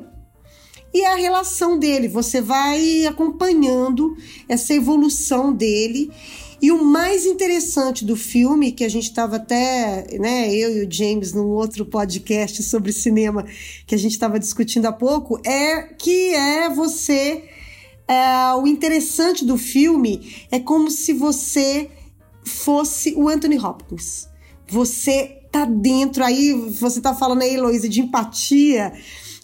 E 0.93 1.01
é 1.01 1.13
a 1.13 1.17
relação 1.17 1.77
dele, 1.79 2.07
você 2.07 2.41
vai 2.41 3.05
acompanhando 3.07 4.17
essa 4.49 4.75
evolução 4.75 5.53
dele. 5.53 6.13
E 6.61 6.71
o 6.71 6.85
mais 6.85 7.27
interessante 7.27 8.05
do 8.05 8.15
filme, 8.15 8.71
que 8.71 8.85
a 8.85 8.89
gente 8.89 9.05
estava 9.05 9.37
até, 9.37 10.07
né, 10.21 10.55
eu 10.55 10.77
e 10.77 10.87
o 10.87 10.91
James, 10.91 11.33
num 11.33 11.49
outro 11.49 11.85
podcast 11.85 12.63
sobre 12.63 12.93
cinema 12.93 13.45
que 13.87 13.95
a 13.95 13.99
gente 13.99 14.13
estava 14.13 14.39
discutindo 14.39 14.87
há 14.87 14.93
pouco, 14.93 15.41
é 15.45 15.83
que 15.83 16.35
é 16.35 16.69
você. 16.69 17.49
É, 18.07 18.55
o 18.55 18.67
interessante 18.67 19.45
do 19.45 19.57
filme 19.57 20.47
é 20.51 20.59
como 20.59 20.91
se 20.91 21.13
você 21.13 21.91
fosse 22.45 23.15
o 23.17 23.29
Anthony 23.29 23.59
Hopkins. 23.59 24.29
Você 24.69 25.41
tá 25.51 25.65
dentro, 25.65 26.25
aí 26.25 26.53
você 26.53 27.01
tá 27.01 27.15
falando 27.15 27.43
aí, 27.43 27.55
Heloísa, 27.55 27.89
de 27.89 28.01
empatia. 28.01 28.93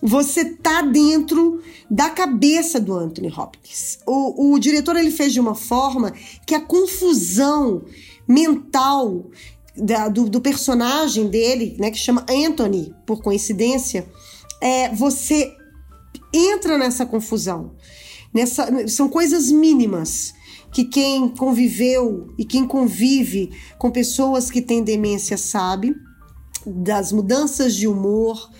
Você 0.03 0.45
tá 0.45 0.83
dentro 0.83 1.63
da 1.91 2.11
cabeça 2.11 2.81
do 2.81 2.95
Anthony 2.95 3.33
Hopkins. 3.35 3.99
O, 4.07 4.53
o 4.53 4.59
diretor 4.59 4.97
ele 4.97 5.11
fez 5.11 5.33
de 5.33 5.41
uma 5.41 5.55
forma 5.55 6.13
que 6.47 6.55
a 6.55 6.61
confusão 6.61 7.85
mental 8.27 9.27
da- 9.77 10.09
do, 10.09 10.29
do 10.29 10.41
personagem 10.41 11.29
dele, 11.29 11.77
né, 11.79 11.91
que 11.91 11.99
chama 11.99 12.25
Anthony, 12.29 12.95
por 13.07 13.23
coincidência, 13.23 14.07
é, 14.61 14.89
você 14.95 15.55
entra 16.33 16.79
nessa 16.79 17.05
confusão. 17.05 17.73
Nessa, 18.33 18.87
são 18.89 19.09
coisas 19.09 19.51
mínimas 19.51 20.35
que 20.73 20.85
quem 20.85 21.29
conviveu 21.29 22.33
e 22.39 22.45
quem 22.45 22.67
convive 22.67 23.51
com 23.79 23.91
pessoas 23.91 24.51
que 24.51 24.63
têm 24.63 24.85
demência 24.85 25.37
sabe 25.37 25.95
das 26.65 27.11
mudanças 27.11 27.75
de 27.75 27.89
humor, 27.89 28.51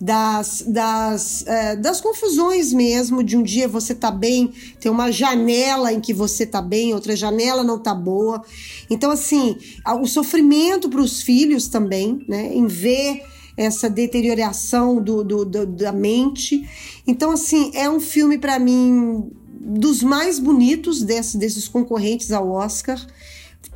das, 0.00 0.64
das, 0.66 1.46
é, 1.46 1.76
das 1.76 2.00
confusões 2.00 2.72
mesmo, 2.72 3.22
de 3.22 3.36
um 3.36 3.42
dia 3.42 3.68
você 3.68 3.94
tá 3.94 4.10
bem, 4.10 4.52
tem 4.80 4.90
uma 4.90 5.10
janela 5.10 5.92
em 5.92 6.00
que 6.00 6.12
você 6.12 6.44
tá 6.44 6.60
bem, 6.60 6.92
outra 6.92 7.16
janela 7.16 7.62
não 7.62 7.78
tá 7.78 7.94
boa. 7.94 8.42
Então, 8.90 9.10
assim, 9.10 9.56
o 10.00 10.06
sofrimento 10.06 10.88
para 10.88 11.00
os 11.00 11.22
filhos 11.22 11.68
também, 11.68 12.24
né, 12.28 12.52
em 12.52 12.66
ver 12.66 13.22
essa 13.56 13.88
deterioração 13.88 15.02
do, 15.02 15.22
do, 15.22 15.44
do 15.44 15.66
da 15.66 15.92
mente. 15.92 16.68
Então, 17.06 17.30
assim, 17.32 17.70
é 17.74 17.88
um 17.88 18.00
filme 18.00 18.38
para 18.38 18.58
mim 18.58 19.30
dos 19.60 20.02
mais 20.02 20.38
bonitos 20.38 21.02
desse, 21.02 21.38
desses 21.38 21.68
concorrentes 21.68 22.30
ao 22.32 22.50
Oscar. 22.50 23.00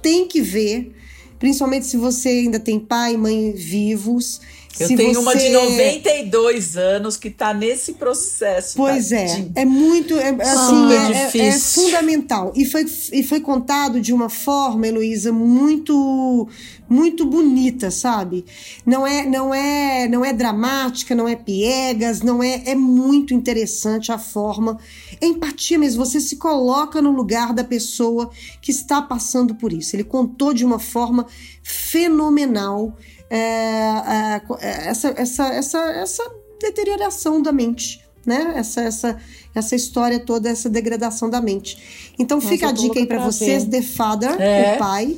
Tem 0.02 0.28
que 0.28 0.40
ver, 0.40 0.94
principalmente 1.38 1.86
se 1.86 1.96
você 1.96 2.28
ainda 2.28 2.60
tem 2.60 2.78
pai 2.78 3.14
e 3.14 3.18
mãe 3.18 3.52
vivos. 3.52 4.40
Eu 4.80 4.88
se 4.88 4.96
tenho 4.96 5.14
você... 5.14 5.20
uma 5.20 5.36
de 5.36 5.48
92 5.50 6.76
anos 6.76 7.16
que 7.16 7.28
está 7.28 7.52
nesse 7.52 7.94
processo. 7.94 8.76
Pois 8.76 9.10
tadinho. 9.10 9.52
é, 9.54 9.62
é 9.62 9.64
muito, 9.64 10.14
é, 10.16 10.28
assim, 10.28 10.66
Super 10.66 11.14
é, 11.14 11.46
é- 11.46 11.48
é 11.48 11.58
fundamental. 11.58 12.52
E 12.54 12.64
foi, 12.64 12.84
e 13.12 13.22
foi 13.22 13.40
contado 13.40 14.00
de 14.00 14.12
uma 14.12 14.28
forma, 14.28 14.86
Heloísa, 14.86 15.32
muito 15.32 16.48
muito 16.88 17.26
bonita, 17.26 17.90
sabe? 17.90 18.44
Não 18.86 19.06
é, 19.06 19.26
não 19.26 19.52
é, 19.52 20.08
não 20.08 20.24
é 20.24 20.32
dramática, 20.32 21.14
não 21.14 21.28
é 21.28 21.36
piegas, 21.36 22.22
não 22.22 22.42
é, 22.42 22.62
é 22.64 22.74
muito 22.74 23.34
interessante 23.34 24.10
a 24.10 24.18
forma, 24.18 24.78
é 25.20 25.26
empatia 25.26 25.78
mesmo. 25.78 26.04
Você 26.04 26.18
se 26.20 26.36
coloca 26.36 27.02
no 27.02 27.10
lugar 27.10 27.52
da 27.52 27.62
pessoa 27.62 28.30
que 28.62 28.70
está 28.70 29.02
passando 29.02 29.54
por 29.54 29.72
isso. 29.72 29.94
Ele 29.94 30.04
contou 30.04 30.54
de 30.54 30.64
uma 30.64 30.78
forma 30.78 31.26
fenomenal 31.62 32.96
é, 33.30 34.40
é, 34.60 34.88
essa, 34.88 35.08
essa, 35.16 35.46
essa, 35.48 35.78
essa 35.92 36.22
deterioração 36.60 37.40
da 37.40 37.52
mente, 37.52 38.02
né? 38.24 38.54
Essa, 38.56 38.82
essa, 38.82 39.18
essa 39.54 39.76
história 39.76 40.18
toda, 40.18 40.48
essa 40.48 40.68
degradação 40.68 41.28
da 41.28 41.40
mente. 41.40 42.12
Então 42.18 42.38
Nossa, 42.38 42.48
fica 42.48 42.68
a 42.68 42.72
dica 42.72 42.98
aí 42.98 43.06
para 43.06 43.18
pra 43.18 43.26
vocês, 43.26 43.64
ver. 43.64 43.70
The 43.70 43.82
Father, 43.82 44.40
É. 44.40 44.74
o 44.74 44.78
pai. 44.78 45.16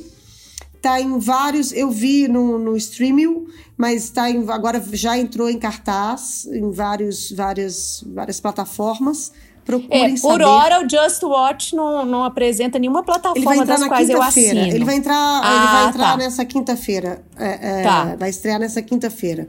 Tá 0.81 0.99
em 0.99 1.19
vários, 1.19 1.71
eu 1.71 1.91
vi 1.91 2.27
no, 2.27 2.57
no 2.57 2.75
streaming, 2.75 3.45
mas 3.77 4.09
tá 4.09 4.31
em, 4.31 4.43
agora 4.49 4.83
já 4.93 5.15
entrou 5.15 5.47
em 5.47 5.59
cartaz 5.59 6.47
em 6.51 6.71
vários, 6.71 7.31
várias, 7.31 8.03
várias 8.07 8.39
plataformas. 8.39 9.31
Procurem 9.65 10.05
É, 10.05 10.09
por 10.09 10.17
saber. 10.17 10.43
hora 10.43 10.79
o 10.85 10.89
Just 10.89 11.21
Watch 11.23 11.75
não, 11.75 12.05
não 12.05 12.23
apresenta 12.23 12.79
nenhuma 12.79 12.99
Ele 12.99 13.05
plataforma 13.05 13.65
das 13.65 13.83
quais 13.87 14.09
eu 14.09 14.21
assino. 14.21 14.59
Ele 14.59 14.83
vai 14.83 14.95
entrar, 14.95 15.13
ele 15.13 15.45
Ah, 15.45 15.71
vai 15.81 15.89
entrar 15.89 16.11
tá. 16.11 16.17
nessa 16.17 16.43
quinta-feira. 16.45 17.23
É, 17.37 17.79
é, 17.79 17.83
Tá. 17.83 18.15
Vai 18.15 18.29
estrear 18.29 18.59
nessa 18.59 18.81
quinta-feira. 18.81 19.47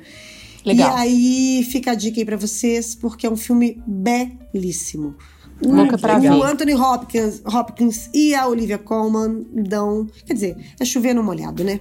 Legal. 0.64 0.96
E 0.96 1.00
aí 1.00 1.64
fica 1.70 1.92
a 1.92 1.94
dica 1.94 2.20
aí 2.20 2.24
pra 2.24 2.36
vocês, 2.36 2.94
porque 2.94 3.26
é 3.26 3.30
um 3.30 3.36
filme 3.36 3.82
belíssimo. 3.86 5.14
Louca 5.64 5.96
pra 5.96 6.18
o 6.18 6.20
ver. 6.20 6.28
Anthony 6.28 6.74
Hopkins, 6.74 7.40
Hopkins 7.46 8.10
e 8.12 8.34
a 8.34 8.46
Olivia 8.48 8.78
Colman 8.78 9.46
dão. 9.52 10.06
Quer 10.26 10.34
dizer, 10.34 10.56
é 10.78 10.84
chover 10.84 11.14
no 11.14 11.22
molhado, 11.22 11.62
né? 11.64 11.80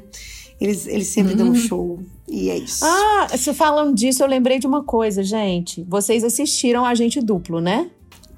Eles, 0.60 0.86
eles 0.86 1.08
sempre 1.08 1.34
dão 1.34 1.50
um 1.50 1.56
show. 1.56 2.00
E 2.30 2.50
é 2.50 2.58
isso. 2.58 2.86
Uhum. 2.86 2.92
Ah, 2.92 3.28
se 3.36 3.52
falando 3.54 3.96
disso, 3.96 4.22
eu 4.22 4.28
lembrei 4.28 4.60
de 4.60 4.68
uma 4.68 4.84
coisa, 4.84 5.24
gente. 5.24 5.84
Vocês 5.90 6.24
assistiram 6.24 6.86
Agente 6.86 7.20
Duplo, 7.20 7.60
né? 7.60 7.90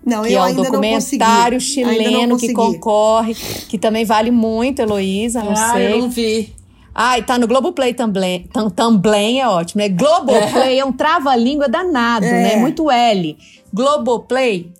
Não, 0.05 0.23
que 0.23 0.33
eu 0.33 0.43
é 0.43 0.47
um 0.51 0.55
documentário 0.55 1.59
chileno 1.59 2.37
que 2.37 2.51
concorre, 2.53 3.33
que 3.69 3.77
também 3.77 4.03
vale 4.05 4.31
muito, 4.31 4.81
Heloísa, 4.81 5.41
não 5.43 5.51
Ah, 5.53 5.73
sei. 5.73 5.93
eu 5.93 5.97
não 5.99 6.09
vi. 6.09 6.53
Ah, 6.95 7.17
e 7.17 7.23
tá 7.23 7.39
no 7.39 7.47
Globoplay 7.47 7.93
também. 7.93 8.47
Tam, 8.53 8.69
também 8.69 9.41
é 9.41 9.47
ótimo, 9.47 9.81
né? 9.81 9.89
Globoplay 9.89 10.77
é, 10.79 10.85
um 10.85 10.91
trava-língua 10.91 11.67
danado, 11.67 12.25
É. 12.25 12.43
né? 12.43 12.55
Muito 12.57 12.91
L. 12.91 13.35
Globoplay. 13.73 14.71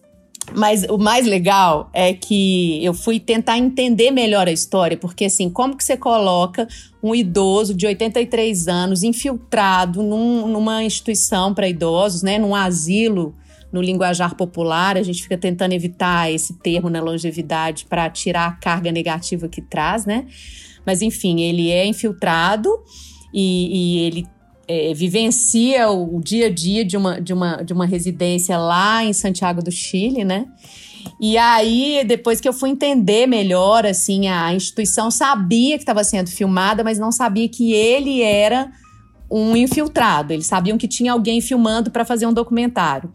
Mas 0.56 0.84
o 0.90 0.98
mais 0.98 1.26
legal 1.26 1.90
é 1.94 2.14
que 2.14 2.84
eu 2.84 2.94
fui 2.94 3.20
tentar 3.20 3.58
entender 3.58 4.12
melhor 4.12 4.48
a 4.48 4.52
história, 4.52 4.98
porque 4.98 5.26
assim, 5.26 5.50
como 5.50 5.76
que 5.76 5.84
você 5.84 5.96
coloca 5.96 6.68
um 7.02 7.16
idoso 7.16 7.74
de 7.74 7.88
83 7.88 8.68
anos 8.68 9.04
infiltrado 9.04 10.04
num- 10.04 10.48
numa 10.48 10.84
instituição 10.84 11.54
para 11.54 11.68
idosos, 11.68 12.22
né? 12.22 12.38
Num 12.38 12.54
asilo, 12.54 13.34
no 13.74 13.82
linguajar 13.82 14.36
popular, 14.36 14.96
a 14.96 15.02
gente 15.02 15.24
fica 15.24 15.38
tentando 15.38 15.74
evitar 15.74 16.32
esse 16.32 16.54
termo 16.60 16.92
na 16.92 17.02
longevidade 17.02 17.86
para 17.90 18.08
tirar 18.08 18.48
a 18.48 18.52
carga 18.52 18.92
negativa 18.92 19.50
que 19.50 19.64
traz, 19.64 20.06
né? 20.06 20.28
Mas 20.86 21.02
enfim, 21.02 21.42
ele 21.42 21.72
é 21.72 21.84
infiltrado 21.84 22.70
e, 23.34 23.70
e 23.74 24.00
ele 24.06 24.28
é, 24.68 24.94
vivencia 24.94 25.90
o, 25.90 26.18
o 26.18 26.22
dia 26.22 26.48
a 26.48 26.50
dia 26.52 26.86
de 26.86 26.96
uma, 26.96 27.20
de, 27.20 27.34
uma, 27.34 27.64
de 27.64 27.74
uma 27.74 27.88
residência 27.88 28.58
lá 28.58 29.04
em 29.04 29.12
Santiago 29.12 29.64
do 29.64 29.72
Chile, 29.72 30.24
né? 30.24 30.46
E 31.20 31.38
aí, 31.38 32.04
depois 32.06 32.40
que 32.40 32.48
eu 32.48 32.54
fui 32.54 32.70
entender 32.70 33.28
melhor, 33.28 33.86
assim, 33.86 34.28
a 34.28 34.54
instituição 34.54 35.10
sabia 35.10 35.78
que 35.78 35.84
estava 35.84 36.04
sendo 36.04 36.30
filmada, 36.30 36.84
mas 36.84 37.00
não 37.00 37.12
sabia 37.12 37.50
que 37.50 37.74
ele 37.74 38.22
era 38.22 38.72
um 39.36 39.58
infiltrado. 39.58 40.32
Eles 40.32 40.46
sabiam 40.46 40.78
que 40.78 40.88
tinha 40.88 41.12
alguém 41.12 41.42
filmando 41.42 41.90
para 41.90 42.06
fazer 42.06 42.28
um 42.28 42.34
documentário. 42.34 43.12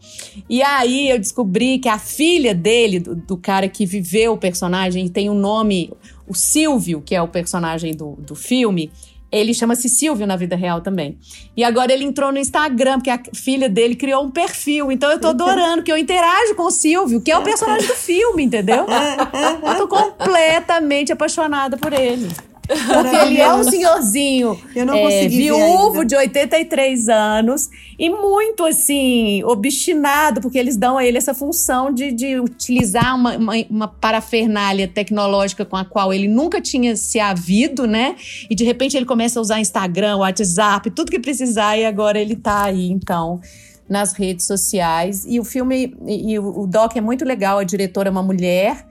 E 0.49 0.61
aí 0.61 1.09
eu 1.09 1.17
descobri 1.17 1.79
que 1.79 1.87
a 1.87 1.97
filha 1.97 2.53
dele, 2.53 2.99
do, 2.99 3.15
do 3.15 3.37
cara 3.37 3.69
que 3.69 3.85
viveu 3.85 4.33
o 4.33 4.37
personagem, 4.37 5.07
tem 5.07 5.29
um 5.29 5.33
nome, 5.33 5.93
o 6.27 6.33
Silvio, 6.35 7.01
que 7.01 7.15
é 7.15 7.21
o 7.21 7.27
personagem 7.27 7.93
do, 7.93 8.17
do 8.17 8.35
filme, 8.35 8.91
ele 9.31 9.53
chama-se 9.53 9.87
Silvio 9.87 10.27
na 10.27 10.35
vida 10.35 10.55
real 10.55 10.81
também. 10.81 11.17
E 11.55 11.63
agora 11.63 11.93
ele 11.93 12.03
entrou 12.03 12.31
no 12.31 12.39
Instagram, 12.39 12.97
porque 12.97 13.11
a 13.11 13.21
filha 13.33 13.69
dele 13.69 13.95
criou 13.95 14.23
um 14.23 14.31
perfil. 14.31 14.91
Então 14.91 15.09
eu 15.09 15.21
tô 15.21 15.27
adorando 15.29 15.83
que 15.83 15.91
eu 15.91 15.97
interajo 15.97 16.55
com 16.55 16.63
o 16.63 16.71
Silvio, 16.71 17.21
que 17.21 17.31
é 17.31 17.37
o 17.37 17.43
personagem 17.43 17.87
do 17.87 17.93
filme, 17.93 18.43
entendeu? 18.43 18.85
Eu 19.63 19.75
tô 19.77 19.87
completamente 19.87 21.11
apaixonada 21.11 21.77
por 21.77 21.93
ele. 21.93 22.27
Porque 22.69 23.15
ele 23.15 23.39
é 23.39 23.51
um 23.51 23.63
senhorzinho 23.63 24.59
Eu 24.75 24.85
não 24.85 24.93
é, 24.93 25.01
consegui 25.01 25.37
viúvo 25.37 26.05
de 26.05 26.15
83 26.15 27.09
anos 27.09 27.69
e 27.97 28.09
muito 28.09 28.63
assim, 28.63 29.43
obstinado, 29.43 30.39
porque 30.39 30.57
eles 30.57 30.77
dão 30.77 30.97
a 30.97 31.05
ele 31.05 31.17
essa 31.17 31.33
função 31.33 31.91
de, 31.91 32.11
de 32.11 32.39
utilizar 32.39 33.15
uma, 33.15 33.35
uma, 33.35 33.53
uma 33.69 33.87
parafernália 33.87 34.87
tecnológica 34.87 35.65
com 35.65 35.75
a 35.75 35.83
qual 35.83 36.13
ele 36.13 36.27
nunca 36.27 36.61
tinha 36.61 36.95
se 36.95 37.19
havido, 37.19 37.85
né? 37.85 38.15
E 38.49 38.55
de 38.55 38.63
repente 38.63 38.95
ele 38.95 39.05
começa 39.05 39.39
a 39.39 39.41
usar 39.41 39.59
Instagram, 39.59 40.17
WhatsApp, 40.17 40.89
tudo 40.91 41.11
que 41.11 41.19
precisar, 41.19 41.77
e 41.77 41.85
agora 41.85 42.19
ele 42.19 42.35
tá 42.35 42.65
aí, 42.65 42.89
então. 42.89 43.41
Nas 43.89 44.13
redes 44.13 44.45
sociais. 44.45 45.25
E 45.27 45.39
o 45.39 45.43
filme, 45.43 45.95
e, 46.05 46.33
e 46.33 46.39
o 46.39 46.61
o 46.61 46.67
doc 46.67 46.95
é 46.95 47.01
muito 47.01 47.25
legal. 47.25 47.57
A 47.57 47.63
diretora 47.63 48.09
é 48.09 48.11
uma 48.11 48.21
mulher, 48.21 48.85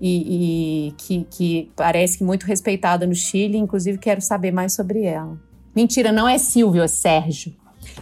e, 0.00 0.88
e 0.88 0.92
que, 0.92 1.26
que 1.30 1.70
parece 1.74 2.18
que 2.18 2.24
muito 2.24 2.44
respeitada 2.44 3.06
no 3.06 3.14
Chile. 3.14 3.56
Inclusive, 3.56 3.98
quero 3.98 4.20
saber 4.20 4.52
mais 4.52 4.74
sobre 4.74 5.04
ela. 5.04 5.38
Mentira, 5.74 6.12
não 6.12 6.28
é 6.28 6.38
Silvio, 6.38 6.82
é 6.82 6.88
Sérgio. 6.88 7.54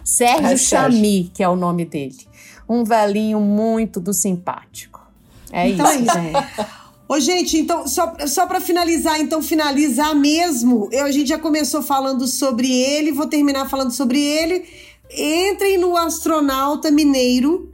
Sérgio 0.05 0.47
É 0.47 0.57
Sérgio. 0.57 0.93
Chami, 0.93 1.31
que 1.35 1.43
é 1.43 1.49
o 1.49 1.57
nome 1.57 1.85
dele. 1.85 2.17
Um 2.69 2.85
velhinho 2.85 3.41
muito 3.41 4.01
do 4.01 4.13
simpático. 4.13 5.01
É 5.53 5.69
Então 5.69 5.87
é 5.87 5.97
isso, 5.97 6.05
isso. 6.05 6.15
gente. 6.15 6.85
Ô, 7.07 7.21
gente, 7.21 7.59
então, 7.59 7.87
só, 7.87 8.15
só 8.27 8.47
para 8.47 8.61
finalizar, 8.61 9.21
então, 9.21 9.43
finalizar 9.43 10.15
mesmo, 10.17 10.89
eu, 10.91 11.05
a 11.05 11.11
gente 11.11 11.29
já 11.29 11.39
começou 11.39 11.83
falando 11.83 12.27
sobre 12.27 12.71
ele, 12.71 13.13
vou 13.13 13.27
terminar 13.27 13.69
falando 13.69 13.91
sobre 13.91 14.21
ele. 14.21 14.65
Entrem 15.11 15.77
no 15.77 15.97
Astronauta 15.97 16.91
Mineiro, 16.91 17.71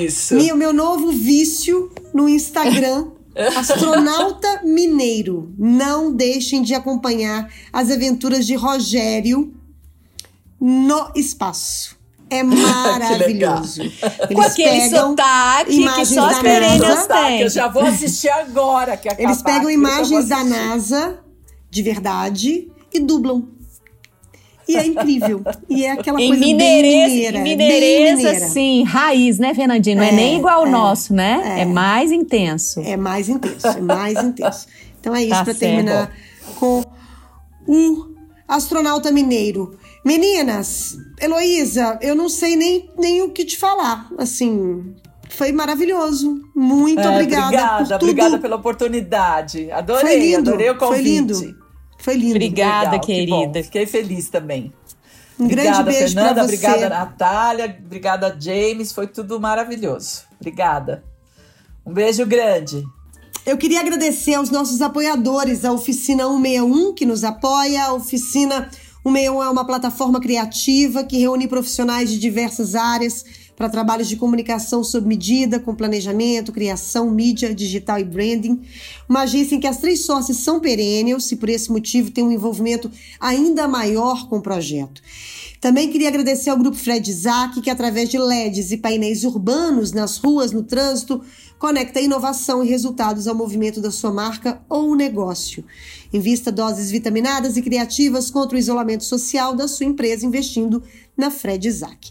Isso. 0.00 0.34
meu, 0.34 0.56
meu 0.56 0.72
novo 0.72 1.12
vício 1.12 1.92
no 2.14 2.28
Instagram. 2.28 3.08
Astronauta 3.56 4.62
Mineiro. 4.64 5.52
Não 5.58 6.12
deixem 6.12 6.62
de 6.62 6.74
acompanhar 6.74 7.48
as 7.72 7.90
aventuras 7.90 8.46
de 8.46 8.54
Rogério 8.54 9.54
no 10.60 11.10
espaço. 11.16 11.96
É 12.30 12.42
maravilhoso. 12.42 13.82
Com 14.32 14.40
aquele 14.40 14.88
sotaque 14.88 15.70
que 15.70 15.80
imagens 15.82 16.08
só 16.08 16.26
as 16.26 16.36
da 16.36 16.42
perennias 16.42 16.80
NASA. 16.80 17.06
Que 17.06 17.14
têm. 17.26 17.40
eu 17.42 17.50
já 17.50 17.68
vou 17.68 17.82
assistir 17.84 18.30
agora. 18.30 18.96
Que 18.96 19.08
Eles 19.18 19.42
pegam 19.42 19.70
imagens 19.70 20.28
da. 20.28 20.42
NASA, 20.42 21.18
de 21.70 21.82
verdade, 21.82 22.70
e 22.92 23.00
dublam. 23.00 23.48
E 24.72 24.76
é 24.76 24.86
incrível. 24.86 25.42
E 25.68 25.84
é 25.84 25.90
aquela 25.92 26.20
Em 26.20 26.28
coisa 26.28 26.40
bem 26.40 26.52
mineirês, 26.54 27.12
mineira. 27.12 27.40
mineirês, 27.40 28.16
mineira. 28.18 28.44
assim, 28.46 28.82
raiz, 28.84 29.38
né, 29.38 29.54
Fernandinho? 29.54 29.96
Não 29.98 30.04
é, 30.04 30.08
É, 30.08 30.12
nem 30.12 30.36
igual 30.38 30.62
o 30.64 30.66
é, 30.66 30.70
nosso, 30.70 31.12
né? 31.14 31.60
É, 31.60 31.64
mais 31.64 32.10
intenso. 32.12 32.80
É 32.80 32.96
mais 32.96 33.28
intenso, 33.28 33.66
é 33.66 33.80
mais 33.80 34.22
intenso. 34.22 34.66
Então 35.00 35.14
é 35.14 35.22
isso 35.22 35.30
Tá 35.30 35.44
para 35.44 35.54
terminar 35.54 36.12
com 36.58 36.84
o 37.66 38.06
astronauta 38.48 39.10
mineiro. 39.10 39.76
Meninas, 40.04 40.96
Heloísa, 41.20 41.98
eu 42.02 42.14
não 42.14 42.28
sei 42.28 42.56
nem, 42.56 42.90
nem 42.98 43.22
o 43.22 43.30
que 43.30 43.44
te 43.44 43.56
falar. 43.56 44.08
Assim, 44.18 44.94
foi 45.30 45.52
maravilhoso. 45.52 46.40
Muito 46.54 47.00
É, 47.00 47.08
obrigada. 47.08 47.46
Obrigada, 47.46 47.78
por 47.78 47.86
tudo. 47.86 48.02
obrigada 48.02 48.38
pela 48.38 48.56
oportunidade. 48.56 49.70
Adorei, 49.70 50.02
Foi 50.02 50.18
lindo, 50.18 50.50
adorei 50.50 50.70
o 50.70 50.76
convite. 50.76 51.02
foi 51.02 51.02
lindo. 51.02 51.61
Foi 52.02 52.14
lindo. 52.14 52.34
Obrigada, 52.34 52.90
Legal, 52.90 53.00
que 53.00 53.06
querida. 53.06 53.62
Fiquei 53.62 53.86
feliz 53.86 54.28
também. 54.28 54.72
Um 55.38 55.46
grande 55.46 55.68
obrigada, 55.68 55.90
beijo 55.90 56.14
Fernanda. 56.14 56.34
você. 56.42 56.54
Obrigada, 56.54 56.88
Natália. 56.88 57.78
Obrigada, 57.84 58.36
James. 58.38 58.92
Foi 58.92 59.06
tudo 59.06 59.40
maravilhoso. 59.40 60.22
Obrigada. 60.40 61.04
Um 61.86 61.92
beijo 61.92 62.26
grande. 62.26 62.84
Eu 63.46 63.56
queria 63.56 63.80
agradecer 63.80 64.34
aos 64.34 64.50
nossos 64.50 64.82
apoiadores, 64.82 65.64
a 65.64 65.72
Oficina 65.72 66.24
161, 66.24 66.92
que 66.92 67.06
nos 67.06 67.22
apoia. 67.22 67.84
A 67.84 67.92
Oficina 67.92 68.68
161 69.04 69.42
é 69.42 69.48
uma 69.48 69.64
plataforma 69.64 70.20
criativa 70.20 71.04
que 71.04 71.18
reúne 71.18 71.46
profissionais 71.46 72.10
de 72.10 72.18
diversas 72.18 72.74
áreas 72.74 73.24
para 73.56 73.68
trabalhos 73.68 74.08
de 74.08 74.16
comunicação 74.16 74.82
sob 74.82 75.06
medida, 75.06 75.60
com 75.60 75.74
planejamento, 75.74 76.52
criação, 76.52 77.10
mídia, 77.10 77.54
digital 77.54 77.98
e 77.98 78.04
branding. 78.04 78.60
Uma 79.08 79.22
agência 79.22 79.54
em 79.54 79.60
que 79.60 79.66
as 79.66 79.78
três 79.78 80.04
sócias 80.04 80.38
são 80.38 80.60
perennials 80.60 81.30
e, 81.30 81.36
por 81.36 81.48
esse 81.48 81.70
motivo, 81.70 82.10
tem 82.10 82.24
um 82.24 82.32
envolvimento 82.32 82.90
ainda 83.20 83.68
maior 83.68 84.28
com 84.28 84.38
o 84.38 84.42
projeto. 84.42 85.02
Também 85.60 85.88
queria 85.90 86.08
agradecer 86.08 86.50
ao 86.50 86.58
Grupo 86.58 86.76
Fred 86.76 87.08
Isaac, 87.08 87.60
que 87.60 87.70
através 87.70 88.08
de 88.08 88.18
LEDs 88.18 88.72
e 88.72 88.76
painéis 88.76 89.22
urbanos 89.22 89.92
nas 89.92 90.16
ruas, 90.16 90.50
no 90.50 90.64
trânsito, 90.64 91.22
conecta 91.56 92.00
inovação 92.00 92.64
e 92.64 92.68
resultados 92.68 93.28
ao 93.28 93.36
movimento 93.36 93.80
da 93.80 93.92
sua 93.92 94.10
marca 94.10 94.60
ou 94.68 94.96
negócio. 94.96 95.64
Invista 96.12 96.50
doses 96.50 96.90
vitaminadas 96.90 97.56
e 97.56 97.62
criativas 97.62 98.28
contra 98.28 98.56
o 98.56 98.58
isolamento 98.58 99.04
social 99.04 99.54
da 99.54 99.68
sua 99.68 99.86
empresa 99.86 100.26
investindo 100.26 100.82
na 101.16 101.30
Fred 101.30 101.68
Isaac. 101.68 102.10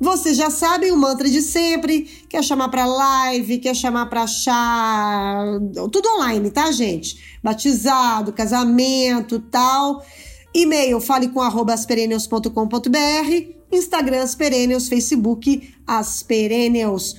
Vocês 0.00 0.36
já 0.36 0.50
sabem 0.50 0.90
o 0.90 0.96
mantra 0.96 1.28
de 1.28 1.40
sempre, 1.40 2.02
quer 2.28 2.42
chamar 2.42 2.68
para 2.68 2.84
live, 2.84 3.58
quer 3.58 3.74
chamar 3.74 4.06
para 4.06 4.22
achar 4.22 5.60
tudo 5.90 6.08
online, 6.16 6.50
tá, 6.50 6.70
gente? 6.72 7.38
Batizado, 7.42 8.32
casamento, 8.32 9.38
tal. 9.38 10.04
E-mail 10.52 11.00
fale 11.00 11.28
com 11.28 11.40
asperennials.com.br, 11.40 13.54
Instagram 13.72 14.22
Asperennials, 14.22 14.88
Facebook 14.88 15.74
Asperennials. 15.86 17.16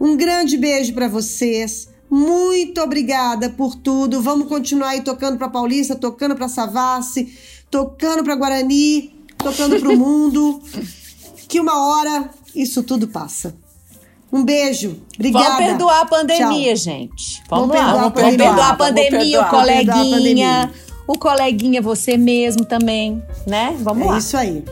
Um 0.00 0.16
grande 0.16 0.56
beijo 0.56 0.94
para 0.94 1.08
vocês. 1.08 1.88
Muito 2.10 2.80
obrigada 2.80 3.50
por 3.50 3.74
tudo. 3.74 4.22
Vamos 4.22 4.48
continuar 4.48 4.90
aí 4.90 5.02
tocando 5.02 5.36
para 5.36 5.48
Paulista, 5.48 5.96
tocando 5.96 6.34
para 6.34 6.48
Savassi, 6.48 7.36
tocando 7.70 8.24
para 8.24 8.36
Guarani, 8.36 9.14
tocando 9.36 9.78
para 9.78 9.88
o 9.88 9.96
mundo. 9.96 10.62
Que 11.48 11.58
uma 11.60 11.88
hora 11.88 12.30
isso 12.54 12.82
tudo 12.82 13.08
passa. 13.08 13.56
Um 14.30 14.44
beijo. 14.44 15.00
Obrigada. 15.14 15.44
Vamos 15.46 15.58
perdoar 15.66 16.00
a 16.02 16.06
pandemia, 16.06 16.74
Tchau. 16.74 16.76
gente. 16.76 17.42
Vamos, 17.48 17.68
Vamos 17.68 17.74
lá. 17.76 17.80
perdoar 17.80 17.88
a 17.88 17.96
Vamos 18.02 18.12
pandemia. 18.14 18.46
perdoar 18.46 18.68
a 18.70 18.76
pandemia, 18.76 19.10
perdoar. 19.18 19.46
o 19.46 19.50
coleguinha. 19.50 20.16
Pandemia. 20.18 20.70
O 21.06 21.18
coleguinha, 21.18 21.80
você 21.82 22.18
mesmo 22.18 22.66
também, 22.66 23.22
né? 23.46 23.74
Vamos 23.80 24.06
É 24.06 24.10
lá. 24.10 24.18
isso 24.18 24.36
aí. 24.36 24.62